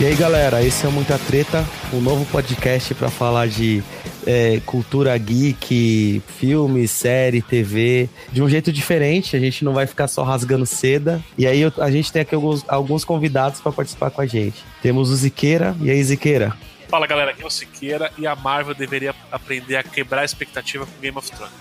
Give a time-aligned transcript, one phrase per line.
[0.00, 3.82] E aí, galera, esse é o Muita Treta, um novo podcast para falar de
[4.26, 9.36] é, cultura geek, filme, série, TV, de um jeito diferente.
[9.36, 11.22] A gente não vai ficar só rasgando seda.
[11.36, 14.64] E aí a gente tem aqui alguns, alguns convidados para participar com a gente.
[14.80, 15.76] Temos o Ziqueira.
[15.82, 16.56] E aí, Ziqueira?
[16.88, 20.86] Fala galera, aqui é o Siqueira e a Marvel deveria aprender a quebrar a expectativa
[20.86, 21.52] com Game of Thrones.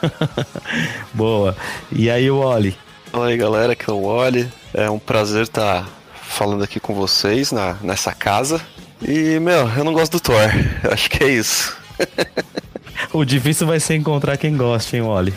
[1.12, 1.54] Boa.
[1.92, 2.74] E aí, o Wally?
[3.12, 4.50] Fala aí galera, aqui é o Wally.
[4.72, 5.97] É um prazer estar tá
[6.28, 8.60] falando aqui com vocês na, nessa casa.
[9.02, 10.50] E, meu, eu não gosto do Thor.
[10.84, 11.76] Eu acho que é isso.
[13.12, 15.32] O difícil vai ser encontrar quem gosta, hein, Wally?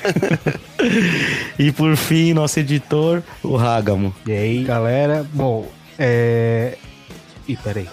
[1.58, 4.14] e por fim, nosso editor, o Ragamo.
[4.26, 5.26] E aí, galera?
[5.32, 6.78] Bom, é.
[7.48, 7.88] Ih, peraí.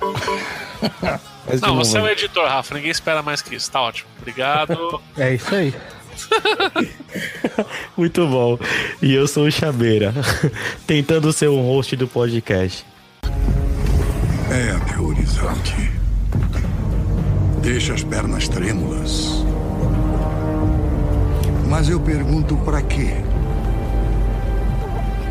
[1.62, 2.74] não, você é o editor, Rafa.
[2.74, 3.70] Ninguém espera mais que isso.
[3.70, 4.08] Tá ótimo.
[4.18, 5.00] Obrigado.
[5.16, 5.74] é isso aí.
[7.96, 8.58] Muito bom.
[9.00, 10.12] E eu sou o Chabeira,
[10.86, 12.84] tentando ser um host do podcast.
[14.50, 15.90] É aterrorizante.
[17.62, 19.44] Deixa as pernas trêmulas.
[21.68, 23.10] Mas eu pergunto para quê?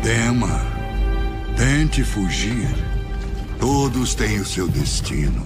[0.02, 0.60] Tema.
[1.56, 2.68] Tente fugir.
[3.58, 5.42] Todos têm o seu destino.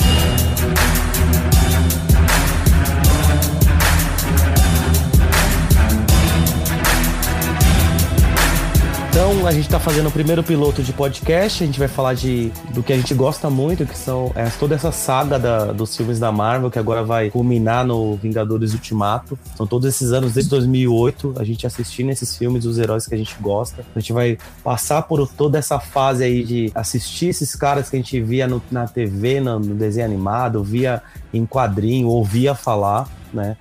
[9.11, 11.65] Então, a gente está fazendo o primeiro piloto de podcast.
[11.65, 14.77] A gente vai falar de, do que a gente gosta muito, que são é, toda
[14.77, 19.37] essa saga da, dos filmes da Marvel, que agora vai culminar no Vingadores Ultimato.
[19.57, 23.19] São todos esses anos, desde 2008, a gente assistindo esses filmes, os heróis que a
[23.19, 23.85] gente gosta.
[23.97, 27.99] A gente vai passar por toda essa fase aí de assistir esses caras que a
[27.99, 31.03] gente via no, na TV, no, no desenho animado, via
[31.35, 33.57] em quadrinho, ouvia falar, né?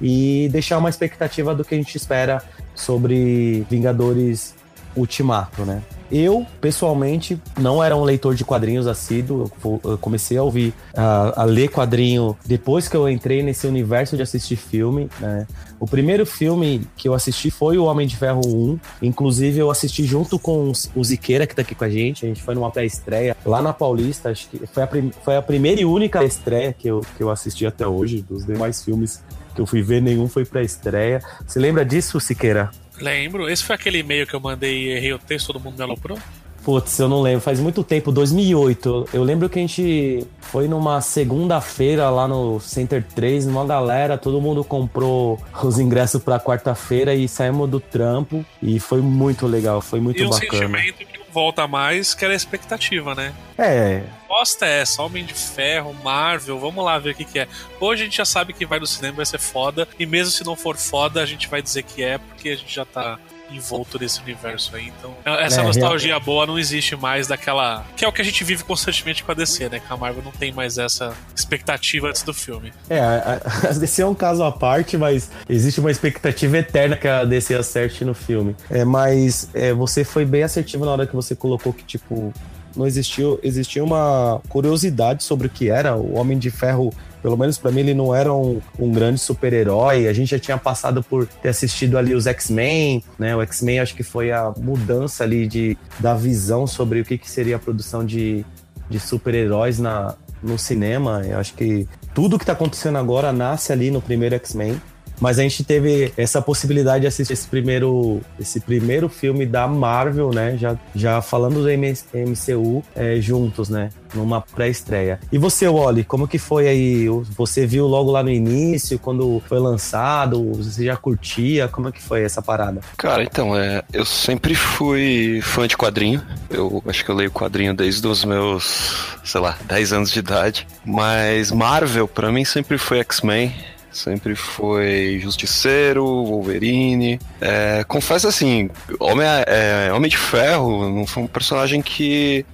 [0.00, 2.40] E deixar uma expectativa do que a gente espera
[2.72, 4.61] sobre Vingadores
[4.96, 5.82] Ultimato, né?
[6.12, 9.50] Eu, pessoalmente, não era um leitor de quadrinhos assíduo.
[9.82, 14.22] Eu comecei a ouvir, a, a, ler quadrinho depois que eu entrei nesse universo de
[14.22, 15.08] assistir filme.
[15.18, 15.46] Né?
[15.80, 18.78] O primeiro filme que eu assisti foi o Homem de Ferro 1.
[19.00, 22.26] Inclusive, eu assisti junto com o Ziqueira, que tá aqui com a gente.
[22.26, 24.28] A gente foi numa pré-estreia lá na Paulista.
[24.28, 24.88] Acho que foi a,
[25.24, 28.20] foi a primeira e única estreia que eu, que eu assisti até hoje.
[28.28, 29.22] Dos demais filmes
[29.54, 31.22] que eu fui ver, nenhum foi pré-estreia.
[31.46, 32.70] Você lembra disso, Siqueira?
[33.02, 33.48] Lembro.
[33.48, 36.18] Esse foi aquele e-mail que eu mandei e errei o texto, todo mundo me aloprou?
[36.64, 39.08] Putz, eu não lembro, faz muito tempo, 2008.
[39.12, 44.40] Eu lembro que a gente foi numa segunda-feira lá no Center 3, uma galera, todo
[44.40, 50.00] mundo comprou os ingressos pra quarta-feira e saímos do trampo e foi muito legal, foi
[50.00, 50.46] muito e bacana.
[50.46, 53.34] Um sentimento que não volta mais, que era a expectativa, né?
[53.58, 54.02] É.
[54.28, 57.48] Posta é essa, Homem de Ferro, Marvel, vamos lá ver o que, que é.
[57.80, 60.44] Hoje a gente já sabe que vai no cinema, vai ser foda, e mesmo se
[60.44, 63.18] não for foda, a gente vai dizer que é, porque a gente já tá
[63.54, 64.92] envolto nesse universo aí.
[64.98, 67.84] Então, essa é, nostalgia boa não existe mais daquela.
[67.96, 69.80] Que é o que a gente vive constantemente com a DC, né?
[69.80, 72.72] Que a Marvel não tem mais essa expectativa antes do filme.
[72.88, 77.08] É, a, a DC é um caso à parte, mas existe uma expectativa eterna que
[77.08, 78.56] a DC acerte no filme.
[78.70, 82.32] É, mas é, você foi bem assertivo na hora que você colocou que, tipo,
[82.76, 86.92] não existiu, existia uma curiosidade sobre o que era o Homem de Ferro.
[87.22, 90.08] Pelo menos para mim, ele não era um, um grande super-herói.
[90.08, 93.36] A gente já tinha passado por ter assistido ali os X-Men, né?
[93.36, 97.30] O X-Men acho que foi a mudança ali de, da visão sobre o que, que
[97.30, 98.44] seria a produção de,
[98.90, 101.22] de super-heróis na, no cinema.
[101.24, 104.80] Eu acho que tudo que tá acontecendo agora nasce ali no primeiro X-Men.
[105.22, 110.32] Mas a gente teve essa possibilidade de assistir esse primeiro, esse primeiro filme da Marvel,
[110.32, 110.56] né?
[110.58, 113.90] Já, já falando do MCU é, juntos, né?
[114.12, 115.20] Numa pré-estreia.
[115.30, 117.06] E você, Wally, como que foi aí?
[117.36, 120.54] Você viu logo lá no início, quando foi lançado?
[120.54, 121.68] Você já curtia?
[121.68, 122.80] Como é que foi essa parada?
[122.96, 126.20] Cara, então, é, eu sempre fui fã de quadrinho.
[126.50, 130.66] Eu acho que eu leio quadrinho desde os meus, sei lá, 10 anos de idade.
[130.84, 133.54] Mas Marvel, para mim, sempre foi X-Men.
[133.92, 137.20] Sempre foi Justiceiro, Wolverine.
[137.40, 142.44] É, confesso assim, Homem, é, Homem de Ferro não foi um personagem que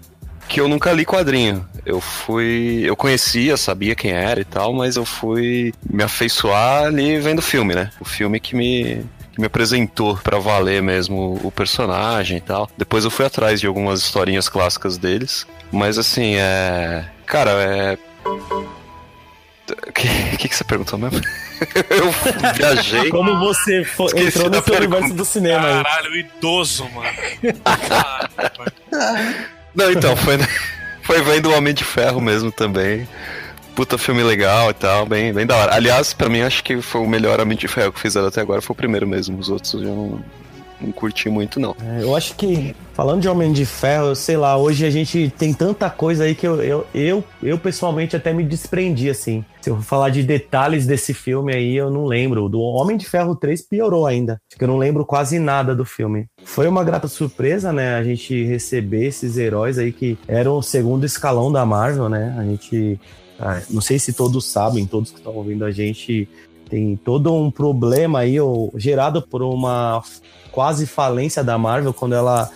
[0.49, 1.65] que eu nunca li quadrinho.
[1.85, 2.83] Eu fui.
[2.85, 7.43] Eu conhecia, sabia quem era e tal, mas eu fui me afeiçoar ali vendo o
[7.43, 7.91] filme, né?
[8.01, 9.05] O filme que me,
[9.39, 12.69] me apresentou para valer mesmo o personagem e tal.
[12.77, 15.47] Depois eu fui atrás de algumas historinhas clássicas deles.
[15.71, 17.05] Mas assim, é.
[17.27, 17.99] Cara, é.
[19.73, 21.21] O que, que, que, você perguntou mesmo?
[21.91, 23.11] eu viajei.
[23.11, 25.85] Como você foi, entrou nesse universo do cinema aí.
[25.85, 27.09] Caralho, idoso, mano.
[29.75, 30.39] Não, então, foi,
[31.03, 33.09] foi vendo o Homem de Ferro mesmo também.
[33.75, 35.75] Puta filme legal e tal, bem, bem da hora.
[35.75, 38.61] Aliás, pra mim, acho que foi o melhor Homem de Ferro que fizeram até agora,
[38.61, 39.39] foi o primeiro mesmo.
[39.39, 40.25] Os outros eu não,
[40.81, 41.75] não curti muito, não.
[41.83, 45.53] É, eu acho que, falando de Homem de Ferro, sei lá, hoje a gente tem
[45.53, 49.45] tanta coisa aí que eu, eu, eu, eu pessoalmente até me desprendi, assim.
[49.61, 52.49] Se eu for falar de detalhes desse filme aí, eu não lembro.
[52.49, 54.41] Do Homem de Ferro 3 piorou ainda.
[54.49, 56.27] Acho que eu não lembro quase nada do filme.
[56.45, 61.05] Foi uma grata surpresa, né, a gente receber esses heróis aí que eram o segundo
[61.05, 62.35] escalão da Marvel, né?
[62.39, 63.01] A gente.
[63.41, 66.29] Ah, não sei se todos sabem, todos que estão ouvindo a gente
[66.69, 70.03] tem todo um problema aí ou, gerado por uma
[70.53, 72.51] quase falência da Marvel quando ela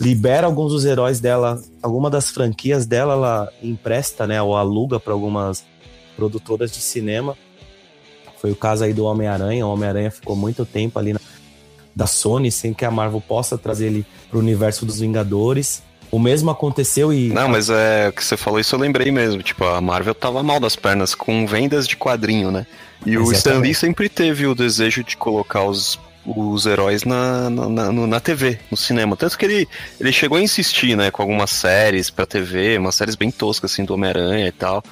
[0.00, 5.12] libera alguns dos heróis dela, alguma das franquias dela, ela empresta, né, ou aluga para
[5.12, 5.64] algumas
[6.16, 7.36] produtoras de cinema.
[8.40, 9.66] Foi o caso aí do Homem-Aranha.
[9.66, 11.20] O Homem-Aranha ficou muito tempo ali na,
[11.94, 15.82] da Sony sem que a Marvel possa trazer ele para o universo dos Vingadores.
[16.10, 17.28] O mesmo aconteceu e.
[17.28, 19.42] Não, mas é que você falou isso, eu lembrei mesmo.
[19.42, 22.66] Tipo, a Marvel tava mal das pernas com vendas de quadrinho, né?
[23.04, 23.28] E Exatamente.
[23.28, 27.92] o Stan Lee sempre teve o desejo de colocar os, os heróis na, na, na,
[27.92, 29.16] na, TV, no cinema.
[29.16, 29.68] Tanto que ele,
[30.00, 33.84] ele chegou a insistir, né, com algumas séries pra TV, umas séries bem toscas, assim,
[33.84, 34.82] do Homem-Aranha e tal.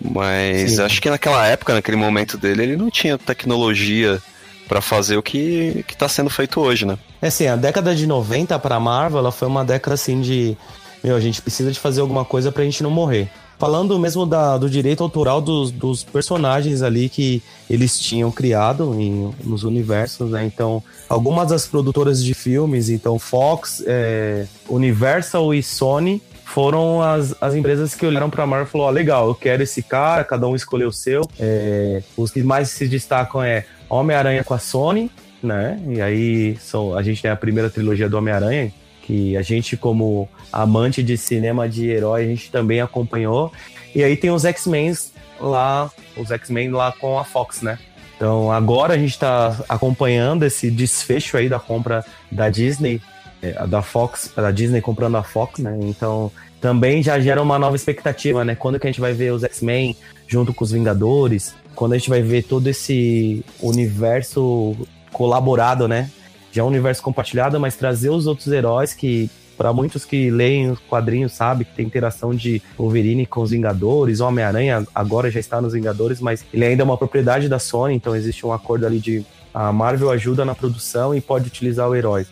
[0.00, 0.82] Mas Sim.
[0.82, 4.22] acho que naquela época, naquele momento dele, ele não tinha tecnologia
[4.68, 6.98] para fazer o que, que tá sendo feito hoje, né?
[7.20, 10.56] É assim, a década de 90 pra Marvel, ela foi uma década assim de.
[11.02, 13.30] Meu, a gente precisa de fazer alguma coisa pra gente não morrer.
[13.58, 19.34] Falando mesmo da, do direito autoral dos, dos personagens ali que eles tinham criado em,
[19.42, 20.44] nos universos, né?
[20.44, 27.54] Então, algumas das produtoras de filmes, então Fox, é, Universal e Sony, foram as, as
[27.54, 30.46] empresas que olharam para a Marvel e falaram: oh, legal, eu quero esse cara, cada
[30.46, 31.22] um escolheu o seu.
[31.40, 35.10] É, os que mais se destacam é Homem-Aranha com a Sony,
[35.42, 35.80] né?
[35.88, 38.72] E aí são, a gente tem a primeira trilogia do Homem-Aranha,
[39.02, 43.52] que a gente, como amante de cinema de herói, a gente também acompanhou.
[43.94, 44.94] E aí tem os X-Men
[45.40, 47.78] lá, os X-Men lá com a Fox, né?
[48.16, 53.00] Então agora a gente está acompanhando esse desfecho aí da compra da Disney,
[53.42, 55.78] é, da Fox, da Disney comprando a Fox, né?
[55.82, 58.54] Então também já gera uma nova expectativa, né?
[58.54, 59.94] Quando que a gente vai ver os X-Men
[60.26, 61.54] junto com os Vingadores?
[61.74, 64.74] Quando a gente vai ver todo esse universo
[65.16, 66.10] colaborado, né?
[66.52, 70.70] Já é um universo compartilhado, mas trazer os outros heróis que para muitos que leem
[70.70, 75.58] os quadrinhos, sabe que tem interação de Wolverine com os Vingadores, Homem-Aranha agora já está
[75.58, 78.98] nos Vingadores, mas ele ainda é uma propriedade da Sony, então existe um acordo ali
[78.98, 79.24] de
[79.54, 82.26] a Marvel ajuda na produção e pode utilizar o herói,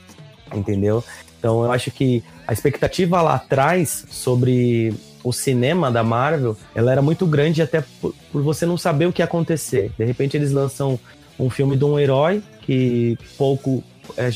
[0.54, 1.02] entendeu?
[1.38, 4.92] Então eu acho que a expectativa lá atrás sobre
[5.22, 9.12] o cinema da Marvel, ela era muito grande até por, por você não saber o
[9.14, 9.90] que ia acontecer.
[9.96, 11.00] De repente eles lançam
[11.38, 13.82] um filme de um herói que pouco
[14.16, 14.30] é,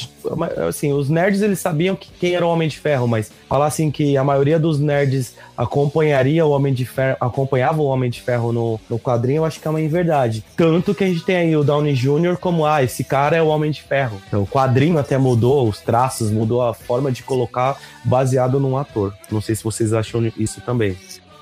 [0.67, 3.91] assim, os nerds eles sabiam que quem era o Homem de Ferro, mas falar assim
[3.91, 8.53] que a maioria dos nerds acompanharia o Homem de Ferro, acompanhava o Homem de Ferro
[8.53, 10.45] no, no quadrinho, eu acho que é uma inverdade.
[10.57, 12.39] Tanto que a gente tem aí o Downey Jr.
[12.41, 14.21] como, ah, esse cara é o Homem de Ferro.
[14.27, 19.13] Então, o quadrinho até mudou, os traços, mudou a forma de colocar baseado num ator.
[19.31, 20.97] Não sei se vocês acham isso também.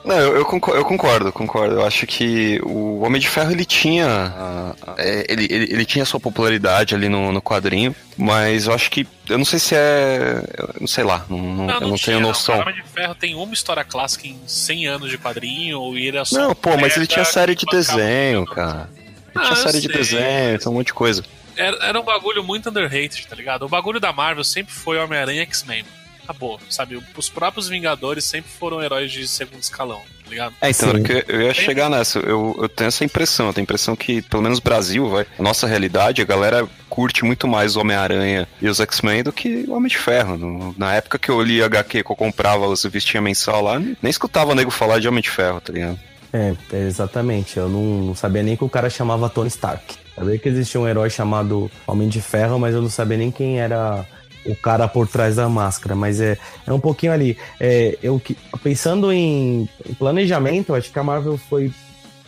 [0.06, 1.74] Não, eu, eu, concordo, eu concordo, concordo.
[1.74, 4.72] Eu acho que o Homem de Ferro ele tinha.
[4.96, 9.04] É, ele, ele, ele, tinha sua popularidade ali no, no quadrinho, mas eu acho que.
[9.28, 10.42] Eu não sei se é.
[10.80, 12.56] Não sei lá, não, não, eu não tinha, tenho noção.
[12.56, 16.18] o Homem de Ferro tem uma história clássica em 100 anos de quadrinho, e ele
[16.18, 16.38] é só.
[16.38, 18.88] Não, pô, mas ele tinha série de desenho, cara.
[18.94, 21.24] Ele ah, tinha série de desenho, tem um monte de coisa.
[21.56, 23.64] Era, era um bagulho muito underrated, tá ligado?
[23.64, 25.84] O bagulho da Marvel sempre foi Homem-Aranha X-Men
[26.26, 27.00] acabou, sabe?
[27.16, 30.54] Os próprios Vingadores sempre foram heróis de segundo escalão, tá ligado?
[30.60, 30.92] É, então,
[31.28, 32.18] eu ia chegar nessa.
[32.18, 35.26] Eu, eu tenho essa impressão, eu tenho a impressão que, pelo menos no Brasil, vai,
[35.38, 39.64] a nossa realidade, a galera curte muito mais o Homem-Aranha e os X-Men do que
[39.68, 40.36] o Homem de Ferro.
[40.36, 43.96] No, na época que eu li HQ, que eu comprava os vestinha mensal lá, nem,
[44.02, 45.98] nem escutava nego falar de Homem de Ferro, tá ligado?
[46.32, 47.56] É, exatamente.
[47.56, 49.96] Eu não, não sabia nem que o cara chamava Tony Stark.
[50.14, 53.60] Sabia que existia um herói chamado Homem de Ferro, mas eu não sabia nem quem
[53.60, 54.06] era
[54.46, 57.36] o cara por trás da máscara, mas é, é um pouquinho ali.
[57.58, 58.20] É, eu
[58.62, 61.72] pensando em, planejamento, acho que a Marvel foi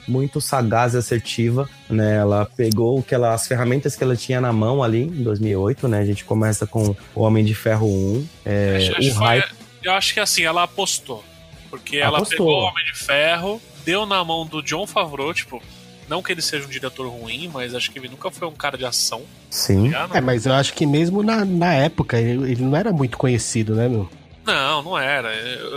[0.06, 2.16] muito sagaz e assertiva, né?
[2.16, 6.00] Ela pegou que ela, as ferramentas que ela tinha na mão ali em 2008, né?
[6.00, 9.52] A gente começa com o Homem de Ferro 1, é, acho, o hype...
[9.82, 11.22] eu acho que assim, ela apostou.
[11.68, 12.18] Porque apostou.
[12.18, 15.62] ela pegou o Homem de Ferro, deu na mão do John Favreau, tipo,
[16.08, 18.76] não que ele seja um diretor ruim, mas acho que ele nunca foi um cara
[18.76, 19.22] de ação.
[19.50, 19.90] Sim.
[19.90, 23.18] Tá é, mas eu acho que mesmo na, na época ele, ele não era muito
[23.18, 24.08] conhecido, né, meu?
[24.48, 25.30] Não, não era.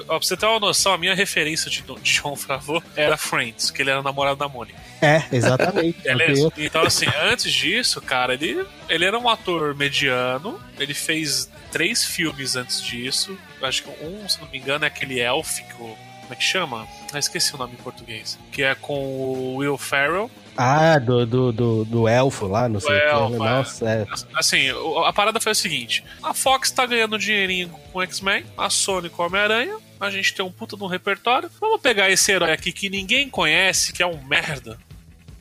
[0.07, 3.81] pra você ter uma noção, a minha referência de, de John Favreau era Friends, que
[3.81, 4.79] ele era namorado da Mônica.
[5.01, 6.00] É, exatamente.
[6.03, 6.53] Beleza?
[6.57, 10.57] Então, assim, antes disso, cara, ele, ele era um ator mediano.
[10.79, 13.38] Ele fez três filmes antes disso.
[13.61, 15.97] Acho que um, se não me engano, é aquele Elf que o
[16.31, 16.88] Como é que chama?
[17.11, 18.39] Ah, esqueci o nome em português.
[18.53, 20.31] Que é com o Will Ferrell.
[20.55, 23.05] Ah, do, do, do, do elfo lá, não sei o que.
[23.05, 23.38] elfo, é.
[23.38, 24.05] Nossa, é.
[24.33, 28.45] Assim, o- a parada foi o seguinte: a Fox tá ganhando dinheirinho com o X-Men,
[28.57, 31.51] a Sony com o Homem-Aranha, a gente tem um puta de um repertório.
[31.59, 34.79] Vamos pegar esse herói aqui que ninguém conhece, que é um merda.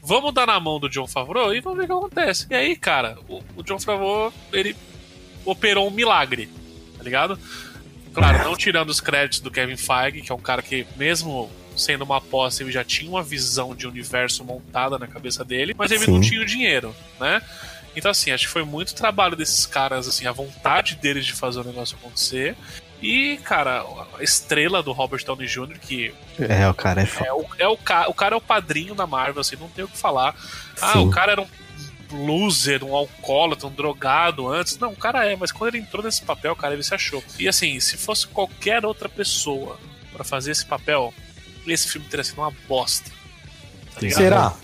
[0.03, 2.47] Vamos dar na mão do John Favreau e vamos ver o que acontece.
[2.51, 4.75] E aí, cara, o, o John Favreau, ele
[5.45, 6.49] operou um milagre,
[6.99, 7.39] tá ligado?
[8.13, 12.03] Claro, não tirando os créditos do Kevin Feige, que é um cara que, mesmo sendo
[12.03, 16.05] uma aposta, ele já tinha uma visão de universo montada na cabeça dele, mas ele
[16.05, 16.13] Sim.
[16.13, 17.41] não tinha o dinheiro, né?
[17.97, 21.61] Então, assim, acho que foi muito trabalho desses caras, assim, a vontade deles de fazer
[21.61, 22.57] o negócio acontecer.
[23.03, 23.83] E, cara,
[24.19, 27.27] a estrela do Robert Downey Jr., que É, o cara é foda.
[27.29, 27.73] é o, é o,
[28.09, 30.35] o cara é o padrinho da Marvel, assim, não tem o que falar.
[30.81, 31.07] Ah, Sim.
[31.07, 31.47] o cara era um
[32.13, 34.79] loser, um alcoólatra, um drogado antes.
[34.79, 37.23] Não, o cara é, mas quando ele entrou nesse papel, cara, ele se achou.
[37.39, 39.79] E assim, se fosse qualquer outra pessoa
[40.13, 41.13] pra fazer esse papel,
[41.67, 43.11] esse filme teria sido uma bosta.
[43.95, 44.11] Tá?
[44.11, 44.55] Será?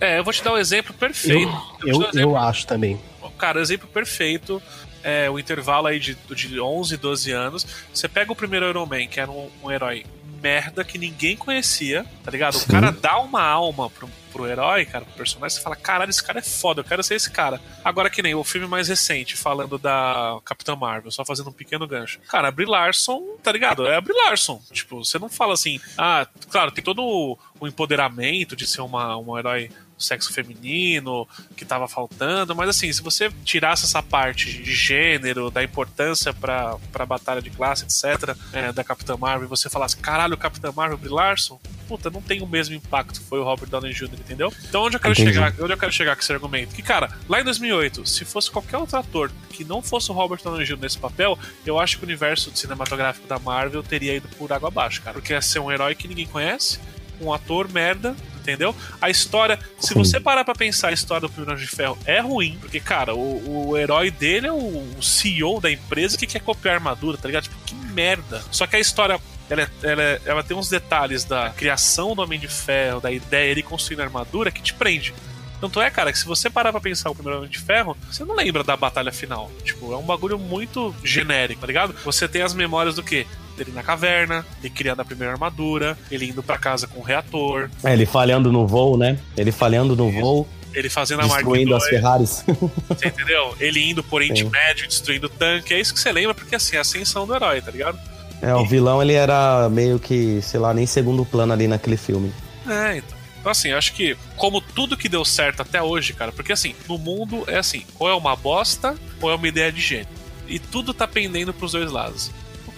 [0.00, 1.52] É, eu vou te dar um exemplo perfeito.
[1.84, 3.00] Eu, dar um exemplo eu acho também.
[3.38, 4.62] Cara, exemplo perfeito
[5.02, 7.66] é o intervalo aí de, de 11, 12 anos.
[7.92, 10.04] Você pega o primeiro Iron Man, que era um, um herói
[10.42, 12.54] merda que ninguém conhecia, tá ligado?
[12.54, 12.68] O Sim.
[12.68, 16.38] cara dá uma alma pro, pro herói, cara, pro personagem, você fala, caralho, esse cara
[16.38, 17.60] é foda, eu quero ser esse cara.
[17.84, 21.86] Agora que nem o filme mais recente, falando da Capitã Marvel, só fazendo um pequeno
[21.86, 22.20] gancho.
[22.28, 23.86] Cara, a Brie Larson, tá ligado?
[23.86, 24.60] É a Brie Larson.
[24.72, 29.38] Tipo, você não fala assim, ah, claro, tem todo o, empoderamento de ser uma, um
[29.38, 29.70] herói
[30.00, 35.50] do sexo feminino que tava faltando, mas assim, se você tirasse essa parte de gênero,
[35.50, 39.96] da importância pra, pra batalha de classe, etc., é, da Capitã Marvel, e você falasse,
[39.96, 43.92] caralho, Capitã Marvel, Brie Larson, puta, não tem o mesmo impacto foi o Robert Downey
[43.92, 44.52] Jr., entendeu?
[44.68, 45.34] Então onde eu quero Entendi.
[45.34, 46.74] chegar, onde eu quero chegar com esse argumento?
[46.74, 50.40] Que, cara, lá em 2008, se fosse qualquer outro ator que não fosse o Robert
[50.42, 50.78] Downey Jr.
[50.78, 55.02] nesse papel, eu acho que o universo cinematográfico da Marvel teria ido por água abaixo,
[55.02, 55.14] cara.
[55.14, 56.78] Porque ia ser um herói que ninguém conhece,
[57.20, 58.74] um ator merda, entendeu?
[59.00, 62.20] A história, se você parar pra pensar a história do Primeiro Homem de Ferro, é
[62.20, 64.56] ruim, porque, cara, o, o herói dele é o,
[64.98, 67.44] o CEO da empresa que quer copiar a armadura, tá ligado?
[67.44, 68.42] Tipo, que merda.
[68.50, 69.18] Só que a história.
[69.48, 73.10] Ela, é- ela, é- ela tem uns detalhes da criação do Homem de Ferro, da
[73.10, 75.12] ideia ele construindo a armadura que te prende.
[75.60, 78.24] Tanto é, cara, que se você parar pra pensar o primeiro Homem de Ferro, você
[78.24, 79.50] não lembra da batalha final.
[79.62, 81.94] Tipo, é um bagulho muito genérico, tá ligado?
[82.04, 83.26] Você tem as memórias do quê?
[83.60, 87.68] Dele na caverna, ele criando a primeira armadura, ele indo pra casa com o reator,
[87.84, 89.18] É, ele falhando no voo, né?
[89.36, 92.42] Ele falhando no voo, ele fazendo a Mark destruindo as Ferraris.
[92.88, 93.54] você entendeu?
[93.60, 94.48] Ele indo por Oriente Sim.
[94.50, 95.74] Médio, destruindo o tanque.
[95.74, 97.98] É isso que você lembra, porque assim, é a ascensão do herói, tá ligado?
[98.40, 102.32] É, o vilão ele era meio que, sei lá, nem segundo plano ali naquele filme.
[102.66, 103.18] É, então.
[103.40, 106.74] Então, assim, eu acho que, como tudo que deu certo até hoje, cara, porque assim,
[106.86, 110.08] no mundo é assim, ou é uma bosta, ou é uma ideia de gênio.
[110.46, 112.30] E tudo tá pendendo pros dois lados.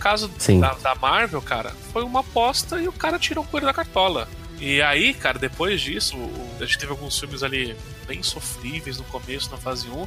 [0.02, 0.30] No caso
[0.60, 4.28] da, da Marvel, cara, foi uma aposta e o cara tirou o coelho da cartola.
[4.60, 9.04] E aí, cara, depois disso, o- a gente teve alguns filmes ali bem sofríveis no
[9.04, 10.06] começo, na fase 1.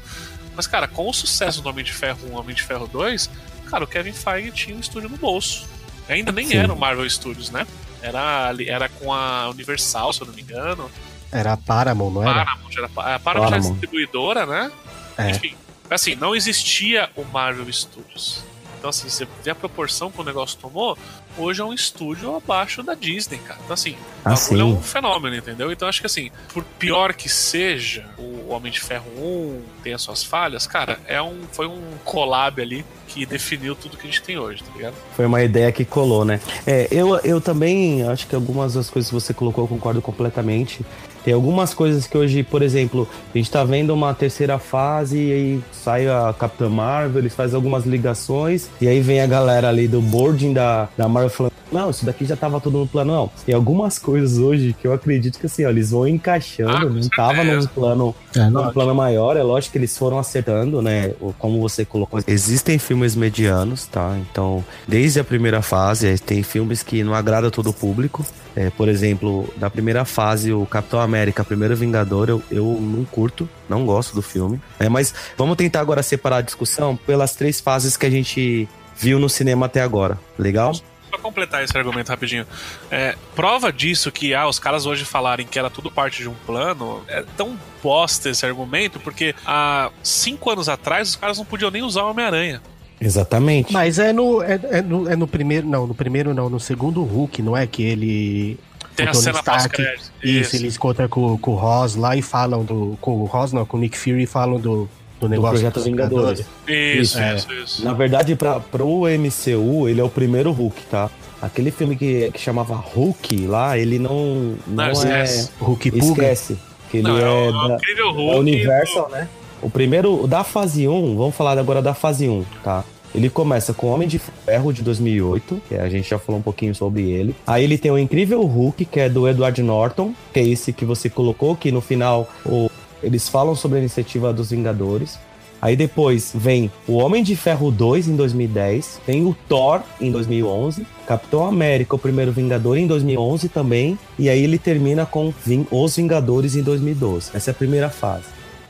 [0.55, 3.29] Mas, cara, com o sucesso do Homem de Ferro 1 Homem de Ferro 2,
[3.69, 5.65] cara, o Kevin Feige tinha um estúdio no bolso.
[6.09, 6.57] Ainda nem Sim.
[6.57, 7.65] era o Marvel Studios, né?
[8.01, 10.91] Era, era com a Universal, se eu não me engano.
[11.31, 12.45] Era a Paramount, não era?
[12.45, 13.71] Paramount, era, a Paramount era Paramount.
[13.71, 14.71] distribuidora, né?
[15.17, 15.31] É.
[15.31, 15.55] Enfim,
[15.89, 18.43] assim, não existia o Marvel Studios.
[18.85, 20.95] Então, assim, você vê a proporção que o negócio tomou,
[21.39, 23.59] hoje é um estúdio abaixo da Disney, cara.
[23.63, 25.71] Então, assim, Ah, é um fenômeno, entendeu?
[25.71, 30.03] Então, acho que, assim, por pior que seja, o Homem de Ferro 1 tem as
[30.03, 34.21] suas falhas, cara, é um, foi um collab ali que definiu tudo que a gente
[34.21, 34.93] tem hoje, tá ligado?
[35.15, 36.39] Foi uma ideia que colou, né?
[36.67, 40.85] É, eu, eu também acho que algumas das coisas que você colocou eu concordo completamente.
[41.25, 45.33] Tem algumas coisas que hoje, por exemplo, a gente tá vendo uma terceira fase e
[45.33, 49.87] aí sai a Capitã Marvel, eles fazem algumas ligações e aí vem a galera ali
[49.87, 53.13] do boarding da, da Marvel falando não, isso daqui já tava tudo no plano.
[53.13, 56.89] Não, tem algumas coisas hoje que eu acredito que assim, ó, eles vão encaixando, Ah,
[56.89, 61.13] não tava num plano É, num plano maior, é lógico que eles foram acertando, né?
[61.39, 62.21] Como você colocou.
[62.27, 64.17] Existem filmes medianos, tá?
[64.31, 68.25] Então, desde a primeira fase, tem filmes que não agrada todo o público.
[68.55, 71.14] É, por exemplo, da primeira fase, o Capitão América,
[71.47, 74.59] Primeiro Vingador, eu, eu não curto, não gosto do filme.
[74.79, 79.19] É, mas vamos tentar agora separar a discussão pelas três fases que a gente viu
[79.19, 80.19] no cinema até agora.
[80.37, 80.73] Legal?
[80.73, 82.45] Só completar esse argumento rapidinho.
[82.89, 86.35] É, prova disso que ah, os caras hoje falarem que era tudo parte de um
[86.45, 91.71] plano é tão bosta esse argumento, porque há cinco anos atrás os caras não podiam
[91.71, 92.61] nem usar o Homem-Aranha.
[92.99, 93.73] Exatamente.
[93.73, 97.03] Mas é no, é, é no, é no primeiro, não, no primeiro não, no segundo
[97.03, 98.59] Hulk, não é que ele...
[98.95, 100.11] Tem o a Tony cena Stark, pós-crédito.
[100.23, 102.97] Isso, ele encontra com, com o Ross lá e falam do...
[103.01, 104.87] Com o Ross não, com o Nick Fury e falam do...
[105.17, 106.45] Do do negócio Projeto dos Vingadores.
[106.67, 107.35] Isso, É.
[107.35, 107.85] isso, isso.
[107.85, 111.09] Na verdade, pra, pro MCU, ele é o primeiro Hulk, tá?
[111.41, 115.47] Aquele filme que, que chamava Hulk lá, ele não, não, Não, é.
[115.59, 115.89] Hulk.
[115.97, 116.57] Esquece.
[116.91, 118.39] Que ele Não, é, é o da, incrível é Hulk.
[118.39, 119.29] Universal, né?
[119.61, 122.83] O primeiro, da fase 1, vamos falar agora da fase 1, tá?
[123.15, 126.75] Ele começa com Homem de Ferro de 2008, que a gente já falou um pouquinho
[126.75, 127.33] sobre ele.
[127.47, 130.83] Aí ele tem o Incrível Hulk, que é do Edward Norton, que é esse que
[130.83, 132.69] você colocou, que no final o-
[133.01, 135.17] eles falam sobre a iniciativa dos Vingadores.
[135.61, 140.85] Aí depois vem o Homem de Ferro 2 em 2010, tem o Thor em 2011,
[141.07, 145.33] Capitão América, o primeiro Vingador em 2011 também, e aí ele termina com
[145.71, 147.31] Os Vingadores em 2012.
[147.33, 148.25] Essa é a primeira fase.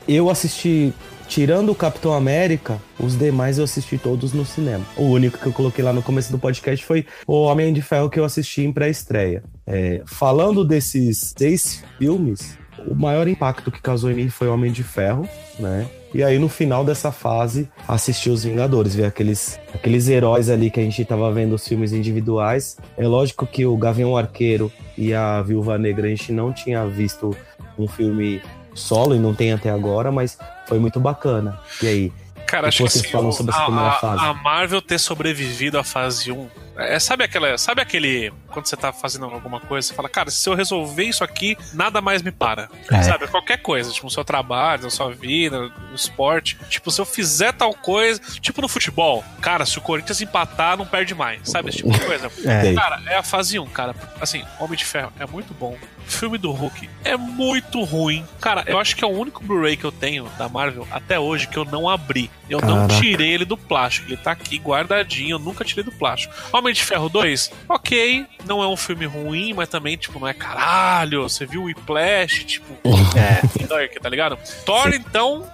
[0.08, 0.92] Eu assisti,
[1.28, 4.84] tirando o Capitão América, os demais eu assisti todos no cinema.
[4.96, 8.10] O único que eu coloquei lá no começo do podcast foi o Homem de Ferro
[8.10, 9.42] que eu assisti em pré-estreia.
[9.66, 12.56] É, falando desses seis filmes,
[12.86, 15.28] o maior impacto que causou em mim foi o Homem de Ferro,
[15.58, 15.86] né?
[16.14, 20.80] E aí, no final dessa fase, assisti os Vingadores, ver aqueles, aqueles heróis ali que
[20.80, 22.78] a gente tava vendo os filmes individuais.
[22.96, 27.36] É lógico que o Gavião Arqueiro e a Viúva Negra a gente não tinha visto
[27.78, 28.40] um filme
[28.76, 31.58] solo e não tem até agora, mas foi muito bacana.
[31.82, 32.12] E aí?
[32.46, 34.24] Cara, O acho que que vocês assim, falam sobre essa a, primeira fase?
[34.24, 36.48] a Marvel ter sobrevivido à fase 1.
[36.76, 40.48] É, sabe aquela, sabe aquele quando você tá fazendo alguma coisa, você fala, cara, se
[40.48, 42.68] eu resolver isso aqui, nada mais me para.
[42.92, 43.02] É.
[43.02, 47.04] Sabe, qualquer coisa, tipo no seu trabalho, na sua vida, no esporte, tipo, se eu
[47.04, 51.70] fizer tal coisa, tipo no futebol, cara, se o Corinthians empatar, não perde mais, sabe
[51.70, 52.30] esse tipo de coisa.
[52.46, 52.74] É.
[52.74, 53.94] Cara, é a fase 1, cara.
[54.20, 55.76] Assim, Homem de Ferro é muito bom.
[56.06, 58.24] Filme do Hulk é muito ruim.
[58.40, 61.48] Cara, eu acho que é o único Blu-ray que eu tenho da Marvel até hoje
[61.48, 62.30] que eu não abri.
[62.48, 63.00] Eu não Caraca.
[63.00, 64.08] tirei ele do plástico.
[64.08, 66.32] Ele tá aqui guardadinho, eu nunca tirei do plástico.
[66.52, 68.26] Homem de Ferro 2, ok.
[68.44, 71.22] Não é um filme ruim, mas também, tipo, não é caralho.
[71.24, 72.72] Você viu o Whiplash, tipo,
[73.16, 74.38] é, Dark, tá ligado?
[74.64, 75.44] Thor, então,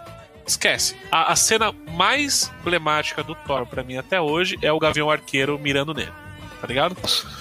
[0.46, 0.96] Esquece.
[1.10, 5.58] A, a cena mais emblemática do Thor pra mim até hoje é o Gavião Arqueiro
[5.58, 6.12] mirando nele.
[6.62, 6.96] Tá ligado?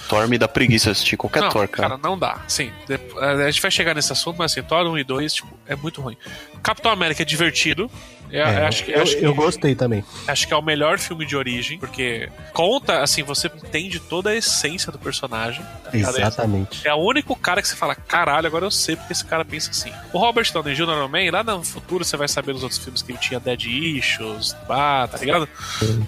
[0.10, 1.96] Thor me dá preguiça assistir qualquer não, Thor, cara.
[1.96, 2.40] não dá.
[2.48, 2.72] Sim,
[3.20, 6.02] a gente vai chegar nesse assunto, mas assim, Thor 1 e 2, tipo, é muito
[6.02, 6.18] ruim.
[6.64, 7.90] Capitão América é divertido.
[8.32, 10.04] É, É, acho que, eu, acho que- eu gostei também.
[10.28, 14.36] Acho que é o melhor filme de origem, porque conta, assim, você entende toda a
[14.36, 15.64] essência do personagem.
[15.84, 15.98] tá?
[15.98, 16.88] Exatamente.
[16.88, 19.72] É o único cara que você fala, caralho, agora eu sei porque esse cara pensa
[19.72, 19.92] assim.
[20.14, 20.86] O Robert Downey Jr.
[20.86, 24.56] normalmente, lá no futuro você vai saber nos outros filmes que ele tinha Dead Issues,
[24.68, 25.48] bah, tá ligado?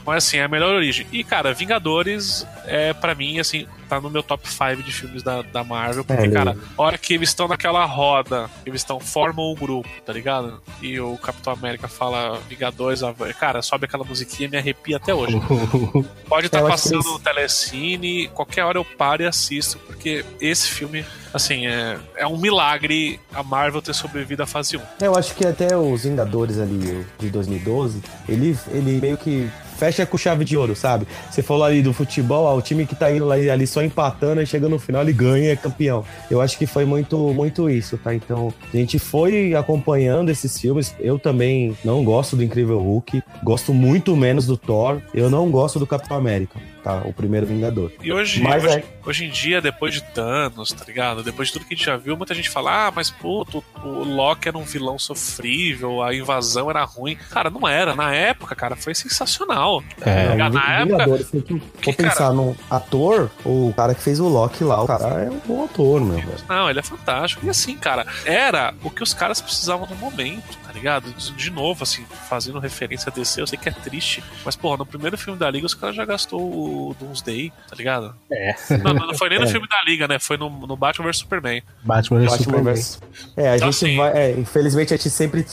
[0.05, 1.05] Mas assim, é a melhor origem.
[1.11, 5.41] E, cara, Vingadores é, pra mim, assim, tá no meu top 5 de filmes da,
[5.41, 9.51] da Marvel, porque, É, cara, a hora que eles estão naquela roda, eles estão, formam
[9.51, 10.61] um grupo, tá ligado?
[10.81, 12.12] E o Capitão América fala
[12.49, 15.33] Vingadores, a- cara, sobe aquela musiquinha e me arrepia até hoje.
[16.27, 21.05] Pode estar que passando no telecine, qualquer hora eu paro e assisto, porque esse filme,
[21.33, 24.81] assim, é, é um milagre a Marvel ter sobrevivido à fase 1.
[25.01, 30.17] Eu acho que até os Vingadores ali de 2012, ele, ele meio que fecha com
[30.17, 31.07] chave de ouro, sabe?
[31.29, 34.41] Você falou ali do futebol, ó, o time que tá indo lá, ali só empatando
[34.41, 36.03] e chega no final ele ganha é campeão.
[36.29, 38.13] Eu acho que foi muito, muito isso, tá?
[38.13, 40.95] Então, a gente foi acompanhando esses filmes.
[40.99, 45.01] Eu também não gosto do Incrível Hulk, gosto muito menos do Thor.
[45.13, 46.97] Eu não gosto do Capitão América, tá?
[47.05, 47.91] O primeiro Vingador.
[48.01, 51.23] E hoje, Mas hoje, é- hoje em dia, depois de Thanos, tá ligado?
[51.23, 54.03] Depois de tudo que a gente já viu, muita gente fala: ah, mas puto, o
[54.03, 57.15] Loki era um vilão sofrível, a invasão era ruim.
[57.29, 57.95] Cara, não era.
[57.95, 59.83] Na época, cara, foi sensacional.
[60.01, 60.35] É.
[60.35, 64.27] Tá Na época, Vingadores, se for que, pensar num ator, o cara que fez o
[64.27, 66.17] Loki lá, o cara é um bom ator, meu.
[66.17, 66.33] velho.
[66.47, 67.45] Não, ele é fantástico.
[67.45, 71.11] E assim, cara, era o que os caras precisavam no momento, tá ligado?
[71.13, 74.77] De de novo, assim, fazendo referência a DC, eu sei que é triste, mas, porra,
[74.77, 76.41] no primeiro filme da Liga os caras já gastou
[76.73, 78.15] o Doomsday, tá ligado?
[78.31, 78.55] É.
[78.83, 79.47] Não, não, foi nem no É.
[79.47, 80.19] filme da Liga, né?
[80.19, 81.61] Foi no, no Batman vs Superman.
[81.83, 82.73] Batman vs Batman Superman.
[82.73, 83.01] vs-
[83.37, 84.11] É, a Então, gente assim, vai.
[84.17, 85.45] é, infelizmente a gente sempre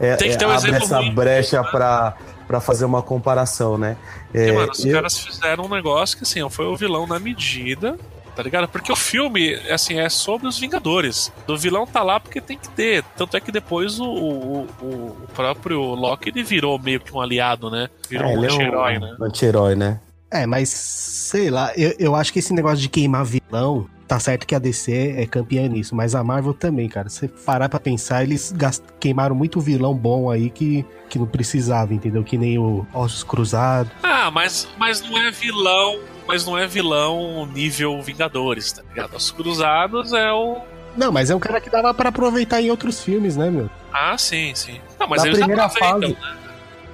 [0.00, 1.68] é, Tem que ter um é, abre exemplo essa ruim, brecha né?
[1.70, 3.96] pra, pra fazer uma comparação, né?
[4.26, 7.18] Porque, É, mano, os eu- caras fizeram um negócio que, assim, foi o vilão na
[7.18, 7.98] medida,
[8.36, 8.68] tá ligado?
[8.68, 11.32] Porque o filme, assim, é sobre os Vingadores.
[11.48, 13.02] O vilão tá lá porque tem que ter.
[13.16, 17.68] Tanto é que depois o, o, o- próprio Loki, ele virou meio que um aliado,
[17.70, 17.88] né?
[18.08, 19.16] Virou é, um ele é anti-herói, né?
[19.20, 20.00] Anti-herói, né?
[20.30, 24.46] É, mas sei lá, eu, eu acho que esse negócio de queimar vilão, tá certo
[24.46, 27.08] que a DC é campeã nisso, mas a Marvel também, cara.
[27.08, 31.26] Se você parar pra pensar, eles gast- queimaram muito vilão bom aí que, que não
[31.26, 32.22] precisava, entendeu?
[32.22, 33.90] Que nem o Ossos Cruzados.
[34.02, 35.98] Ah, mas, mas não é vilão.
[36.26, 39.16] Mas não é vilão nível Vingadores, tá ligado?
[39.16, 40.58] Os Cruzados é o.
[40.94, 43.70] Não, mas é um cara que dava pra aproveitar em outros filmes, né, meu?
[43.90, 44.78] Ah, sim, sim.
[45.00, 46.16] Não, mas Na eles primeira fase- né?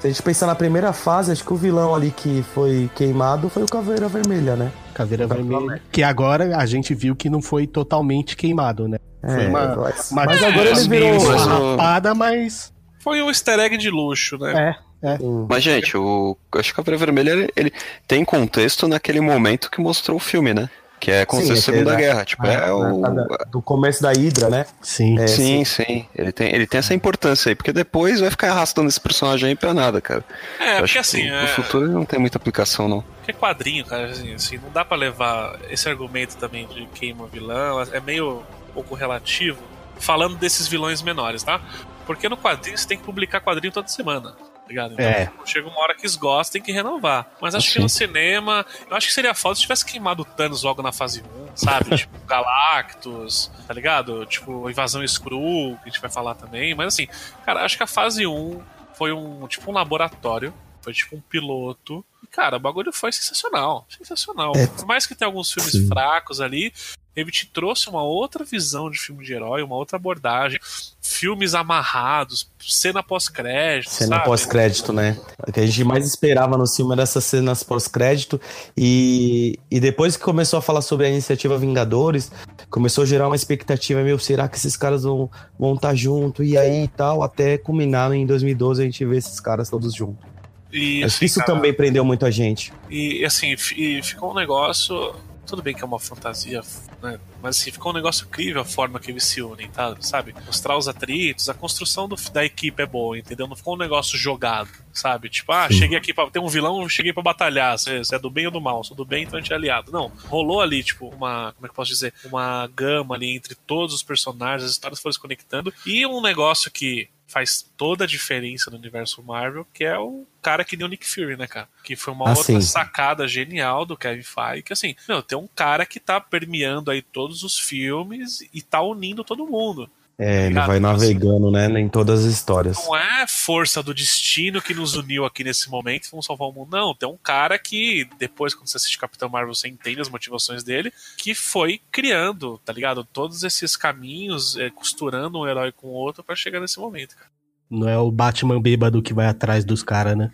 [0.05, 3.49] Se a gente pensar na primeira fase, acho que o vilão ali que foi queimado
[3.49, 4.71] foi o Caveira Vermelha, né?
[4.93, 5.81] Caveira Vermelha.
[5.91, 8.99] Que agora a gente viu que não foi totalmente queimado, né?
[9.25, 11.25] Foi É, uma- mas, uma- mas agora ele virou.
[11.27, 12.71] mas Uma rapada, mas.
[13.03, 14.77] Foi um easter egg de luxo, né?
[15.03, 15.17] É,
[15.49, 17.73] Mas, gente, o acho que o Caveira Vermelha ele, ele
[18.07, 20.69] tem contexto naquele momento que mostrou o filme, né?
[21.05, 22.25] Que é como se fosse a Sim, Segunda é, Guerra.
[22.25, 23.01] Tipo, é, o.
[23.03, 24.65] Da- do começo da Hydra, né?
[24.81, 25.19] sim.
[25.21, 26.07] É, sim, sim.
[26.15, 29.55] Ele tem, ele tem essa importância aí, porque depois vai ficar arrastando esse personagem aí
[29.55, 30.25] pra nada, cara.
[30.59, 33.03] É, Eu porque acho que assim, no é, futuro ele não tem muita aplicação, não.
[33.19, 37.83] porque quadrinho, cara, assim, assim, não dá pra levar esse argumento também de queima vilão,
[37.83, 38.39] é meio
[38.71, 39.59] um pouco relativo,
[39.99, 41.61] falando desses vilões menores, tá?
[42.07, 44.35] Porque no quadrinho você tem que publicar quadrinho toda semana.
[44.65, 44.93] Tá Ligado?
[44.95, 45.31] Então, É.
[45.45, 47.27] chega uma hora que esgosta, tem que renovar.
[47.41, 50.63] Mas acho que no cinema, eu acho que seria foda se tivesse queimado o Thanos
[50.63, 51.95] logo na fase 1, sabe?
[51.99, 54.25] tipo, Galactus, tá ligado?
[54.27, 56.75] Tipo, Invasão Skrull, que a gente vai falar também.
[56.75, 57.07] Mas assim,
[57.45, 58.61] cara, acho que a fase 1
[58.95, 60.53] foi um tipo um laboratório.
[60.81, 62.05] Foi tipo um piloto.
[62.23, 63.87] E, cara, o bagulho foi sensacional.
[63.89, 64.53] Sensacional.
[64.55, 64.67] É.
[64.67, 65.89] Por mais que tenha alguns filmes Sim.
[65.89, 66.73] fracos ali,
[67.17, 70.59] ele te trouxe uma outra visão de filme de herói, uma outra abordagem.
[71.01, 73.91] Filmes amarrados, cena pós-crédito.
[73.91, 75.19] Cena pós-crédito, né?
[75.47, 78.41] O que a gente mais esperava no filme era essas cenas pós-crédito.
[78.77, 82.33] E, e depois que começou a falar sobre a iniciativa Vingadores,
[82.69, 86.43] começou a gerar uma expectativa: meu, será que esses caras vão estar vão tá junto?
[86.43, 90.35] E aí e tal, até culminar em 2012 a gente vê esses caras todos juntos.
[90.73, 92.73] E, assim, isso cara, também prendeu muito a gente.
[92.91, 95.15] E assim, e ficou um negócio.
[95.47, 96.63] Tudo bem que é uma fantasia,
[97.03, 97.21] né?
[97.43, 99.95] Mas assim, ficou um negócio incrível a forma que eles se unem, tá?
[100.01, 100.35] Sabe?
[100.47, 103.47] Mostrar os atritos, a construção do- da equipe é boa, entendeu?
[103.47, 105.29] Não ficou um negócio jogado, sabe?
[105.29, 106.31] Tipo, ah, cheguei aqui pra.
[106.31, 107.79] Tem um vilão, cheguei pra batalhar.
[107.79, 108.83] Você é do bem ou do mal?
[108.83, 109.93] Sou do bem, então a gente é aliado.
[109.93, 110.11] Não.
[110.29, 111.53] Rolou ali, tipo, uma.
[111.53, 112.15] Como é que eu posso dizer?
[112.25, 115.73] Uma gama ali entre todos os personagens, as histórias foram se conectando.
[115.87, 120.65] E um negócio que faz toda a diferença no universo Marvel, que é o cara
[120.65, 121.69] que nem o Nick Fury, né, cara?
[121.83, 122.61] Que foi uma Ah, outra sim.
[122.61, 127.01] sacada genial do Kevin Feige, que assim, meu, tem um cara que tá permeando aí
[127.03, 129.91] todos os filmes e tá unindo todo mundo.
[130.17, 132.77] É, ele vai navegando, né, em todas as histórias.
[132.87, 136.71] Não é força do destino que nos uniu aqui nesse momento, vamos salvar o mundo.
[136.71, 140.63] Não, tem um cara que, depois, quando você assiste Capitão Marvel, você entende as motivações
[140.63, 143.05] dele, que foi criando, tá ligado?
[143.05, 147.31] Todos esses caminhos, é, costurando um herói com o outro pra chegar nesse momento, cara.
[147.69, 150.31] Não é o Batman bêbado que vai atrás dos caras, né?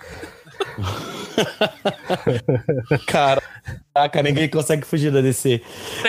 [3.06, 5.60] Caraca, ninguém consegue fugir da DC.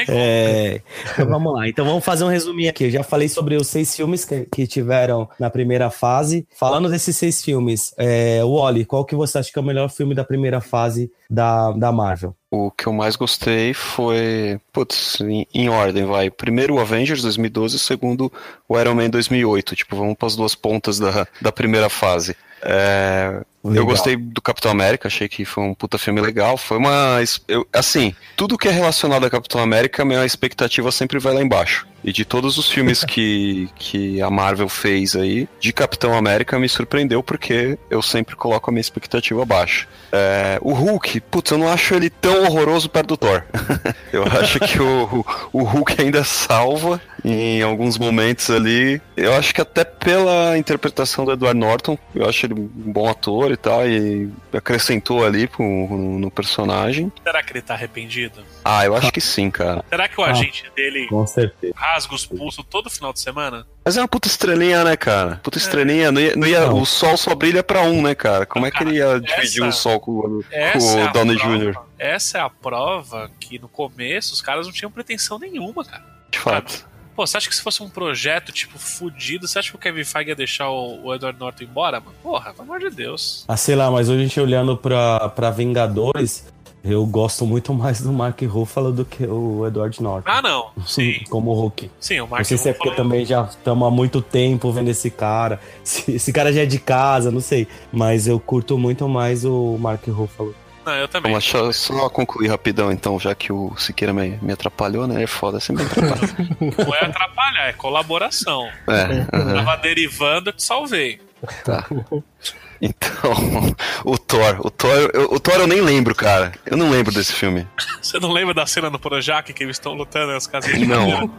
[0.07, 1.67] É, então vamos lá.
[1.67, 2.85] Então vamos fazer um resuminho aqui.
[2.85, 6.47] Eu já falei sobre os seis filmes que, que tiveram na primeira fase.
[6.57, 10.13] Falando desses seis filmes, é, Wally, qual que você acha que é o melhor filme
[10.15, 12.35] da primeira fase da, da Marvel?
[12.49, 14.59] O que eu mais gostei foi.
[14.73, 16.29] Putz, em, em ordem, vai.
[16.29, 18.31] Primeiro o Avengers 2012, segundo
[18.67, 19.75] o Iron Man 2008.
[19.75, 22.35] Tipo, vamos para as duas pontas da, da primeira fase.
[22.63, 26.57] É, eu gostei do Capitão América, achei que foi um puta filme legal.
[26.57, 27.19] Foi uma.
[27.47, 31.87] eu- assim, tudo que é relacionado a Capitão América, minha expectativa sempre vai lá embaixo.
[32.03, 36.67] E de todos os filmes que, que a Marvel fez aí, de Capitão América me
[36.67, 39.87] surpreendeu porque eu sempre coloco a minha expectativa abaixo.
[40.11, 43.43] É, o Hulk, putz, eu não acho ele tão horroroso perto do Thor.
[44.11, 49.01] eu acho que o, o Hulk ainda salva em alguns momentos ali.
[49.15, 53.51] Eu acho que até pela interpretação do Edward Norton, eu acho ele um bom ator
[53.51, 57.11] e tal, e acrescentou ali pro, no, no personagem.
[57.23, 58.43] Será que ele tá arrependido?
[58.65, 59.83] Ah, eu acho que sim, cara.
[59.89, 60.31] Será que o Ah.
[60.31, 61.73] agente dele Com certeza.
[61.93, 63.65] Rasga os pulsos todo final de semana?
[63.83, 65.39] Mas é uma puta estrelinha, né, cara?
[65.43, 66.81] Puta estrelinha, não ia, não ia- Não.
[66.81, 68.45] o sol só brilha pra um, né, cara?
[68.45, 71.37] Como é que ele ia dividir o sol com, o- com é o a Downey
[71.37, 71.77] prova- Jr.?
[71.99, 76.03] Essa é a prova que no começo os caras não tinham pretensão nenhuma, cara.
[76.29, 76.89] De fato.
[77.15, 80.03] Pô, você acha que se fosse um projeto, tipo, fudido, você acha que o Kevin
[80.05, 82.15] Feige ia deixar o, o Edward Norton embora, mano?
[82.23, 83.43] Porra, pelo amor de Deus.
[83.49, 86.45] Ah, sei lá, mas hoje a gente olhando pra, pra Vingadores,
[86.83, 90.29] eu gosto muito mais do Mark Ruffalo do que o Edward Norton.
[90.31, 90.71] Ah, não.
[90.85, 91.23] Sim.
[91.29, 91.91] Como Hulk.
[91.99, 94.71] Sim, o Mark Não sei se é porque Ruffalo- também já estamos há muito tempo
[94.71, 95.59] vendo esse cara.
[95.83, 97.67] Se esse cara já é de casa, não sei.
[97.91, 100.55] Mas eu curto muito mais o Mark Ruffalo.
[100.83, 101.31] Não, eu também.
[101.31, 105.21] Vamos eu só concluir rapidão, então, já que o Siqueira me, me atrapalhou, né?
[105.21, 106.21] É foda, sempre me atrapalha.
[106.87, 108.67] Não é atrapalhar, é colaboração.
[108.87, 111.21] é, aham, Tava derivando, eu te salvei.
[111.63, 111.85] tá.
[112.81, 114.57] Então, o Thor.
[114.65, 116.51] O Thor, eu, o Thor eu nem lembro, cara.
[116.65, 117.67] Eu não lembro desse filme.
[118.01, 121.09] Você não lembra da cena no Projac que eles estão lutando nas casinhas de Não.
[121.09, 121.29] madeira?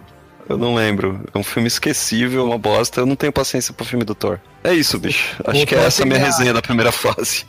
[0.48, 1.20] Eu não lembro.
[1.32, 3.00] É um filme esquecível, uma bosta.
[3.00, 4.38] Eu não tenho paciência pro filme do Thor.
[4.62, 5.36] É isso, bicho.
[5.44, 7.44] Acho O que é Thor essa a minha a- resenha da primeira fase.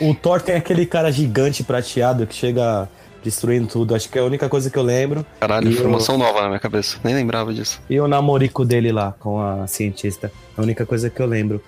[0.00, 2.88] O Thor tem aquele cara gigante prateado que chega
[3.22, 3.94] destruindo tudo.
[3.94, 5.24] Acho que é a única coisa que eu lembro.
[5.38, 6.98] Caralho, E informação nova na minha cabeça.
[7.04, 7.80] Nem lembrava disso.
[7.88, 10.32] E o namorico dele lá com a cientista.
[10.56, 11.62] É a única coisa que eu lembro.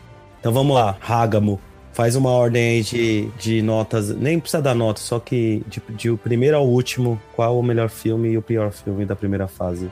[0.44, 1.58] Então vamos lá, Hágamo.
[1.94, 4.14] Faz uma ordem aí de, de notas.
[4.14, 7.88] Nem precisa dar nota, só que de, de o primeiro ao último, qual o melhor
[7.88, 9.90] filme e o pior filme da primeira fase.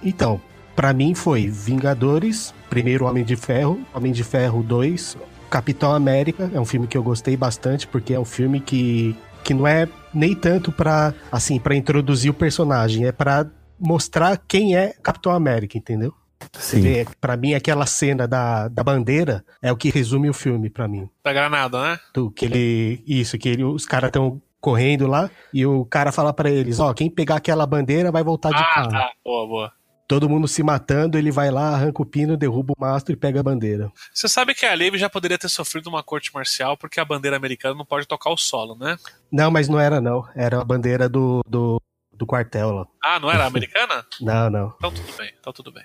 [0.00, 0.40] Então,
[0.76, 5.16] Pra mim foi Vingadores, primeiro Homem de Ferro, Homem de Ferro 2,
[5.48, 9.54] Capitão América, é um filme que eu gostei bastante, porque é um filme que, que
[9.54, 13.46] não é nem tanto pra, assim, para introduzir o personagem, é para
[13.78, 16.12] mostrar quem é Capitão América, entendeu?
[16.52, 16.80] Sim.
[16.80, 20.86] vê, pra mim, aquela cena da, da bandeira é o que resume o filme pra
[20.88, 21.08] mim.
[21.24, 22.00] Da granada, né?
[22.12, 23.02] Do, que ele.
[23.06, 26.92] Isso, que ele, os caras estão correndo lá e o cara fala pra eles: Ó,
[26.94, 28.90] quem pegar aquela bandeira vai voltar de Ah, carro.
[28.90, 29.10] tá.
[29.24, 29.72] Boa, boa.
[30.06, 33.40] Todo mundo se matando, ele vai lá, arranca o pino, derruba o mastro e pega
[33.40, 33.90] a bandeira.
[34.12, 37.38] Você sabe que a Liv já poderia ter sofrido uma corte marcial porque a bandeira
[37.38, 38.98] americana não pode tocar o solo, né?
[39.32, 40.28] Não, mas não era, não.
[40.36, 41.80] Era a bandeira do, do,
[42.12, 42.86] do quartel lá.
[43.02, 44.04] Ah, não era a americana?
[44.20, 44.74] Não, não.
[44.76, 45.84] Então tudo bem, então tudo bem.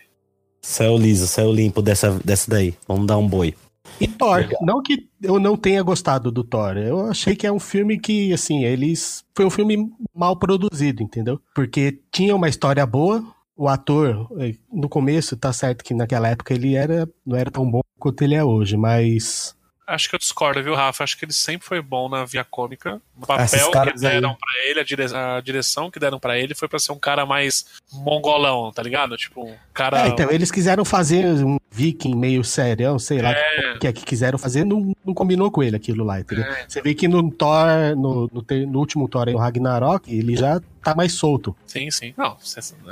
[0.61, 2.75] Saiu liso, saiu limpo dessa, dessa daí.
[2.87, 3.55] Vamos dar um boi.
[3.99, 7.59] E Thor, não que eu não tenha gostado do Thor, eu achei que é um
[7.59, 9.23] filme que, assim, eles.
[9.35, 11.39] Foi um filme mal produzido, entendeu?
[11.55, 13.23] Porque tinha uma história boa,
[13.57, 17.69] o ator, eh, no começo, tá certo que naquela época ele era, não era tão
[17.69, 19.55] bom quanto ele é hoje, mas.
[19.89, 21.03] Acho que eu discordo, viu, Rafa?
[21.03, 23.01] Acho que ele sempre foi bom na via cômica.
[23.17, 26.19] O Esses papel que caras aí- deram pra ele, a, dire- a direção que deram
[26.19, 29.15] pra ele foi pra ser um cara mais mongolão, tá ligado?
[29.17, 30.05] Tipo, um cara.
[30.05, 33.73] É, então, eles quiseram fazer um viking meio serião, sei lá, É.
[33.75, 36.45] o que é que quiseram fazer, não, não combinou com ele aquilo lá, entendeu?
[36.45, 36.65] É.
[36.67, 40.95] Você vê que no Thor, no, no, no último Thor, o Ragnarok, ele já tá
[40.95, 41.55] mais solto.
[41.65, 42.13] Sim, sim.
[42.17, 42.35] Não,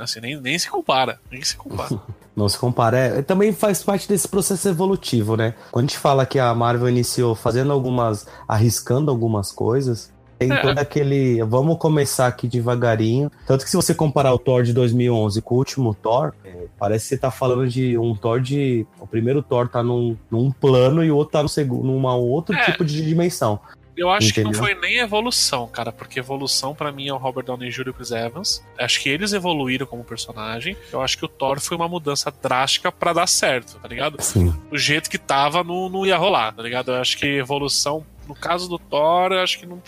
[0.00, 1.18] assim, nem, nem se compara.
[1.30, 2.00] Nem se compara.
[2.36, 2.96] Não se compara.
[2.98, 5.54] É, também faz parte desse processo evolutivo, né?
[5.72, 8.28] Quando a gente fala que a Marvel iniciou fazendo algumas.
[8.46, 10.12] arriscando algumas coisas.
[10.38, 10.60] Tem É.
[10.62, 11.42] todo aquele.
[11.42, 13.28] Vamos começar aqui devagarinho.
[13.44, 17.06] Tanto que se você comparar o Thor de 2011 com o último Thor, é, parece
[17.06, 18.86] que você tá falando de um Thor de.
[19.00, 22.54] O primeiro Thor tá num, num plano e o outro tá no segundo, numa outro
[22.54, 22.64] É.
[22.66, 23.58] tipo de dimensão.
[23.98, 24.66] Eu acho que não Entendeu?
[24.66, 27.88] foi nem evolução, cara, porque evolução pra mim é o Robert Downey Jr.
[27.88, 28.64] e o Chris Evans.
[28.78, 30.76] Acho que eles evoluíram como personagem.
[30.92, 34.22] Eu acho que o Thor foi uma mudança drástica pra dar certo, tá ligado?
[34.22, 34.54] Sim.
[34.70, 36.92] O jeito que tava não, não ia rolar, tá ligado?
[36.92, 39.82] Eu acho que evolução, no caso do Thor, eu acho que não,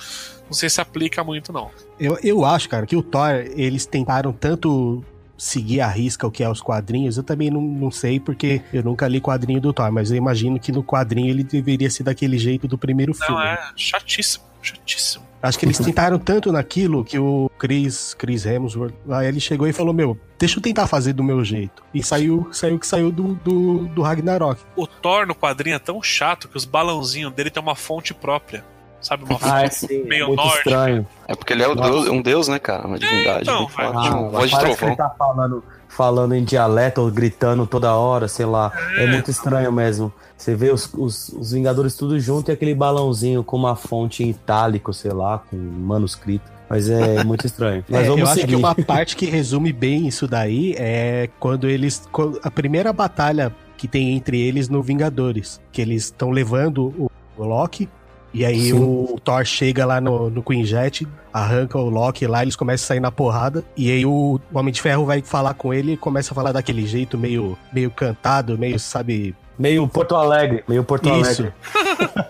[0.47, 1.71] não sei se aplica muito, não.
[1.99, 5.05] Eu, eu acho, cara, que o Thor, eles tentaram tanto
[5.41, 8.83] seguir a risca o que é os quadrinhos, eu também não, não sei, porque eu
[8.83, 12.37] nunca li quadrinho do Thor, mas eu imagino que no quadrinho ele deveria ser daquele
[12.37, 13.43] jeito do primeiro Não, filme.
[13.43, 15.25] é chatíssimo, chatíssimo.
[15.43, 19.73] Acho que eles tentaram tanto naquilo que o Chris, Chris Hemsworth, lá ele chegou e
[19.73, 21.83] falou, meu, deixa eu tentar fazer do meu jeito.
[21.95, 24.61] E saiu, saiu que saiu do, do, do Ragnarok.
[24.77, 28.63] O Thor no quadrinho é tão chato que os balãozinhos dele tem uma fonte própria.
[29.01, 29.25] Sabe?
[29.25, 30.05] Uma fonte Ah, é sim.
[30.05, 30.69] meio muito nórdica.
[30.71, 31.07] estranho.
[31.27, 32.87] É porque ele é o deus- um deus, né, cara?
[32.87, 33.43] Uma divindade.
[33.43, 34.03] então, Ele fala, vai.
[34.05, 34.89] tipo, Ah, voz de trovão.
[34.89, 38.73] ele tá falando, falando em dialeto ou gritando toda hora, sei lá.
[38.97, 40.13] É, muito estranho mesmo.
[40.37, 44.31] Você vê os, os, os Vingadores tudo junto e aquele balãozinho com uma fonte em
[44.31, 46.51] itálico, sei lá, com manuscrito.
[46.69, 47.85] Mas é muito estranho.
[47.89, 48.49] Mas É, vamos eu acho seguir.
[48.49, 52.03] que uma parte que resume bem isso daí é quando eles.
[52.43, 55.61] A primeira batalha que tem entre eles no Vingadores.
[55.73, 57.89] Que eles estão levando o, o Loki.
[58.33, 58.79] E aí Sim.
[58.79, 62.89] o Thor chega lá no, no Queen Jet, arranca o Loki lá, eles começam a
[62.89, 63.65] sair na porrada.
[63.77, 66.87] E aí o Homem de Ferro vai falar com ele e começa a falar daquele
[66.87, 71.43] jeito meio, meio cantado, meio, sabe, Meio Porto Alegre, meio Porto Isso.
[71.43, 71.53] Alegre.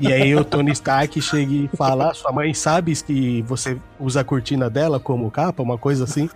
[0.01, 4.23] E aí o Tony Stark chega e fala: "Ah, sua mãe sabe que você usa
[4.23, 6.29] a cortina dela como capa, uma coisa assim.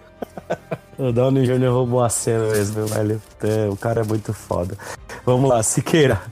[0.96, 1.70] O Downey Jr.
[1.70, 3.20] roubou a cena mesmo, velho.
[3.42, 4.78] É, o cara é muito foda.
[5.26, 6.22] Vamos lá, Siqueira.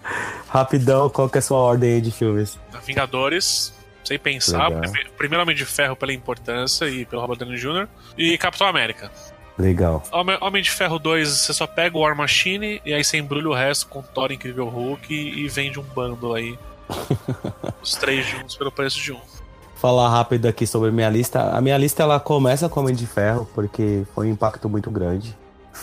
[0.52, 2.58] Rapidão, qual que é a sua ordem aí de filmes?
[2.84, 3.72] Vingadores,
[4.04, 4.68] sem pensar.
[4.68, 4.82] Legal.
[4.82, 7.88] Prime- Primeiro Homem de Ferro pela importância e pelo Robert Downey Jr.
[8.18, 9.10] E Capitão América.
[9.58, 10.02] Legal.
[10.12, 13.48] Homem, Homem de Ferro 2, você só pega o War Machine e aí você embrulha
[13.48, 16.58] o resto com Thor Incrível Hulk e, e vende um bando aí.
[17.82, 19.20] Os três juntos pelo preço de um.
[19.76, 21.50] Falar rápido aqui sobre minha lista.
[21.56, 25.36] A minha lista ela começa com Homem de Ferro, porque foi um impacto muito grande.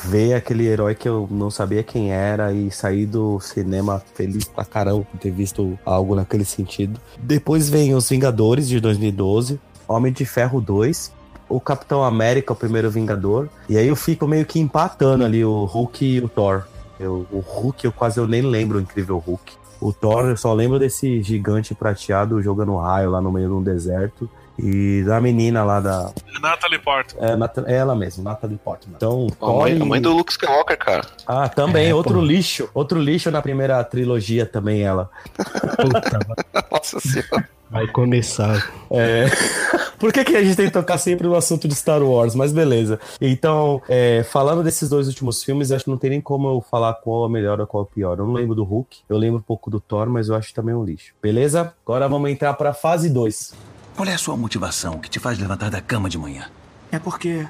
[0.05, 4.63] Ver aquele herói que eu não sabia quem era e sair do cinema feliz pra
[4.63, 6.99] caramba por ter visto algo naquele sentido.
[7.17, 11.11] Depois vem Os Vingadores de 2012, Homem de Ferro 2,
[11.49, 13.49] o Capitão América, o primeiro Vingador.
[13.67, 16.63] E aí eu fico meio que empatando ali o Hulk e o Thor.
[16.99, 19.53] Eu, o Hulk eu quase eu nem lembro o incrível Hulk.
[19.81, 23.63] O Thor eu só lembro desse gigante prateado jogando raio lá no meio de um
[23.63, 24.29] deserto.
[24.61, 26.11] E da menina lá da.
[26.41, 27.23] Natalie Portman.
[27.25, 28.95] É, Nat- é ela mesmo, Natalie Portman.
[28.97, 31.05] Então, A mãe, a mãe do Luke Skywalker, cara.
[31.27, 32.21] Ah, também, É, outro pô.
[32.21, 32.69] lixo.
[32.73, 35.09] Outro lixo na primeira trilogia também, ela.
[35.35, 36.19] Puta,
[36.71, 37.47] Nossa senhora.
[37.69, 38.69] vai começar.
[38.91, 39.25] É.
[39.99, 42.33] Por que, que a gente tem que tocar sempre no assunto de Star Wars?
[42.33, 42.97] Mas beleza.
[43.19, 46.93] Então, é, falando desses dois últimos filmes, acho que não tem nem como eu falar
[46.93, 48.17] qual é melhor ou qual é pior.
[48.17, 50.73] Eu não lembro do Hulk, eu lembro um pouco do Thor, mas eu acho também
[50.73, 51.13] um lixo.
[51.21, 51.73] Beleza?
[51.85, 53.53] Agora vamos entrar pra fase 2.
[53.99, 56.49] Qual é a sua motivação que te faz levantar da cama de manhã?
[56.89, 57.45] É porque.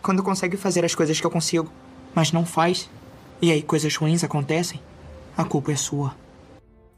[0.00, 1.70] Quando consegue fazer as coisas que eu consigo,
[2.14, 2.88] mas não faz,
[3.42, 4.80] e aí coisas ruins acontecem,
[5.36, 6.16] a culpa é sua.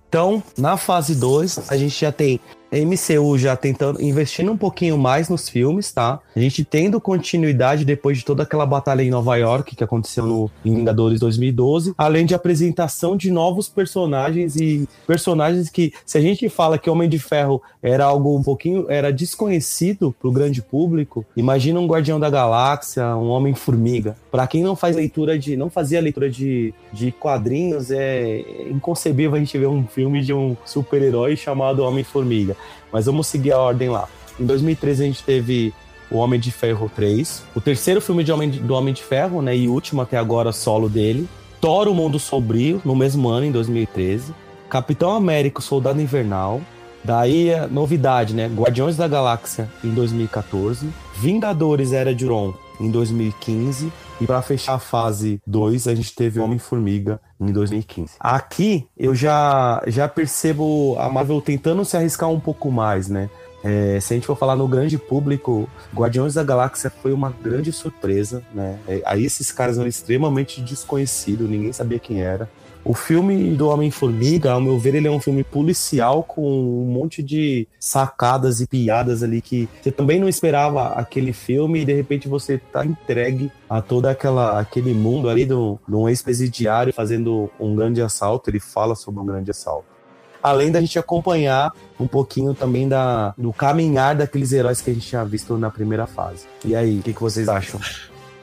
[0.08, 2.38] Então, na fase 2, a gente já tem
[2.72, 6.20] MCU já tentando investindo um pouquinho mais nos filmes, tá?
[6.34, 10.50] A gente tendo continuidade depois de toda aquela batalha em Nova York que aconteceu no
[10.62, 16.78] Vingadores 2012, além de apresentação de novos personagens e personagens que se a gente fala
[16.78, 21.86] que Homem de Ferro era algo um pouquinho era desconhecido pro grande público, imagina um
[21.86, 24.16] Guardião da Galáxia, um Homem Formiga.
[24.30, 29.38] Para quem não faz leitura de não fazia leitura de, de quadrinhos, é inconcebível a
[29.38, 32.57] gente ver um filme de um super-herói chamado Homem Formiga.
[32.92, 34.08] Mas vamos seguir a ordem lá.
[34.38, 35.74] Em 2013 a gente teve
[36.10, 39.42] o Homem de Ferro 3, o terceiro filme de Homem de, do Homem de Ferro,
[39.42, 41.28] né, e último até agora solo dele.
[41.60, 44.32] Thor, o Mundo Sombrio, no mesmo ano, em 2013.
[44.70, 46.60] Capitão América, o Soldado Invernal.
[47.02, 48.48] Daí, novidade, né?
[48.48, 50.88] Guardiões da Galáxia, em 2014.
[51.16, 53.92] Vingadores Era de Uron, em 2015.
[54.20, 58.14] E para fechar a fase 2, a gente teve Homem-Formiga em 2015.
[58.18, 63.30] Aqui eu já, já percebo a Marvel tentando se arriscar um pouco mais, né?
[63.62, 67.72] É, se a gente for falar no grande público, Guardiões da Galáxia foi uma grande
[67.72, 68.78] surpresa, né?
[68.86, 72.48] É, aí esses caras eram extremamente desconhecidos, ninguém sabia quem era.
[72.84, 77.22] O filme do Homem-Formiga, ao meu ver, ele é um filme policial com um monte
[77.22, 82.28] de sacadas e piadas ali que você também não esperava aquele filme e de repente
[82.28, 88.00] você tá entregue a todo aquela, aquele mundo ali de um ex-presidiário fazendo um grande
[88.00, 88.48] assalto.
[88.48, 89.98] Ele fala sobre um grande assalto
[90.42, 95.06] além da gente acompanhar um pouquinho também da, do caminhar daqueles heróis que a gente
[95.06, 96.46] tinha visto na primeira fase.
[96.64, 97.80] E aí, o que, que vocês acham?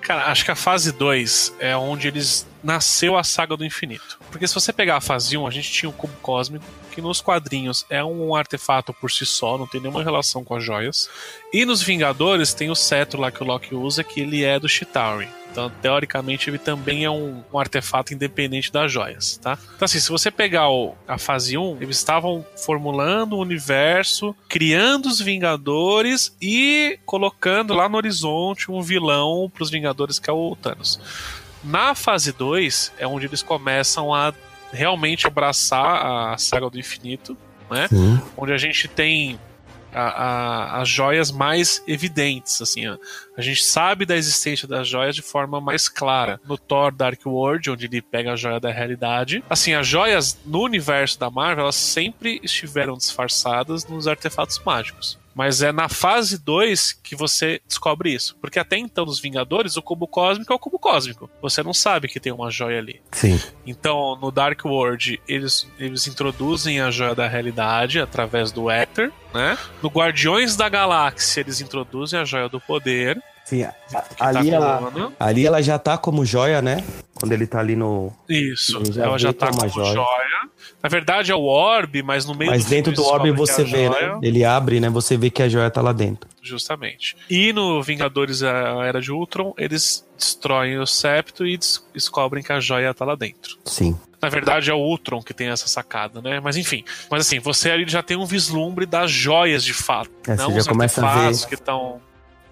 [0.02, 4.20] Cara, acho que a fase 2 é onde eles nasceu a saga do infinito.
[4.32, 7.22] Porque se você pegar a fase 1, a gente tinha o cubo cósmico, que nos
[7.22, 11.08] quadrinhos é um artefato por si só, não tem nenhuma relação com as joias.
[11.54, 14.68] E nos Vingadores tem o cetro lá que o Loki usa, que ele é do
[14.68, 15.30] Chitauri.
[15.52, 19.58] Então, teoricamente, ele também é um, um, artefato independente das joias, tá?
[19.76, 25.06] Então, assim, se você pegar o, a fase 1, eles estavam formulando o universo, criando
[25.06, 30.58] os Vingadores e colocando lá no horizonte um vilão para os Vingadores, que é o
[30.58, 31.00] Thanos.
[31.66, 34.34] Na fase 2 é onde eles começam a
[34.72, 37.36] realmente abraçar a saga do infinito,
[37.70, 37.88] né?
[37.88, 38.22] Sim.
[38.38, 39.40] Onde a gente tem
[39.92, 42.98] a, a, as joias mais evidentes, assim, a,
[43.38, 46.40] a, gente sabe da existência das joias de forma mais clara.
[46.46, 50.62] No Thor Dark World, onde ele pega a joia da realidade, assim, as joias no
[50.62, 55.18] universo da Marvel, elas sempre estiveram disfarçadas nos artefatos mágicos.
[55.36, 58.38] Mas é na fase 2 que você descobre isso.
[58.40, 61.30] Porque até então, nos Vingadores, o cubo cósmico é o cubo cósmico.
[61.42, 63.02] Você não sabe que tem uma joia ali.
[63.12, 63.40] Sim.
[63.68, 69.58] Então, no Dark World, eles, eles introduzem a joia da realidade através do Éter, né?
[69.84, 73.22] No Guardiões da Galáxia, eles introduzem a joia do poder.
[73.44, 73.74] Sim, a,
[74.20, 76.84] ali, tá ela, ali ela já tá como joia, né?
[77.26, 78.14] Quando ele tá ali no.
[78.30, 79.94] Isso, já ela já tá como joia.
[79.94, 80.50] joia.
[80.82, 83.90] Na verdade é o orbe, mas no meio Mas dentro do orbe você é vê,
[83.90, 84.02] né?
[84.02, 84.20] né?
[84.22, 84.90] Ele abre, né?
[84.90, 86.30] Você vê que a joia tá lá dentro.
[86.42, 87.18] Justamente.
[87.28, 91.58] E no Vingadores a Era de Ultron, eles destroem o septo e
[91.94, 93.58] descobrem que a joia tá lá dentro.
[93.66, 93.98] Sim.
[94.22, 96.40] Na verdade é o Ultron que tem essa sacada, né?
[96.40, 96.84] Mas enfim.
[97.10, 100.12] Mas assim, você ali já tem um vislumbre das joias de fato.
[100.28, 102.00] É, não você já começa a ver que estão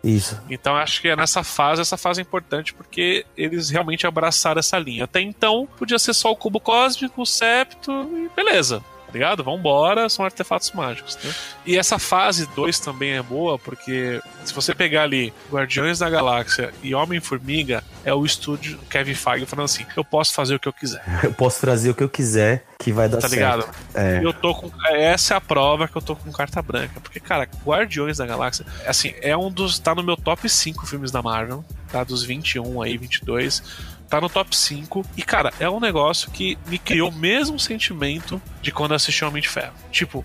[0.03, 0.39] isso.
[0.49, 4.77] Então acho que é nessa fase, essa fase é importante porque eles realmente abraçaram essa
[4.77, 5.05] linha.
[5.05, 8.83] Até então, podia ser só o cubo cósmico, o septo e beleza
[9.13, 9.43] ligado?
[9.43, 11.17] Vambora, são artefatos mágicos.
[11.23, 11.33] Né?
[11.65, 16.73] E essa fase 2 também é boa, porque se você pegar ali Guardiões da Galáxia
[16.81, 20.73] e Homem-Formiga, é o estúdio Kevin Feige falando assim: eu posso fazer o que eu
[20.73, 21.03] quiser.
[21.23, 23.39] Eu posso trazer o que eu quiser, que vai dar tá certo.
[23.39, 23.75] Tá ligado?
[23.95, 24.19] É.
[24.23, 24.69] Eu tô com.
[24.89, 26.99] Essa é a prova que eu tô com carta branca.
[26.99, 29.79] Porque, cara, Guardiões da Galáxia, assim, é um dos.
[29.79, 32.03] tá no meu top 5 filmes da Marvel, tá?
[32.03, 33.61] Dos 21 aí, 22
[34.09, 35.03] tá no top 5.
[35.17, 39.41] E, cara, é um negócio que me criou o mesmo sentimento de quando assisti Homem
[39.41, 39.73] de Ferro.
[39.91, 40.23] Tipo,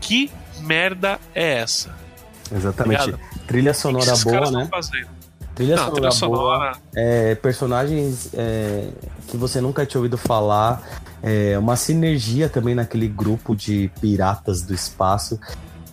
[0.00, 1.94] que merda é essa?
[2.54, 3.10] Exatamente.
[3.10, 4.70] Tá trilha sonora que que boa, né?
[5.54, 8.88] Trilha, Não, sonora trilha sonora boa, é, personagens é,
[9.28, 10.82] que você nunca tinha ouvido falar,
[11.22, 15.40] é, uma sinergia também naquele grupo de piratas do espaço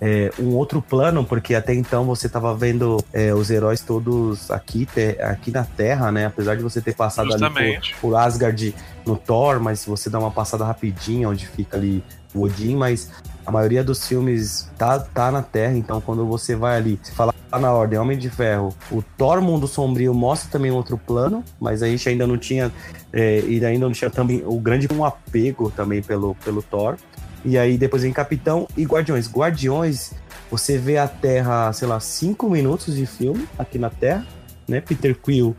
[0.04, 4.88] é, um outro plano, porque até então você estava vendo é, os heróis todos aqui,
[4.88, 6.26] te, aqui na Terra, né?
[6.26, 7.92] Apesar de você ter passado Justamente.
[7.92, 8.74] ali por, por, Asgard
[9.06, 13.12] no Thor, mas se você dá uma passada rapidinha onde fica ali o Odin, mas
[13.46, 17.34] a maioria dos filmes tá, tá na Terra, então quando você vai ali, se falar
[17.52, 21.88] na ordem Homem de Ferro, o Thor Mundo Sombrio mostra também outro plano, mas a
[21.88, 22.72] gente ainda não tinha,
[23.12, 26.96] é, e ainda não tinha também o grande um apego também pelo, pelo Thor.
[27.44, 29.30] E aí depois vem Capitão e Guardiões.
[29.30, 30.14] Guardiões,
[30.50, 34.26] você vê a Terra, sei lá, cinco minutos de filme aqui na Terra,
[34.68, 34.82] né?
[34.82, 35.56] Peter Quill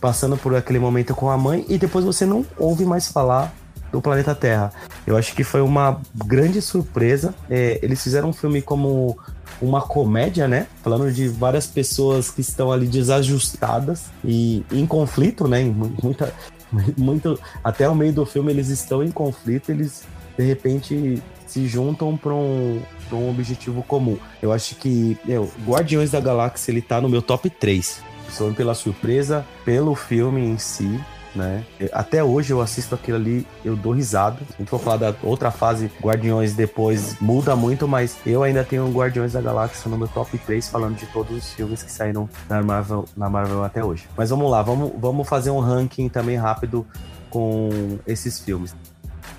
[0.00, 3.52] passando por aquele momento com a mãe e depois você não ouve mais falar
[3.90, 4.72] do planeta Terra.
[5.06, 7.34] Eu acho que foi uma grande surpresa.
[7.48, 9.18] É, eles fizeram um filme como
[9.60, 10.66] uma comédia, né?
[10.82, 15.62] Falando de várias pessoas que estão ali desajustadas e em conflito, né?
[16.02, 16.32] Muita,
[16.96, 20.04] muito, até o meio do filme eles estão em conflito, eles
[20.36, 22.80] de repente se juntam para um,
[23.12, 24.18] um objetivo comum.
[24.42, 28.02] Eu acho que meu, Guardiões da Galáxia ele tá no meu top 3.
[28.28, 31.00] Só pela surpresa, pelo filme em si,
[31.36, 31.64] né?
[31.92, 34.38] Até hoje eu assisto aquilo ali, eu dou risada.
[34.54, 38.90] A gente for falar da outra fase, Guardiões depois muda muito, mas eu ainda tenho
[38.90, 42.62] Guardiões da Galáxia no meu top 3 falando de todos os filmes que saíram na
[42.62, 44.08] Marvel, na Marvel até hoje.
[44.16, 46.84] Mas vamos lá, vamos, vamos fazer um ranking também rápido
[47.30, 48.74] com esses filmes.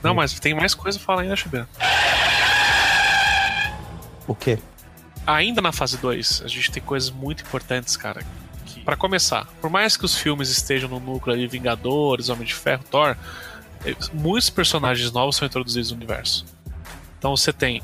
[0.04, 1.66] Não, mas tem mais coisa pra falar ainda, Chubê.
[4.28, 4.60] O quê?
[5.26, 8.22] Ainda na fase 2, a gente tem coisas muito importantes, cara,
[8.86, 12.84] para começar, por mais que os filmes estejam no núcleo ali Vingadores, Homem de Ferro,
[12.90, 13.18] Thor,
[13.84, 16.46] eh, muitos personagens novos são introduzidos no universo.
[17.20, 17.82] Então você tem